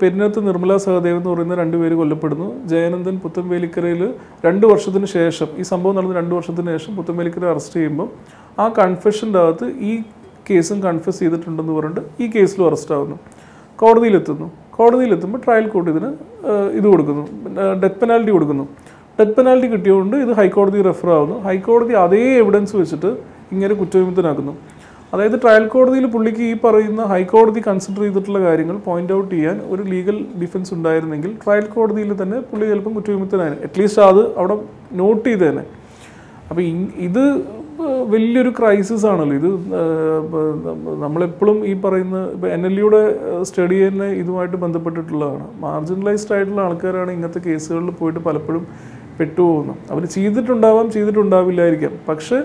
[0.00, 2.48] പെരിനത്ത് നിർമ്മല സഹദേവൻ എന്ന് പറയുന്ന രണ്ടുപേര് കൊല്ലപ്പെടുന്നു.
[2.70, 4.02] ജയനന്ദൻ പുത്തൻവേലിക്കരയിൽ
[4.46, 8.08] രണ്ട് വർഷത്തിന് ശേഷം ഈ സംഭവം നടന്ന രണ്ട് വർഷത്തിന് ശേഷം പുത്തൻവേലിക്കര അറസ്റ്റ് ചെയ്യുമ്പോൾ
[8.62, 9.92] ആ കൺഫെഷന്റെ അകത്ത് ഈ
[10.50, 13.18] കേസും കൺഫെസ് ചെയ്തിട്ടുണ്ടെന്ന് പറഞ്ഞിട്ട് ഈ കേസിലും അറസ്റ്റ് ആവുന്നു.
[13.82, 14.46] കോടതിയിലെത്തുന്നു.
[14.76, 16.08] കോടതിയിലെത്തുമ്പോൾ ട്രയൽ കോർട്ട് ഇതിന്
[16.78, 17.24] ഇത് കൊടുക്കുന്നു.
[17.82, 18.64] ഡെത്ത് പെനാൽറ്റി കൊടുക്കുന്നു.
[19.18, 21.36] ഡെത്ത് പെനാൽറ്റി കിട്ടിയതുകൊണ്ട് ഇത് ഹൈക്കോടതി റെഫർ ആവുന്നു.
[21.48, 23.10] ഹൈക്കോടതി അതേ എവിഡൻസ് വെച്ചിട്ട്
[23.54, 24.54] ഇങ്ങനെ കുറ്റവിമുക്തനാക്കുന്നു.
[25.12, 30.16] അതായത് ട്രയൽ കോടതിയിൽ പുള്ളിക്ക് ഈ പറയുന്ന ഹൈക്കോടതി കൺസിഡർ ചെയ്തിട്ടുള്ള കാര്യങ്ങൾ പോയിന്റ് ഔട്ട് ചെയ്യാൻ ഒരു ലീഗൽ
[30.42, 33.62] ഡിഫൻസ് ഉണ്ടായിരുന്നെങ്കിൽ ട്രയൽ കോടതിയിൽ തന്നെ പുള്ളി ചിലപ്പം കുറ്റവിമുക്തനായിരുന്നു.
[33.68, 34.56] അറ്റ്ലീസ്റ്റ് അത് അവിടെ
[35.02, 35.64] നോട്ട് ചെയ്തേനെ
[36.48, 36.62] അപ്പോൾ
[37.06, 37.22] ഇത്
[38.12, 39.34] വലിയൊരു ക്രൈസിസ് ആണല്ലോ.
[39.40, 39.48] ഇത്
[40.24, 40.40] ഇപ്പൊ
[41.04, 43.00] നമ്മളെപ്പോഴും ഈ പറയുന്ന ഇപ്പോൾ എൻ എൽ യുടെ
[43.48, 45.46] സ്റ്റഡി തന്നെ ഇതുമായിട്ട് ബന്ധപ്പെട്ടിട്ടുള്ളതാണ്.
[45.64, 48.66] മാർജിനലൈസ്ഡ് ആയിട്ടുള്ള ആൾക്കാരാണ് ഇങ്ങനത്തെ കേസുകളിൽ പോയിട്ട് പലപ്പോഴും
[49.18, 49.76] പെട്ടുപോകുന്നത്.
[49.90, 51.92] അവർ ചെയ്തിട്ടുണ്ടാവാം ചെയ്തിട്ടുണ്ടാവില്ലായിരിക്കാം.
[52.08, 52.38] പക്ഷേ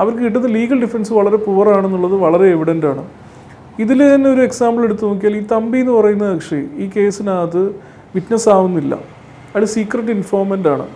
[0.00, 3.04] അവർക്ക് കിട്ടുന്ന ലീഗൽ ഡിഫൻസ് വളരെ പുവറാണെന്നുള്ളത് വളരെ എവിഡന്റ് ആണ്.
[3.84, 7.62] ഇതിൽ തന്നെ ഒരു എക്സാമ്പിൾ എടുത്ത് നോക്കിയാൽ ഈ തമ്പി എന്ന് പറയുന്ന കക്ഷി ഈ കേസിനകത്ത്
[8.14, 8.94] വിറ്റ്നസ് ആവുന്നില്ല.
[9.50, 10.86] അയാൾ സീക്രട്ട് ഇൻഫോർമന്റ് ആണ്.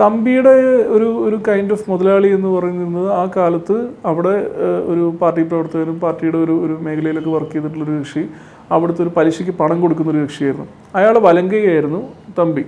[0.00, 0.52] തമ്പിയുടെ
[0.94, 3.76] ഒരു ഒരു കൈൻഡ് ഓഫ് മുതലാളി എന്ന് പറയുന്നത് ആ കാലത്ത്
[4.10, 4.34] അവിടെ
[4.92, 8.22] ഒരു പാർട്ടി പ്രവർത്തകനും പാർട്ടിയുടെ ഒരു ഒരു മേഖലയിലൊക്കെ വർക്ക് ചെയ്തിട്ടുള്ളൊരു കക്ഷി
[8.74, 10.66] അവിടുത്തെ ഒരു പലിശയ്ക്ക് പണം കൊടുക്കുന്ന ഒരു കക്ഷിയായിരുന്നു.
[10.98, 12.00] അയാൾ വലങ്കയായിരുന്നു
[12.38, 12.64] തമ്പി.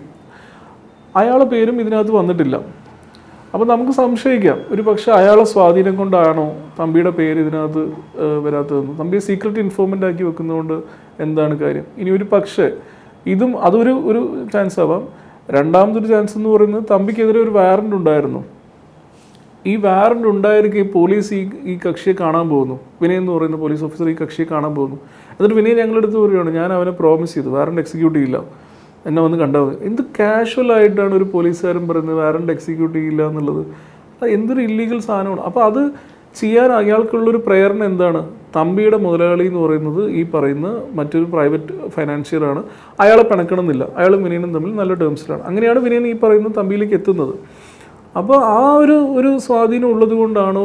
[1.17, 2.57] അയാളെ പേരും ഇതിനകത്ത് വന്നിട്ടില്ല.
[3.55, 6.47] അപ്പോൾ നമുക്ക് സംശയിക്കാം ഒരു പക്ഷേ അയാളെ സ്വാധീനം കൊണ്ടാണോ
[6.79, 7.83] തമ്പിയുടെ പേര് ഇതിനകത്ത്
[8.45, 8.93] വരാത്തതെന്ന്?
[9.01, 10.77] തമ്പി സീക്രട്ട് ഇൻഫോർമന്റ് ആക്കി വെക്കുന്നതുകൊണ്ട്
[11.25, 11.87] എന്താണ് കാര്യം?
[12.01, 12.69] ഇനി ഒരു പക്ഷേ
[13.33, 14.23] ഇതും അതൊരു ഒരു
[14.53, 15.03] ചാൻസ് ആവാം.
[15.51, 18.45] രണ്ടാമതൊരു ചാൻസ് എന്ന് പറയുന്നത് തമ്പിക്കെതിരെ ഒരു വാറന്റ് ഉണ്ടായിരുന്നു.
[19.67, 22.81] ഈ വാറണ്ട് ഉണ്ടായിരിക്കെ പോലീസ് ഈ ഈ കക്ഷിയെ കാണാൻ പോകുന്നു.
[23.03, 24.97] വിനയ് എന്ന് പറയുന്ന പോലീസ് ഓഫീസർ ഈ കക്ഷിയെ കാണാൻ പോകുന്നു.
[25.31, 28.45] എന്നിട്ട് വിനയ് ഞങ്ങളെടുത്ത് പറയുകയാണ് ഞാൻ അവനെ പ്രോമിസ് ചെയ്തു വാറന്റ് എക്സിക്യൂട്ട് ചെയ്യില്ല.
[29.07, 29.77] എന്നെ വന്ന് കണ്ടാൽ മതി.
[29.85, 33.67] എന്ത് കാഷ്വൽ ആയിട്ടാണ് ഒരു പോലീസുകാരൻ പറയുന്നത് വാറന്റ് എക്സിക്യൂട്ട് ചെയ്യില്ല എന്നുള്ളത്.
[34.23, 35.41] അത് എന്തൊരു ഇല്ലീഗൽ സാധനമാണ്.
[35.41, 35.91] അപ്പോൾ അത്
[36.35, 38.42] ചെയ്യാൻ അയാൾക്കുള്ളൊരു പ്രേരണ എന്താണ്?
[38.57, 42.63] തമ്പിയുടെ മുതലാളി എന്ന് പറയുന്നത് ഈ പറയുന്ന മറ്റൊരു പ്രൈവറ്റ് ഫൈനാൻഷ്യറാണ്
[43.05, 43.85] അയാളെ പിണക്കണമെന്നില്ല.
[43.99, 47.35] അയാളും വിനയനും തമ്മിൽ നല്ല ടേംസിലാണ് അങ്ങനെയാണ് വിനയൻ ഈ പറയുന്ന തമ്പിയിലേക്ക് എത്തുന്നത്.
[48.21, 50.65] അപ്പോൾ ആ ഒരു ഒരു സ്വാധീനം ഉള്ളത് കൊണ്ടാണോ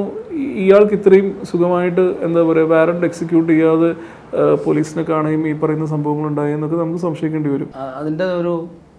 [0.63, 3.89] ഇയാൾക്ക് ഇത്രയും സുഖമായിട്ട് എന്താ പറയുക വാറണ്ട് എക്സിക്യൂട്ട് ചെയ്യാതെ
[4.65, 7.69] പോലീസിനെ കാണുകയും ഈ പറയുന്ന സംഭവങ്ങൾ ഉണ്ടായെന്നൊക്കെ നമുക്ക് സംശയിക്കേണ്ടി വരും.
[7.99, 8.53] അതിന്റെ ഒരു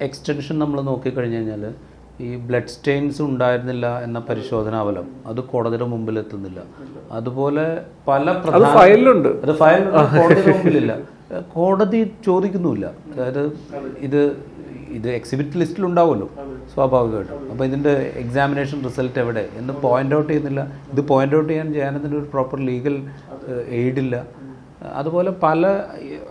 [0.07, 1.65] എക്സ്റ്റൻഷൻ നമ്മൾ നോക്കിക്കഴിഞ്ഞു കഴിഞ്ഞാൽ
[2.27, 6.61] ഈ ബ്ലഡ് സ്റ്റെയിൻസ് ഉണ്ടായിരുന്നില്ല എന്ന പരിശോധനാ ഫലം അത് കോടതിയുടെ മുമ്പിൽ എത്തുന്നില്ല
[7.19, 7.67] അതുപോലെ
[8.09, 8.33] പല
[8.79, 9.29] ഫയലിലുണ്ട്.
[9.45, 10.93] അത് ഫയൽ കോടതിയുടെ മുമ്പിലില്ല.
[11.57, 12.87] കോടതി ചോദിക്കുന്നുമില്ല.
[13.13, 13.43] അതായത്
[14.09, 14.21] ഇത്
[14.97, 16.29] ഇത് എക്സിബിറ്റ് ലിസ്റ്റിൽ ഉണ്ടാവുമല്ലോ
[16.75, 17.41] സ്വാഭാവികമായിട്ടും.
[17.53, 17.93] അപ്പോൾ ഇതിന്റെ
[18.23, 19.45] എക്സാമിനേഷൻ റിസൾട്ട് എവിടെ?
[19.61, 20.63] എന്ന് പോയിന്റ് ഔട്ട് ചെയ്യുന്നില്ല.
[20.93, 22.97] ഇത് പോയിന്റ് ഔട്ട് ചെയ്യാൻ ചെയ്യാനതിന്റെ ഒരു പ്രോപ്പർ ലീഗൽ
[23.79, 24.17] എയ്ഡില്ല
[24.85, 25.81] അതുപോലെ പല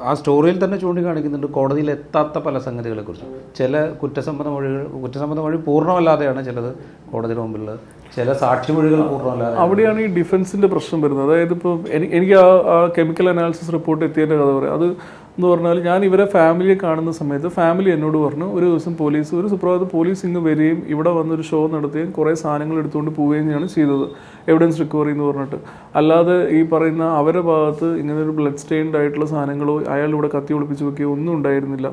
[0.01, 3.33] ആ സ്റ്റോറിയിൽ തന്നെ ചൂണ്ടിക്കാണിക്കുന്നുണ്ട് കോടതിയിൽ എത്താത്ത പല സംഗതികളെക്കുറിച്ചും.
[3.57, 6.75] ചില കുറ്റസമ്മത മൊഴികൾ കുറ്റസമ്മത മൊഴി പൂർണമല്ലാതെയാണ് ചിലത്
[7.11, 7.79] കോടതിയുടെ മുമ്പിലുള്ളത്
[8.15, 11.31] ചില സാക്ഷി മൊഴികൾ പൂർണമല്ലാതെ അവിടെയാണ് ഈ ഡിഫൻസിന്റെ പ്രശ്നം വരുന്നത്.
[11.31, 14.73] അതായത് ഇപ്പോൾ എനിക്ക് ആ ആ കെമിക്കൽ അനാലിസിസ് റിപ്പോർട്ട് എത്തിയതിന്റെ കഥ പറയാം.
[14.73, 14.97] അത്
[15.37, 19.83] എന്ന് പറഞ്ഞാൽ ഞാൻ ഇവരെ ഫാമിലിയെ കാണുന്ന സമയത്ത് ഫാമിലി എന്നോട് പറഞ്ഞു ഒരു ദിവസം പോലീസ് ഒരു സുപ്രഭാത
[19.91, 24.05] പോലീസ് ഇങ്ങ് വരികയും ഇവിടെ വന്നൊരു ഷോ നടത്തുകയും കുറേ സാധനങ്ങൾ എടുത്തുകൊണ്ട് പോവുകയും ചെയ്തത്
[24.47, 25.59] എവിഡൻസ് റിക്കവറി എന്ന് പറഞ്ഞിട്ട്.
[25.99, 30.85] അല്ലാതെ ഈ പറയുന്ന അവരുടെ ഭാഗത്ത് ഇങ്ങനെ ഒരു ബ്ലഡ് സ്റ്റെയിൻഡ് ആയിട്ടുള്ള സാധനങ്ങളോ അയാൾ ഇവിടെ കത്തി ഒളിപ്പിച്ച്
[30.89, 31.87] വെക്കുകയോ ഒന്നും ഉണ്ടായിരുന്നില്ല.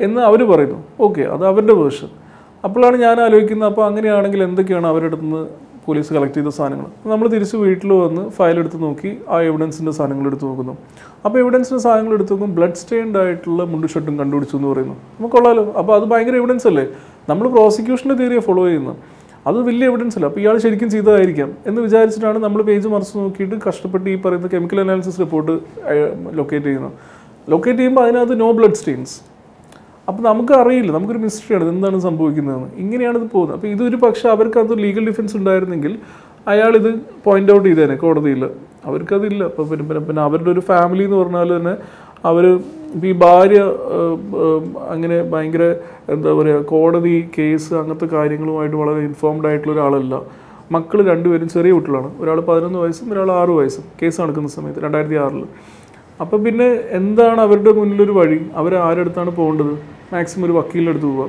[0.00, 0.80] എന്ന് അവർ പറയുന്നു.
[1.06, 2.10] ഓക്കെ അത് അവരുടെ വേർഷൻ
[2.64, 5.46] അപ്പോഴാണ് ഞാൻ ആലോചിക്കുന്നത് അപ്പോൾ അങ്ങനെയാണെങ്കിൽ എന്തൊക്കെയാണ് അവരുടെ അടുത്ത്
[5.86, 6.88] പോലീസ് കളക്ട് ചെയ്ത സാധനങ്ങൾ.
[7.12, 10.74] നമ്മൾ തിരിച്ച് വീട്ടിൽ വന്ന് ഫയൽ എടുത്ത് നോക്കി ആ എവിഡൻസിന്റെ സാധനങ്ങൾ എടുത്ത് നോക്കുന്നു.
[11.24, 14.94] അപ്പോൾ എവിഡൻസിന്റെ സാധനങ്ങൾ എടുത്ത് നോക്കും ബ്ലഡ് സ്റ്റെയിൻഡ് ആയിട്ടുള്ള മുണ്ടു ഷർട്ടും കണ്ടുപിടിച്ചു എന്ന് പറയുന്നു.
[15.18, 16.84] നമുക്കുള്ളാലോ അപ്പോൾ അത് ഭയങ്കര എവിഡൻസ് അല്ലേ?
[17.30, 18.96] നമ്മൾ പ്രോസിക്യൂഷന്റെ തിയറിയെ ഫോളോ ചെയ്യുന്നത്.
[19.48, 20.26] അത് വലിയ എവിഡൻസ് അല്ല.
[20.30, 25.20] അപ്പോൾ ഇയാൾ ശരിക്കും ചെയ്തതായിരിക്കാം എന്ന് വിചാരിച്ചിട്ടാണ് നമ്മൾ പേജ് മറിച്ച് നോക്കിയിട്ട് കഷ്ടപ്പെട്ട് ഈ പറയുന്ന കെമിക്കൽ അനാലിസിസ്
[25.24, 25.52] റിപ്പോർട്ട്
[26.40, 26.96] ലൊക്കേറ്റ് ചെയ്യുന്നത്.
[27.52, 29.14] ലൊക്കേറ്റ് ചെയ്യുമ്പോൾ അതിനകത്ത് നോ ബ്ലഡ് സ്റ്റെയിൻസ്
[30.12, 32.68] അപ്പോൾ നമുക്ക് അറിയില്ല നമുക്കൊരു മിസ്റ്ററിയാണ് എന്താണ് സംഭവിക്കുന്നതെന്ന്.
[32.82, 33.56] ഇങ്ങനെയാണ് ഇത് പോകുന്നത്.
[33.58, 35.92] അപ്പോൾ ഇതൊരു പക്ഷേ അവർക്ക് അത് ലീഗൽ ഡിഫൻസ് ഉണ്ടായിരുന്നെങ്കിൽ
[36.52, 36.88] അയാൾ ഇത്
[37.26, 38.42] പോയിന്റ് ഔട്ട് ചെയ്തേനെ കോടതിയിൽ.
[38.88, 39.42] അവർക്കതില്ല.
[39.50, 41.74] അപ്പോൾ പിന്നെ പിന്നെ പിന്നെ അവരുടെ ഒരു ഫാമിലി എന്ന് പറഞ്ഞാൽ തന്നെ
[42.30, 42.44] അവർ
[43.08, 43.60] ഈ ഭാര്യ
[44.92, 45.64] അങ്ങനെ ഭയങ്കര
[46.14, 50.14] എന്താ പറയുക കോടതി കേസ് അങ്ങനത്തെ കാര്യങ്ങളുമായിട്ട് വളരെ ഇൻഫോംഡ് ആയിട്ടുള്ള ഒരാളല്ല.
[50.74, 52.10] മക്കൾ രണ്ടുപേരും ചെറിയ കുട്ടികളാണ്.
[52.22, 55.42] ഒരാൾ പതിനൊന്ന് വയസ്സും ഒരാൾ ആറ് വയസ്സും കേസ് നടക്കുന്ന സമയത്ത് രണ്ടായിരത്തി ആറിൽ
[56.22, 58.38] അപ്പം പിന്നെ എന്താണ് അവരുടെ മുന്നിലൊരു വഴി?
[58.60, 59.74] അവർ ആരടുത്താണ് പോകേണ്ടത്?
[60.12, 61.28] മാക്സിമം ഒരു വക്കീലിന്റെ അടുത്ത് പോവുക.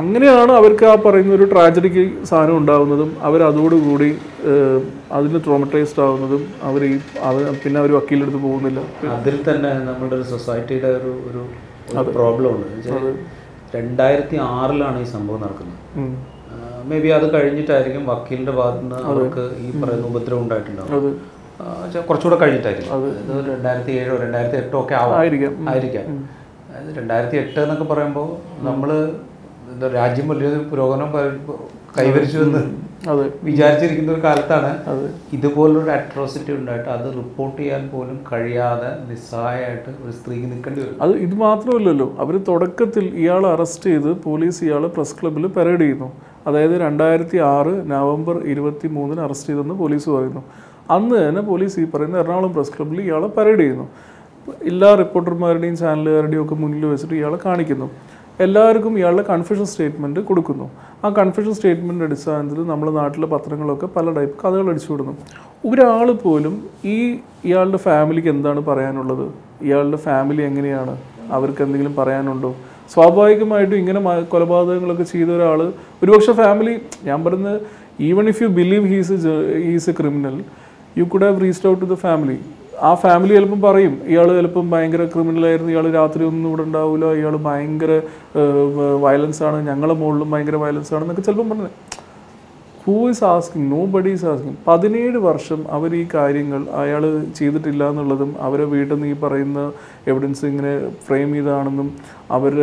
[0.00, 4.08] അങ്ങനെയാണ് അവർക്ക് ആ പറയുന്ന ഒരു ട്രാജഡിക്ക് സാധനം ഉണ്ടാകുന്നതും അവർ അതോടുകൂടി
[4.50, 4.80] ഏഹ്,
[5.16, 6.92] അതിന് ട്രോമറ്റൈസ്ഡ് ആവുന്നതും അവർ ഈ
[7.62, 8.80] പിന്നെ അവർ വക്കീലിന്റെ അടുത്ത് പോകുന്നില്ല.
[9.16, 11.42] അതിൽ തന്നെ നമ്മുടെ ഒരു സൊസൈറ്റിയുടെ ഒരു ഒരു
[12.16, 12.66] പ്രോബ്ലം ഉണ്ട്.
[13.76, 15.78] രണ്ടായിരത്തി ആറിലാണ് ഈ സംഭവം നടക്കുന്നത്.
[16.90, 21.16] മേ ബി അത് കഴിഞ്ഞിട്ടായിരിക്കും വക്കീലിന്റെ ഭാഗത്തു നിന്ന് അവർക്ക് ഈ പറയുന്ന ഉപദ്രവം ഉണ്ടായിട്ടുണ്ടാവും
[22.08, 22.92] കുറച്ചുകൂടെ കഴിഞ്ഞിട്ടായിരിക്കും.
[23.52, 25.16] രണ്ടായിരത്തി ഏഴോ രണ്ടായിരത്തി എട്ടോ ഒക്കെ ആവാം.
[25.72, 26.04] ആയിരിക്കാം.
[26.78, 28.26] അതായത് രണ്ടായിരത്തി എട്ട് എന്നൊക്കെ പറയുമ്പോൾ
[28.66, 28.90] നമ്മൾ
[29.72, 31.10] എന്താ രാജ്യം വലിയൊരു പുരോഗമനം
[31.96, 32.60] കൈവരിച്ചു എന്ന്
[33.10, 33.24] അതെ.
[33.42, 34.70] വിചാരിച്ചിരിക്കുന്ന ഒരു കാലത്താണ്.
[35.32, 40.96] ഇതുപോലൊരു അട്രോസിറ്റി ഉണ്ടായിട്ട് അത് റിപ്പോർട്ട് ചെയ്യാൻ പോലും കഴിയാതെ നിസ്സഹായമായിട്ട് ഒരു സ്ത്രീക്ക് നിൽക്കേണ്ടി വരും.
[41.04, 46.12] അത് ഇത് മാത്രമല്ലല്ലോ അവർ തുടക്കത്തിൽ ഇയാളെ അറസ്റ്റ് ചെയ്ത് പോലീസ് ഇയാളെ പ്രസ് ക്ലബ്ബിൽ പരേഡ് ചെയ്യുന്നു.
[46.46, 50.44] അതായത് രണ്ടായിരത്തി ആറ് നവംബർ ഇരുപത്തി മൂന്നിന് അറസ്റ്റ് ചെയ്തെന്ന് പോലീസ് പറയുന്നു.
[50.90, 53.88] അന്ന് തന്നെ പോലീസ് ഈ പറയുന്ന എറണാകുളം പ്രസ് ക്ലബ്ബിൽ ഇയാളെ പരേഡ് ചെയ്യുന്നു.
[54.70, 57.90] എല്ലാ റിപ്പോർട്ടർമാരുടെയും ചാനലുകാരുടെയും ഒക്കെ മുന്നിൽ വെച്ചിട്ട് ഇയാളെ കാണിക്കുന്നു.
[58.40, 60.70] എല്ലാവർക്കും ഇയാളുടെ കൺഫ്യൂഷൻ സ്റ്റേറ്റ്മെന്റ് കൊടുക്കുന്നു.
[61.04, 65.14] ആ കൺഫ്യൂഷൻ സ്റ്റേറ്റ്മെന്റ് അടിസ്ഥാനത്തിൽ നമ്മുടെ നാട്ടിലെ പത്രങ്ങളൊക്കെ പല ടൈപ്പ് കഥകൾ അടിച്ചു വിടുന്നു.
[65.70, 66.96] ഒരാൾ പോലും ഈ
[67.44, 69.26] ഇയാളുടെ ഫാമിലിക്ക് എന്താണ് പറയാനുള്ളത്?
[69.62, 70.96] ഇയാളുടെ ഫാമിലി എങ്ങനെയാണ്?
[71.32, 72.54] അവർക്ക് എന്തെങ്കിലും പറയാനുണ്ടോ?
[72.94, 74.00] സ്വാഭാവികമായിട്ടും ഇങ്ങനെ
[74.34, 75.72] കൊലപാതകങ്ങളൊക്കെ ചെയ്ത ഒരാൾ
[76.02, 77.60] ഒരുപക്ഷെ ഫാമിലി ഞാൻ പറയുന്നത്
[78.00, 79.12] even if you believe he's
[79.64, 80.36] he's a criminal
[80.98, 82.38] you could have reached out to the family
[82.86, 87.92] ആ ഫാമിലി ചിലപ്പം പറയും ഇയാൾ ചിലപ്പം ഭയങ്കര ക്രിമിനലായിരുന്നു ഇയാൾ രാത്രി ഒന്നും ഇവിടെ ഉണ്ടാവില്ല ഇയാൾ ഭയങ്കര
[89.06, 91.74] വയലൻസ് ആണ് ഞങ്ങളെ മുകളിലും ഭയങ്കര വയലൻസ് ആണെന്നൊക്കെ ചിലപ്പം പറഞ്ഞത്
[92.84, 97.02] who is asking nobody is asking പതിനേഴ് വർഷം അവർ ഈ കാര്യങ്ങൾ അയാൾ
[97.38, 99.60] ചെയ്തിട്ടില്ല എന്നുള്ളതും അവരെ വീട്ടിൽ നിന്ന് ഈ പറയുന്ന
[100.06, 100.72] എവിഡൻസ് ഇങ്ങനെ
[101.06, 101.88] ഫ്രെയിം ചെയ്താണെന്നും
[102.30, 102.54] അവർ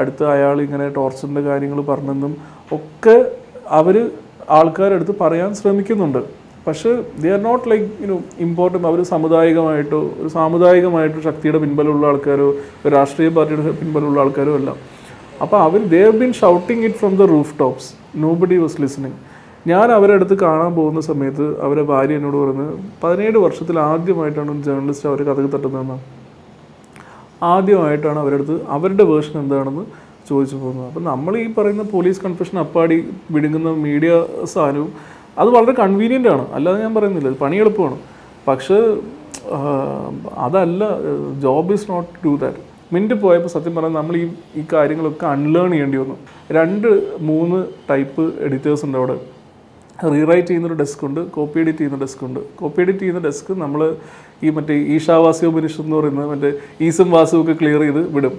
[0.00, 2.34] അടുത്ത് അയാൾ ഇങ്ങനെ ടോർച്ചറിന്റെ കാര്യങ്ങൾ പറഞ്ഞെന്നും
[2.72, 3.16] ഒക്കെ
[3.80, 3.96] അവർ
[4.50, 6.22] ആൾക്കാരെടുത്ത് പറയാൻ ശ്രമിക്കുന്നുണ്ട്.
[6.70, 6.90] പക്ഷേ
[7.22, 8.16] they are not like you know
[8.46, 12.48] important അവർ സാമുദായികമായിട്ടോ ഒരു സാമുദായികമായിട്ടോ ശക്തിയുടെ പിൻബലമുള്ള ആൾക്കാരോ
[12.82, 14.70] ഒരു രാഷ്ട്രീയ പാർട്ടിയുടെ പിൻബലമുള്ള ആൾക്കാരോ അല്ല.
[15.44, 17.26] അപ്പോൾ അവർ they have been shouting it from the
[17.60, 17.88] rooftops
[18.40, 19.18] nobody was listening
[19.66, 25.08] ഞാൻ അവരുടെ അടുത്ത് കാണാൻ പോകുന്ന സമയത്ത് അവരെ ഭാര്യ എന്നോട് പറയുന്നത് പതിനേഴ് വർഷത്തിൽ ആദ്യമായിട്ടാണ് ഒരു ജേർണലിസ്റ്റ്
[25.10, 25.96] അവർ കഥകൾ തട്ടുന്നതെന്ന്
[27.50, 29.84] ആദ്യമായിട്ടാണ് അവരുടെ അടുത്ത് അവരുടെ വേർഷൻ എന്താണെന്ന്
[30.28, 30.86] ചോദിച്ചു പോകുന്നത്.
[30.88, 32.96] അപ്പം നമ്മൾ ഈ പറയുന്ന പോലീസ് കൺഫ്യൂഷൻ അപ്പാടി
[33.34, 34.10] വിടുങ്ങുന്ന മീഡിയ
[34.52, 34.90] സാധനവും
[35.40, 36.44] അത് വളരെ കൺവീനിയന്റ് ആണ്.
[36.52, 37.28] അല്ലാതെ ഞാൻ പറയുന്നില്ല.
[37.28, 37.98] ഇത് പണി എളുപ്പമാണ്.
[38.48, 38.78] പക്ഷേ
[40.46, 40.84] അതല്ല
[41.42, 44.24] job is not do that Mint പോയപ്പോൾ സത്യം പറഞ്ഞാൽ നമ്മൾ ഈ
[44.56, 46.16] ഈ കാര്യങ്ങളൊക്കെ അൺലേൺ ചെയ്യേണ്ടി വന്നു.
[46.52, 46.88] രണ്ട്
[47.20, 47.58] മൂന്ന്
[47.90, 49.16] ടൈപ്പ് എഡിറ്റേഴ്സ് ഉണ്ട് അവിടെ.
[50.12, 52.40] റീറൈറ്റ് ചെയ്യുന്നൊരു ഡെസ്ക് ഉണ്ട് കോപ്പി എഡിറ്റ് ചെയ്യുന്ന ഡെസ്ക് ഉണ്ട്.
[52.56, 53.96] കോപ്പി എഡിറ്റ് ചെയ്യുന്ന ഡെസ്ക് നമ്മൾ
[54.42, 58.34] ഈ മറ്റേ ഈഷാവാസിയോ ഉപനിഷത്ത് എന്ന് പറയുന്നത് മറ്റേ ഈസും വാസുവും ഒക്കെ ക്ലിയർ ചെയ്ത് വിടും.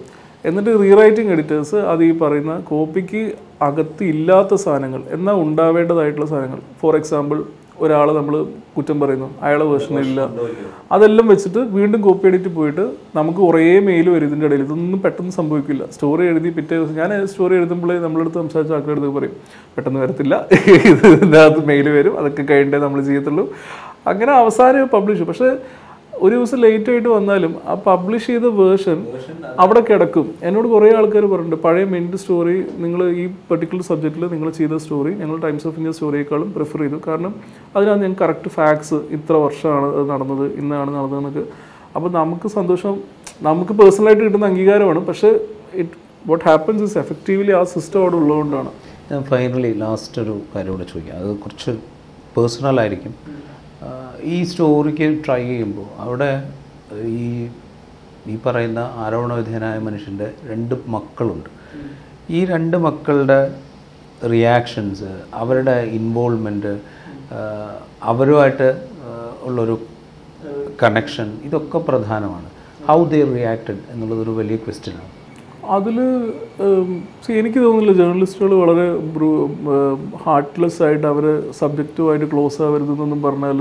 [0.45, 3.23] എന്നിട്ട് റീറൈറ്റിംഗ് എഡിറ്റേഴ്സ് അത് ഈ പറയുന്ന കോപ്പിക്ക്
[3.61, 6.61] അകത്ത് ഇല്ലാത്ത സാധനങ്ങൾ എന്നാൽ ഉണ്ടാവേണ്ടതായിട്ടുള്ള സാധനങ്ങൾ.
[6.81, 7.39] ഫോർ എക്സാമ്പിൾ
[7.79, 8.35] ഒരാളെ നമ്മൾ
[8.77, 10.21] കുറ്റം പറയുന്നു അയാളെ വേർഷനില്ല
[10.91, 12.83] അതെല്ലാം വെച്ചിട്ട് വീണ്ടും കോപ്പി എഡിറ്റ് പോയിട്ട്
[13.15, 14.61] നമുക്ക് കുറേ മെയിൽ വരും ഇതിന്റെ ഇടയിൽ.
[14.65, 15.83] ഇതൊന്നും പെട്ടെന്ന് സംഭവിക്കില്ല.
[15.91, 19.35] സ്റ്റോറി എഴുതി പിറ്റേ ദിവസം ഞാൻ സ്റ്റോറി എഴുതുമ്പോഴേ നമ്മളെടുത്ത് സംസാരിച്ച ആൾക്കാരുടെ അടുത്ത് പറയും
[19.77, 20.35] പെട്ടെന്ന് വരത്തില്ല.
[21.11, 22.19] ഇതിന്റെ അകത്ത് മെയിൽ വരും.
[22.19, 23.45] അതൊക്കെ കഴിഞ്ഞിട്ടേ നമ്മൾ ചെയ്യത്തുള്ളൂ.
[24.07, 25.49] അങ്ങനെ അവസാനം പബ്ലിഷ് പക്ഷേ
[26.25, 28.97] ഒരു ദിവസം ലേറ്റ് ആയിട്ട് വന്നാലും ആ പബ്ലിഷ് ചെയ്ത വേർഷൻ
[29.63, 30.25] അവിടെ കിടക്കും.
[30.47, 35.37] എന്നോട് കുറേ ആൾക്കാർ പറഞ്ഞിട്ടുണ്ട് പഴയ മിന്റ് സ്റ്റോറി നിങ്ങൾ ഈ പെർട്ടിക്കുലർ സബ്ജക്റ്റിൽ നിങ്ങൾ ചെയ്ത സ്റ്റോറി ഞങ്ങൾ
[35.45, 36.99] ടൈംസ് ഓഫ് ഇന്ത്യ സ്റ്റോറിയേക്കാളും പ്രിഫർ ചെയ്തു.
[37.07, 37.33] കാരണം
[37.75, 41.45] അതിനകത്ത് ഞങ്ങൾ കറക്റ്റ് ഫാക്ട്സ് ഇത്ര വർഷമാണ് അത് നടന്നത് ഇന്നാണ് നടന്നതെന്നൊക്കെ.
[41.95, 42.95] അപ്പോൾ നമുക്ക് സന്തോഷം
[43.49, 45.01] നമുക്ക് പേഴ്സണലായിട്ട് കിട്ടുന്ന അംഗീകാരമാണ്.
[45.09, 45.31] പക്ഷേ
[45.83, 45.95] it
[46.29, 48.71] what happens is effectively ആ സിസ്റ്റം അവിടെ ഉള്ളതുകൊണ്ടാണ്.
[49.11, 51.15] ഞാൻ ഫൈനലി ലാസ്റ്റ് ഒരു കാര്യം കൂടെ ചോദിക്കാം.
[51.21, 51.71] അത് കുറച്ച്
[52.35, 53.13] പേഴ്സണൽ ആയിരിക്കും.
[54.33, 56.31] ഈ സ്റ്റോറിക്ക് ട്രൈ ചെയ്യുമ്പോൾ അവിടെ
[57.17, 57.49] ഈ
[58.31, 61.49] ഈ പറയുന്ന ആരോപണവിധേയനായ മനുഷ്യന്റെ രണ്ട് മക്കളുണ്ട്.
[62.29, 63.39] ഈ രണ്ട് മക്കളുടെ
[64.33, 66.73] റിയാക്ഷൻസ് അവരുടെ ഇൻവോൾവ്മെന്റ്
[68.11, 68.69] അവരുമായിട്ട്
[69.47, 69.75] ഉള്ളൊരു
[70.83, 72.49] കണക്ഷൻ ഇതൊക്കെ പ്രധാനമാണ്.
[72.89, 75.09] ഹൗ ദേ റിയാക്റ്റഡ് എന്നുള്ളതൊരു വലിയ ക്വസ്റ്റ്യനാണ്
[75.77, 75.97] അതിൽ
[77.39, 78.85] എനിക്ക് തോന്നുന്നില്ല ജേർണലിസ്റ്റുകൾ വളരെ
[80.25, 81.25] ഹാർട്ട്ലെസ് ആയിട്ട് അവർ
[81.59, 83.59] സബ്ജക്റ്റുമായിട്ട് ക്ലോസ് ആവരുതെന്നൊന്നും പറഞ്ഞാൽ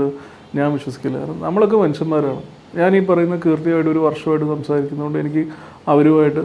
[0.57, 1.15] ഞാൻ വിശ്വസിക്കില്ല.
[1.19, 2.41] കാരണം നമ്മളൊക്കെ മനുഷ്യന്മാരാണ്.
[2.79, 5.43] ഞാൻ ഈ പറയുന്ന കീർത്തിയായിട്ട് ഒരു വർഷമായിട്ട് സംസാരിക്കുന്നതുകൊണ്ട് എനിക്ക്
[5.93, 6.43] അവരുമായിട്ട്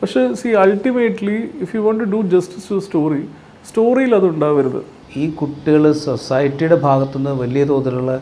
[0.00, 3.22] പക്ഷേ see ultimately if you want to do justice to story
[3.68, 4.80] സ്റ്റോറിയിൽ അത് ഉണ്ടാവരുത്.
[5.16, 8.14] ഈ കുട്ടികൾ സൊസൈറ്റിയുടെ ഭാഗത്തുനിന്ന് വലിയ തോതിലുള്ള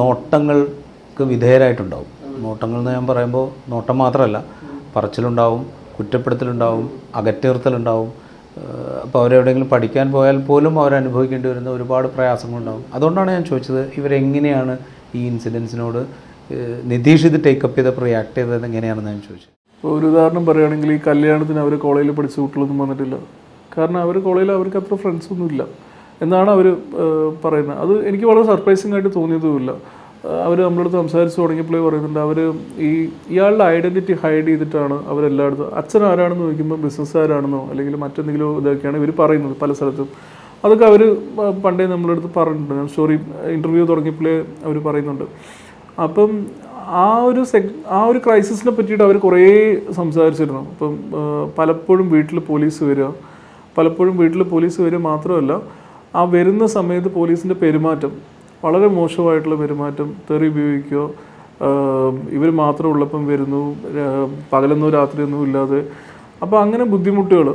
[0.00, 2.10] നോട്ടങ്ങൾക്ക് വിധേയരായിട്ടുണ്ടാവും.
[2.44, 4.38] നോട്ടങ്ങൾ എന്ന് ഞാൻ പറയുമ്പോൾ നോട്ടം മാത്രമല്ല
[4.94, 5.62] പറച്ചിലുണ്ടാവും
[5.96, 8.25] കുറ്റപ്പെടുത്തലുണ്ടാവും അകറ്റിർത്തലുണ്ടാവും
[9.04, 14.74] അപ്പോൾ അവരെവിടെയെങ്കിലും പഠിക്കാൻ പോയാൽ പോലും അവരനുഭവിക്കേണ്ടി വരുന്ന ഒരുപാട് പ്രയാസങ്ങളുണ്ടാകും അതുകൊണ്ടാണ് ഞാൻ ചോദിച്ചത് ഇവരെങ്ങനെയാണ്
[15.16, 16.00] ഈ ഇൻസിഡൻസിനോട്
[16.90, 21.60] നിതീഷ് ഇത് ടേക്കപ്പ് ചെയ്ത് റിയാക്ട് ചെയ്തത് എങ്ങനെയാണെന്ന് ഞാൻ ചോദിച്ചത് ഇപ്പോൾ ഒരു ഉദാഹരണം പറയുകയാണെങ്കിൽ ഈ കല്യാണത്തിന്
[21.64, 23.16] അവർ കോളേജിൽ പഠിച്ച കുട്ടികളൊന്നും വന്നിട്ടില്ല.
[23.76, 25.62] കാരണം അവർ കോളേജിൽ അവർക്ക് അത്ര ഫ്രണ്ട്സ് ഒന്നും ഇല്ല
[26.24, 26.66] എന്നാണ് അവർ
[27.44, 27.78] പറയുന്നത്.
[27.84, 29.72] അത് എനിക്ക് വളരെ സർപ്രൈസിംഗ് ആയിട്ട് തോന്നിയതുമില്ല.
[30.44, 32.38] അവർ നമ്മളടുത്ത് സംസാരിച്ച് തുടങ്ങിയപ്പോഴേ പറയുന്നുണ്ട് അവർ
[32.88, 32.90] ഈ
[33.32, 39.72] ഇയാളുടെ ഐഡന്റിറ്റി ഹൈഡ് ചെയ്തിട്ടാണ് അവരെല്ലായിടത്തും അച്ഛൻ ആരാണെന്ന് ചോദിക്കുമ്പോൾ ബിസിനസ്സുകാരാണെന്നോ അല്ലെങ്കിൽ മറ്റെന്തെങ്കിലും ഇതൊക്കെയാണ് ഇവർ പറയുന്നത് പല
[39.78, 40.08] സ്ഥലത്തും.
[40.64, 41.02] അതൊക്കെ അവർ
[41.64, 42.74] പണ്ടേ നമ്മളടുത്ത് പറഞ്ഞിട്ടുണ്ട്.
[42.80, 43.16] ഞാൻ സ്റ്റോറി
[43.56, 45.26] ഇന്റർവ്യൂ തുടങ്ങിയപ്പോഴേ അവർ പറയുന്നുണ്ട്.
[46.06, 46.30] അപ്പം
[47.04, 49.44] ആ ഒരു സെക് ആ ഒരു ക്രൈസിസിനെ പറ്റിയിട്ട് അവർ കുറേ
[50.00, 50.62] സംസാരിച്ചിരുന്നു.
[50.72, 50.92] അപ്പം
[51.58, 53.08] പലപ്പോഴും വീട്ടിൽ പോലീസ് വരിക
[53.78, 55.52] പലപ്പോഴും വീട്ടിൽ പോലീസ് വരിക മാത്രമല്ല
[56.18, 58.12] ആ വരുന്ന സമയത്ത് പോലീസിന്റെ പെരുമാറ്റം
[58.64, 61.04] വളരെ മോശമായിട്ടുള്ള പെരുമാറ്റം തെറി ഉപയോഗിക്കുകയോ
[62.36, 63.62] ഇവർ മാത്രം ഉള്ളപ്പം വരുന്നു
[64.52, 65.80] പകലൊന്നും രാത്രിയൊന്നും ഇല്ലാതെ.
[66.44, 67.48] അപ്പോൾ അങ്ങനെ ബുദ്ധിമുട്ടുകൾ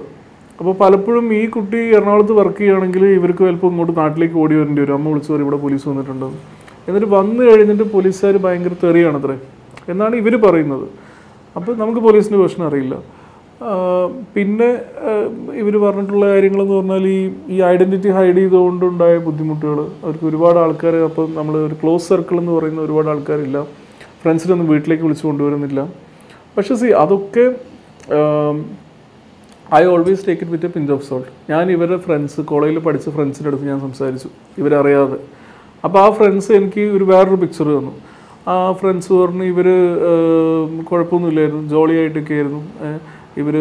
[0.60, 4.96] അപ്പോൾ പലപ്പോഴും ഈ കുട്ടി എറണാകുളത്ത് വർക്ക് ചെയ്യുകയാണെങ്കിൽ ഇവർക്ക് ചിലപ്പോൾ ഇങ്ങോട്ട് നാട്ടിലേക്ക് ഓടി വരേണ്ടി വരും.
[4.98, 6.40] അമ്മ വിളിച്ചു പറയും ഇവിടെ പോലീസ് വന്നിട്ടുണ്ടെന്ന്
[6.88, 9.36] എന്നിട്ട് വന്നു കഴിഞ്ഞിട്ട് പോലീസുകാർ ഭയങ്കര തെറിയാണത്രേ.
[9.92, 10.86] എന്നാണ് ഇവർ പറയുന്നത്.
[11.58, 12.96] അപ്പോൾ നമുക്ക് പോലീസിന്റെ പ്രശ്നം അറിയില്ല.
[14.36, 14.70] പിന്നെ
[15.62, 17.20] ഇവർ പറഞ്ഞിട്ടുള്ള കാര്യങ്ങളെന്ന് പറഞ്ഞാൽ ഈ
[17.56, 22.82] ഈ ഐഡന്റിറ്റി ഹൈഡ് ചെയ്തുകൊണ്ടുണ്ടായ ബുദ്ധിമുട്ടുകൾ അവർക്ക് ഒരുപാട് ആൾക്കാർ അപ്പം നമ്മൾ ഒരു ക്ലോസ് സർക്കിൾ എന്ന് പറയുന്ന
[22.88, 23.60] ഒരുപാട് ആൾക്കാരില്ല.
[24.24, 25.82] ഫ്രണ്ട്സിനൊന്നും വീട്ടിലേക്ക് വിളിച്ചു കൊണ്ടുവരുന്നില്ല.
[26.58, 27.46] പക്ഷേ സി അതൊക്കെ
[29.80, 33.50] I always take it with a pinch of salt ഞാൻ ഇവരുടെ ഫ്രണ്ട്സ് കോളേജിൽ പഠിച്ച ഫ്രണ്ട്സിന്റെ
[33.50, 34.30] അടുത്ത് ഞാൻ സംസാരിച്ചു.
[34.62, 35.20] ഇവരറിയാതെ.
[35.86, 37.94] അപ്പോൾ ആ ഫ്രണ്ട്സ് എനിക്ക് ഒരു വേറൊരു പിക്ചർ തന്നു.
[38.52, 39.68] ആ ഫ്രണ്ട്സ് പറഞ്ഞു ഇവർ
[40.90, 41.64] കുഴപ്പമൊന്നുമില്ലായിരുന്നു.
[41.76, 42.62] ജോളിയായിട്ടൊക്കെ ആയിരുന്നു
[43.40, 43.56] ഇവർ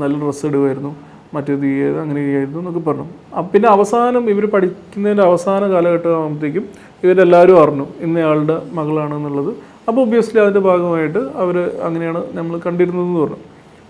[0.00, 0.92] നല്ല ഡ്രസ്സ് ഇടുമായിരുന്നു
[1.34, 3.06] മറ്റേത് ചെയ്ത് അങ്ങനെ ചെയ്യായിരുന്നു എന്നൊക്കെ പറഞ്ഞു.
[3.52, 6.64] പിന്നെ അവസാനം ഇവർ പഠിക്കുന്നതിന്റെ അവസാന കാലഘട്ടം ആകുമ്പോഴത്തേക്കും
[7.04, 9.50] ഇവരെല്ലാവരും അറിഞ്ഞു ഇന്നയാളുടെ മകളാണെന്നുള്ളത്
[9.88, 11.56] അപ്പോൾ ഒബ്വിയസ്ലി അതിന്റെ ഭാഗമായിട്ട് അവർ
[11.86, 13.40] അങ്ങനെയാണ് നമ്മൾ കണ്ടിരുന്നതെന്ന് പറഞ്ഞു.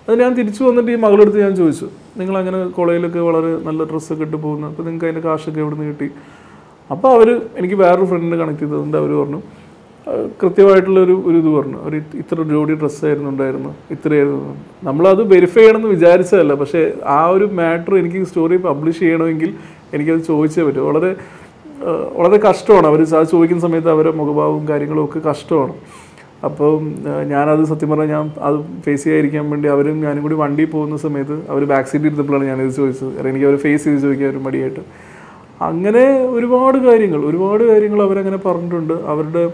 [0.08, 1.86] അത് ഞാൻ തിരിച്ചു വന്നിട്ട് ഈ മകളെടുത്ത് ഞാൻ ചോദിച്ചു
[2.18, 6.08] നിങ്ങൾ അങ്ങനെ കോളേജിലൊക്കെ വളരെ നല്ല ഡ്രസ്സൊക്കെ ഇട്ട് പോകുന്നു അപ്പോൾ നിങ്ങൾക്ക് അതിന്റെ കാശൊക്കെ എവിടെ നിന്ന് കിട്ടി?
[6.90, 7.28] അപ്പോൾ അവർ
[7.60, 9.40] എനിക്ക് വേറൊരു ഫ്രണ്ടിനെ കണക്ട് ചെയ്തതുകൊണ്ട് അവർ പറഞ്ഞു
[10.08, 11.78] ആ, കൃത്യമായിട്ടുള്ള ഒരു ഇത് പറഞ്ഞു.
[11.82, 14.56] ഒരു ഇത്ര ജോഡി ഡ്രസ്സായിരുന്നു ഉണ്ടായിരുന്നു ഇത്രയായിരുന്നു.
[14.84, 16.54] നമ്മളത് വെരിഫൈ ചെയ്യണമെന്ന് വിചാരിച്ചതല്ല.
[16.54, 19.54] പക്ഷേ ആ ഒരു മാറ്റർ എനിക്ക് സ്റ്റോറി പബ്ലിഷ് ചെയ്യണമെങ്കിൽ
[19.94, 20.80] എനിക്കത് ചോദിച്ചേ പറ്റൂ.
[20.80, 21.16] വളരെ
[22.16, 22.86] വളരെ കഷ്ടമാണ്.
[22.86, 25.74] അവർ അത് ചോദിക്കുന്ന സമയത്ത് അവരുടെ മുഖഭാവവും കാര്യങ്ങളും ഒക്കെ കഷ്ടമാണ്.
[26.44, 26.72] അപ്പോൾ
[27.24, 31.64] ഞാനത് സത്യം പറഞ്ഞാൽ ഞാൻ അത് ഫേസ് ചെയ്യാതിരിക്കാൻ വേണ്ടി അവരും ഞാനും കൂടി വണ്ടി പോകുന്ന സമയത്ത് അവർ
[31.64, 33.14] ബാക്ക് സീറ്റിൽ ഇരുന്നപ്പോഴാണ് ഞാനിത് ചോദിച്ചത്.
[33.14, 34.80] കാരണം എനിക്ക് അവർ ഫേസ് ചെയ്ത് ചോദിക്കാൻ ഒരു മടിയായിട്ട്.
[35.60, 38.94] അങ്ങനെ ഒരുപാട് കാര്യങ്ങൾ ഒരുപാട് കാര്യങ്ങൾ അവരങ്ങനെ പറഞ്ഞിട്ടുണ്ട്.
[38.94, 39.52] അവരുടെ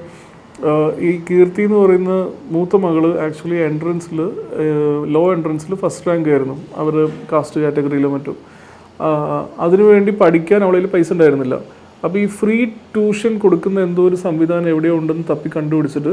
[1.06, 2.12] ഈ കീർത്തി എന്ന് പറയുന്ന
[2.54, 4.18] മൂത്ത മകൾ ആക്ച്വലി എൻട്രൻസിൽ
[5.14, 6.56] ലോ എൻട്രൻസിൽ ഫസ്റ്റ് റാങ്ക് ആയിരുന്നു.
[6.82, 6.94] അവർ
[7.32, 8.36] കാസ്റ്റ് കാറ്റഗറിയിലും മറ്റും.
[9.64, 11.56] അതിനുവേണ്ടി പഠിക്കാൻ അവളിൽ പൈസ ഉണ്ടായിരുന്നില്ല.
[12.04, 12.56] അപ്പോൾ ഈ ഫ്രീ
[12.94, 16.12] ട്യൂഷൻ കൊടുക്കുന്ന എന്തോ ഒരു സംവിധാനം എവിടെയോ ഉണ്ടെന്ന് തപ്പി കണ്ടുപിടിച്ചിട്ട്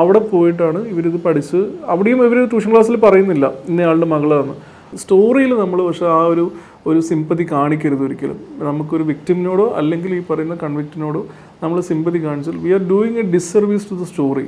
[0.00, 1.60] അവിടെ പോയിട്ടാണ് ഇവരിത് പഠിച്ച്
[1.92, 4.54] അവിടെയും ഇവർ ട്യൂഷൻ ക്ലാസ്സിൽ പറയുന്നില്ല ഇന്നയാളുടെ മകളാണ്
[5.02, 6.44] സ്റ്റോറിയിൽ നമ്മൾ പക്ഷേ ആ ഒരു
[6.90, 8.38] ഒരു സിമ്പതി കാണിക്കരുത് ഒരിക്കലും.
[8.68, 11.20] നമുക്കൊരു വിക്ടിമിനോടോ അല്ലെങ്കിൽ ഈ പറയുന്ന കൺവിക്റ്റിനോടോ
[11.62, 14.46] നമ്മൾ സിമ്പതി കാണിച്ചാൽ we are doing a disservice to the story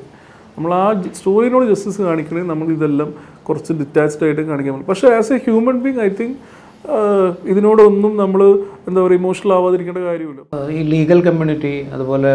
[0.57, 0.85] നമ്മൾ ആ
[1.19, 3.09] സ്റ്റോറിനോട് ജസ്റ്റിസ് കാണിക്കണമെങ്കിൽ നമ്മൾ ഇതെല്ലാം
[3.47, 4.89] കുറച്ച് ഡിറ്റാച്ച്ഡ് ആയിട്ട് കാണിക്കാൻ പറ്റും.
[4.91, 6.37] പക്ഷേ as a human being I think
[7.53, 8.41] ഇതിനോടൊന്നും നമ്മൾ
[8.89, 10.41] എന്താ പറയുക ഇമോഷണൽ ആവാതിരിക്കേണ്ട കാര്യമില്ല.
[10.77, 12.33] ഈ ലീഗൽ കമ്മ്യൂണിറ്റി അതുപോലെ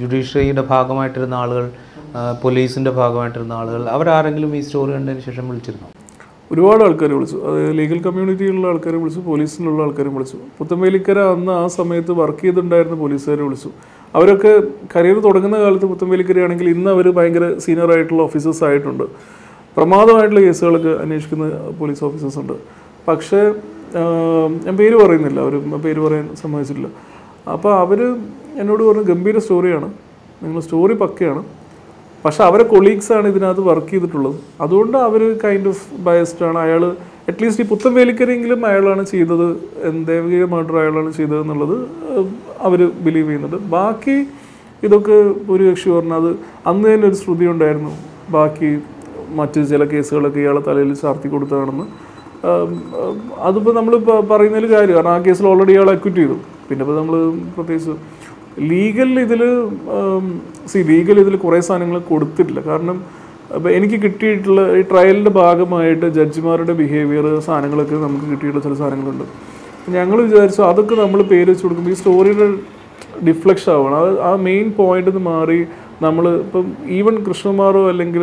[0.00, 1.64] ജുഡീഷ്യറിയുടെ ഭാഗമായിട്ടിരുന്ന ആളുകൾ
[2.42, 5.88] പോലീസിന്റെ ഭാഗമായിട്ടിരുന്ന ആളുകൾ അവരാരെങ്കിലും ഈ സ്റ്റോറി കണ്ടതിന് ശേഷം വിളിച്ചിരുന്നു?
[6.52, 7.36] ഒരുപാട് ആൾക്കാർ വിളിച്ചു.
[7.48, 10.38] അത് ലീഗൽ കമ്മ്യൂണിറ്റിയിലുള്ള ആൾക്കാരെ വിളിച്ചു പോലീസിലുള്ള ആൾക്കാരെ വിളിച്ചു.
[10.58, 13.70] പുത്തമ്പേലിക്കര അന്ന് ആ സമയത്ത് വർക്ക് ചെയ്തിട്ടുണ്ടായിരുന്ന പോലീസുകാരെ വിളിച്ചു.
[14.14, 14.52] അവരൊക്കെ
[14.94, 19.04] കരിയർ തുടങ്ങുന്ന കാലത്ത് പുത്തമ്പേലിക്കരയാണെങ്കിൽ ഇന്ന് അവർ ഭയങ്കര സീനിയർ ആയിട്ടുള്ള ഓഫീസേഴ്സ് ആയിട്ടുണ്ട്.
[19.76, 21.46] പ്രമാദമായിട്ടുള്ള കേസുകളൊക്കെ അന്വേഷിക്കുന്ന
[21.80, 22.56] പോലീസ് ഓഫീസേഴ്സ് ഉണ്ട്.
[23.08, 23.40] പക്ഷേ
[24.64, 25.38] ഞാൻ പേര് പറയുന്നില്ല.
[25.40, 25.54] അവർ
[25.86, 26.90] പേര് പറയാൻ സമ്മതിച്ചിട്ടില്ല.
[27.52, 28.00] അപ്പോൾ അവർ
[28.60, 29.88] എന്നോട് പറഞ്ഞ ഗംഭീര സ്റ്റോറിയാണ്
[30.42, 31.42] നിങ്ങൾ സ്റ്റോറി പക്കയാണ്.
[32.24, 34.36] പക്ഷെ അവരെ കൊളീഗ്സാണ് ഇതിനകത്ത് വർക്ക് ചെയ്തിട്ടുള്ളത്.
[34.64, 36.58] അതുകൊണ്ട് അവർ കൈൻഡ് ഓഫ് ബയസ്ഡ് ആണ്.
[36.64, 36.82] അയാൾ
[37.30, 39.46] അറ്റ്ലീസ്റ്റ് ഈ പുത്തൻവേലിക്കരെങ്കിലും അയാളാണ് ചെയ്തത്
[40.10, 41.76] ദേവിക മർഡർ അയാളാണ് ചെയ്തത് എന്നുള്ളത്
[42.68, 43.58] അവർ ബിലീവ് ചെയ്യുന്നുണ്ട്.
[43.76, 44.16] ബാക്കി
[44.86, 45.16] ഇതൊക്കെ
[45.48, 45.90] ഭൂരിപക്ഷി
[46.20, 46.30] അത്
[46.70, 47.92] അന്ന് തന്നെ ഒരു ശ്രുതി ഉണ്ടായിരുന്നു.
[48.36, 48.70] ബാക്കി
[49.40, 51.86] മറ്റ് ചില കേസുകളൊക്കെ ഇയാളെ തലയിൽ ചാർത്തി കൊടുത്തതാണെന്ന്.
[53.48, 53.94] അതിപ്പോൾ നമ്മൾ
[54.30, 56.36] പറയുന്നതിൽ കാര്യം കാരണം ആ കേസിൽ ഓൾറെഡി ഇയാൾ അക്വിറ്റ് ചെയ്തു.
[56.68, 57.14] പിന്നെ ഇപ്പോൾ നമ്മൾ
[57.56, 57.94] പ്രത്യേകിച്ച്
[58.70, 59.42] ലീഗൽ ഇതിൽ
[60.70, 62.60] സി ലീഗൽ ഇതിൽ കുറേ സാധനങ്ങൾ കൊടുത്തിട്ടില്ല.
[62.70, 62.96] കാരണം
[63.56, 69.24] അപ്പോൾ എനിക്ക് കിട്ടിയിട്ടുള്ള ഈ ട്രയലിന്റെ ഭാഗമായിട്ട് ജഡ്ജിമാരുടെ ബിഹേവിയർ സാധനങ്ങളൊക്കെ നമുക്ക് കിട്ടിയിട്ടുള്ള ചില സാധനങ്ങളുണ്ട്.
[69.96, 72.46] ഞങ്ങൾ വിചാരിച്ചു അതൊക്കെ നമ്മൾ പേര് വെച്ച് കൊടുക്കുമ്പോൾ ഈ സ്റ്റോറിയുടെ
[73.28, 73.96] ഡിഫ്ലക്ഷൻ ആവണം.
[74.02, 75.60] അത് ആ മെയിൻ പോയിന്റ് നിന്ന് മാറി
[76.04, 76.66] നമ്മൾ ഇപ്പം
[76.98, 78.22] ഈവൻ കൃഷ്ണകുമാറോ അല്ലെങ്കിൽ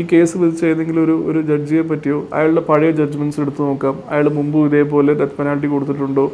[0.00, 3.96] ഈ കേസ് വിധിച്ച ഏതെങ്കിലും ഒരു ഒരു ജഡ്ജിയെ പറ്റിയോ അയാളുടെ പഴയ ജഡ്ജ്മെന്റ്സ് എടുത്ത് നോക്കാം.
[4.12, 6.24] അയാൾ മുമ്പ് ഇതേപോലെ ഡെത്ത് പെനാൽറ്റി കൊടുത്തിട്ടുണ്ടോ?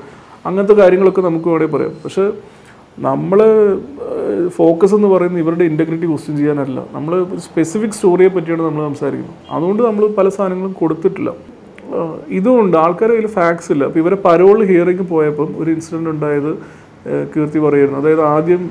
[0.48, 1.94] അങ്ങനത്തെ കാര്യങ്ങളൊക്കെ നമുക്ക് വേണമെങ്കിൽ പറയാം.
[2.04, 2.24] പക്ഷേ
[3.06, 3.40] നമ്മൾ
[4.56, 6.84] ഫോക്കസ് എന്ന് പറയുന്നത് ഇവരുടെ ഇന്റഗ്രിറ്റി ക്വസ്റ്റ്യൻ ചെയ്യാനല്ല.
[6.92, 7.12] നമ്മൾ
[7.46, 9.36] സ്പെസിഫിക് സ്റ്റോറിയെ പറ്റിയാണ് നമ്മൾ സംസാരിക്കുന്നത്.
[9.50, 11.32] അതുകൊണ്ട് നമ്മൾ പല സാധനങ്ങളും കൊടുത്തിട്ടില്ല.
[12.28, 13.84] ഇതുകൊണ്ട് ആൾക്കാരുടെ കയ്യിൽ ഫാക്സ് ഇല്ല.
[13.84, 16.50] അപ്പോൾ ഇവരെ പരോൾ ഹിയറിംഗ് പോയപ്പം ഒരു ഇൻസിഡന്റ് ഉണ്ടായത്
[17.34, 18.62] കീർത്തി പറയുന്നു അതായത് ആദ്യം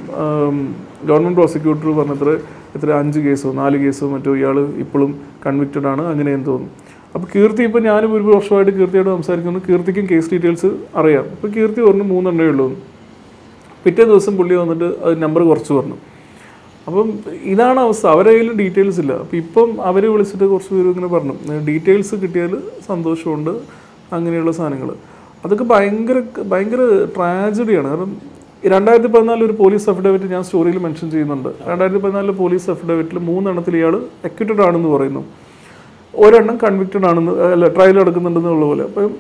[1.06, 2.30] ഗവൺമെന്റ് പ്രോസിക്യൂട്ടർ പറഞ്ഞത്ര
[2.76, 6.04] എത്ര അഞ്ച് കേസോ നാല് കേസോ മറ്റോ ഇയാൾ ഇപ്പോഴും കൺവിക്റ്റഡ് ആണ്.
[6.12, 6.74] അങ്ങനെ എന്ന് തോന്നുന്നു.
[7.16, 9.62] അപ്പോൾ കീർത്തി ഇപ്പോൾ ഞാനും ഒരു വർഷമായിട്ട് കീർത്തിയോട് സംസാരിക്കുന്നു.
[9.70, 11.26] കീർത്തിക്കും കേസ് ഡീറ്റെയിൽസ് അറിയാം.
[11.36, 12.78] അപ്പോൾ കീർത്തി പറഞ്ഞു മൂന്നെണ്ണേ ഉള്ളൂ.
[13.88, 15.98] പിറ്റേ ദിവസം പുള്ളി വന്നിട്ട് അത് നമ്പർ കുറച്ച് പറഞ്ഞു.
[16.88, 17.08] അപ്പം
[17.52, 18.04] ഇതാണ് അവസ്ഥ.
[18.08, 19.14] അവരെ കയ്യിൽ ഡീറ്റെയിൽസ് ഇല്ല.
[19.24, 21.36] അപ്പം ഇപ്പം അവർ വിളിച്ചിട്ട് കുറച്ച് പേര് ഇങ്ങനെ പറഞ്ഞു.
[21.70, 22.54] ഡീറ്റെയിൽസ് കിട്ടിയാൽ
[22.88, 23.54] സന്തോഷമുണ്ട്.
[24.16, 24.90] അങ്ങനെയുള്ള സാധനങ്ങൾ
[25.46, 26.20] അതൊക്കെ ഭയങ്കര
[26.52, 26.82] ഭയങ്കര
[27.16, 28.12] ട്രാജഡിയാണ് കാരണം
[28.66, 31.50] രണ്ടായിരത്തി പതിനാലിൽ ഒരു പോലീസ് അഫിഡവിറ്റ് ഞാൻ സ്റ്റോറിയിൽ മെൻഷൻ ചെയ്യുന്നുണ്ട്.
[31.68, 35.22] രണ്ടായിരത്തി പതിനാലിലെ പോലീസ് അഫിഡവിറ്റിൽ മൂന്നെണ്ണത്തിൽ ഇയാൾ അക്യൂട്ടഡ് ആണെന്ന് പറയുന്നു.
[36.16, 38.84] ഒരെണ്ണം കൺവിക്റ്റഡ് ആണെന്ന് അല്ല ട്രയൽ എടുക്കുന്നുണ്ടെന്നുള്ള പോലെ.
[38.84, 39.12] അപ്പം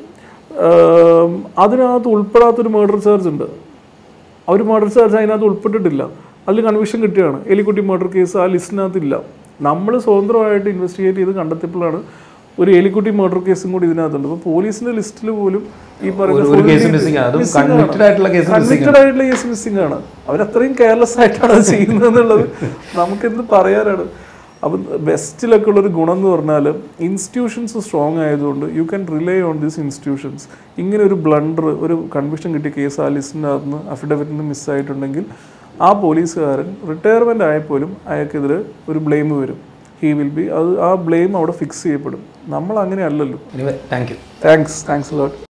[1.58, 3.48] അതിനകത്ത് ഉൾപ്പെടാത്തൊരു മർഡർ ചാർജ് ഉണ്ട്.
[4.48, 6.04] അവർ മർഡർ ചാർജ് അതിനകത്ത് ഉൾപ്പെട്ടിട്ടില്ല.
[6.48, 9.16] അതിൽ കൺവിക്ഷൻ കിട്ടുകയാണ് എലിക്കുട്ടി മർഡർ കേസ് ആ ലിസ്റ്റിനകത്തില്ല
[9.68, 12.00] നമ്മൾ സ്വതന്ത്രമായിട്ട് ഇൻവെസ്റ്റിഗേറ്റ് ചെയ്ത് കണ്ടെത്തിയപ്പോഴാണ്
[12.58, 14.28] ഒരു എലിക്കുട്ടി മർഡർ കേസും കൂടി ഇതിനകത്തുണ്ട്.
[14.28, 15.64] അപ്പോൾ പോലീസിന്റെ ലിസ്റ്റിൽ പോലും
[16.06, 16.46] ഈ പറയുന്ന.
[17.58, 18.30] കൺവിക്റ്റഡ് ആയിട്ടുള്ള
[19.30, 19.98] കേസ് മിസ്സിംഗ് ആണ്.
[20.30, 22.46] അവരത്രയും കെയർലെസ് ആയിട്ടാണ് അത് ചെയ്യുന്നത് എന്നുള്ളത്
[23.00, 24.06] നമുക്കെന്ത് പറയാനാണ്?
[24.64, 26.66] അപ്പം വെസ്റ്റിലൊക്കെ ഉള്ളൊരു ഗുണം എന്ന് പറഞ്ഞാൽ
[27.00, 30.46] ഇൻസ്റ്റിറ്റ്യൂഷൻസ് സ്ട്രോങ് ആയതുകൊണ്ട് you can rely on these institutions
[30.78, 35.26] ഇങ്ങനെ ഒരു ബ്ലണ്ടർ ഒരു കൺവിഷൻ കിട്ടിയ കേസ് ആ അകത്ത് നിന്ന് അഫിഡവിറ്റിന് മിസ്സായിട്ടുണ്ടെങ്കിൽ
[35.82, 39.60] ആ പോലീസുകാരൻ റിട്ടയർമെന്റ് ആയപ്പോലും അയാൾക്കെതിരെ ഒരു ബ്ലെയിം വരും.
[40.02, 42.22] ഹി വിൽ ബി അത് ആ ബ്ലെയിം അവിടെ ഫിക്സ് ചെയ്യപ്പെടും.
[42.48, 43.40] നമ്മൾ അങ്ങനെ അല്ലല്ലോ
[43.94, 45.47] thank you thanks thanks lot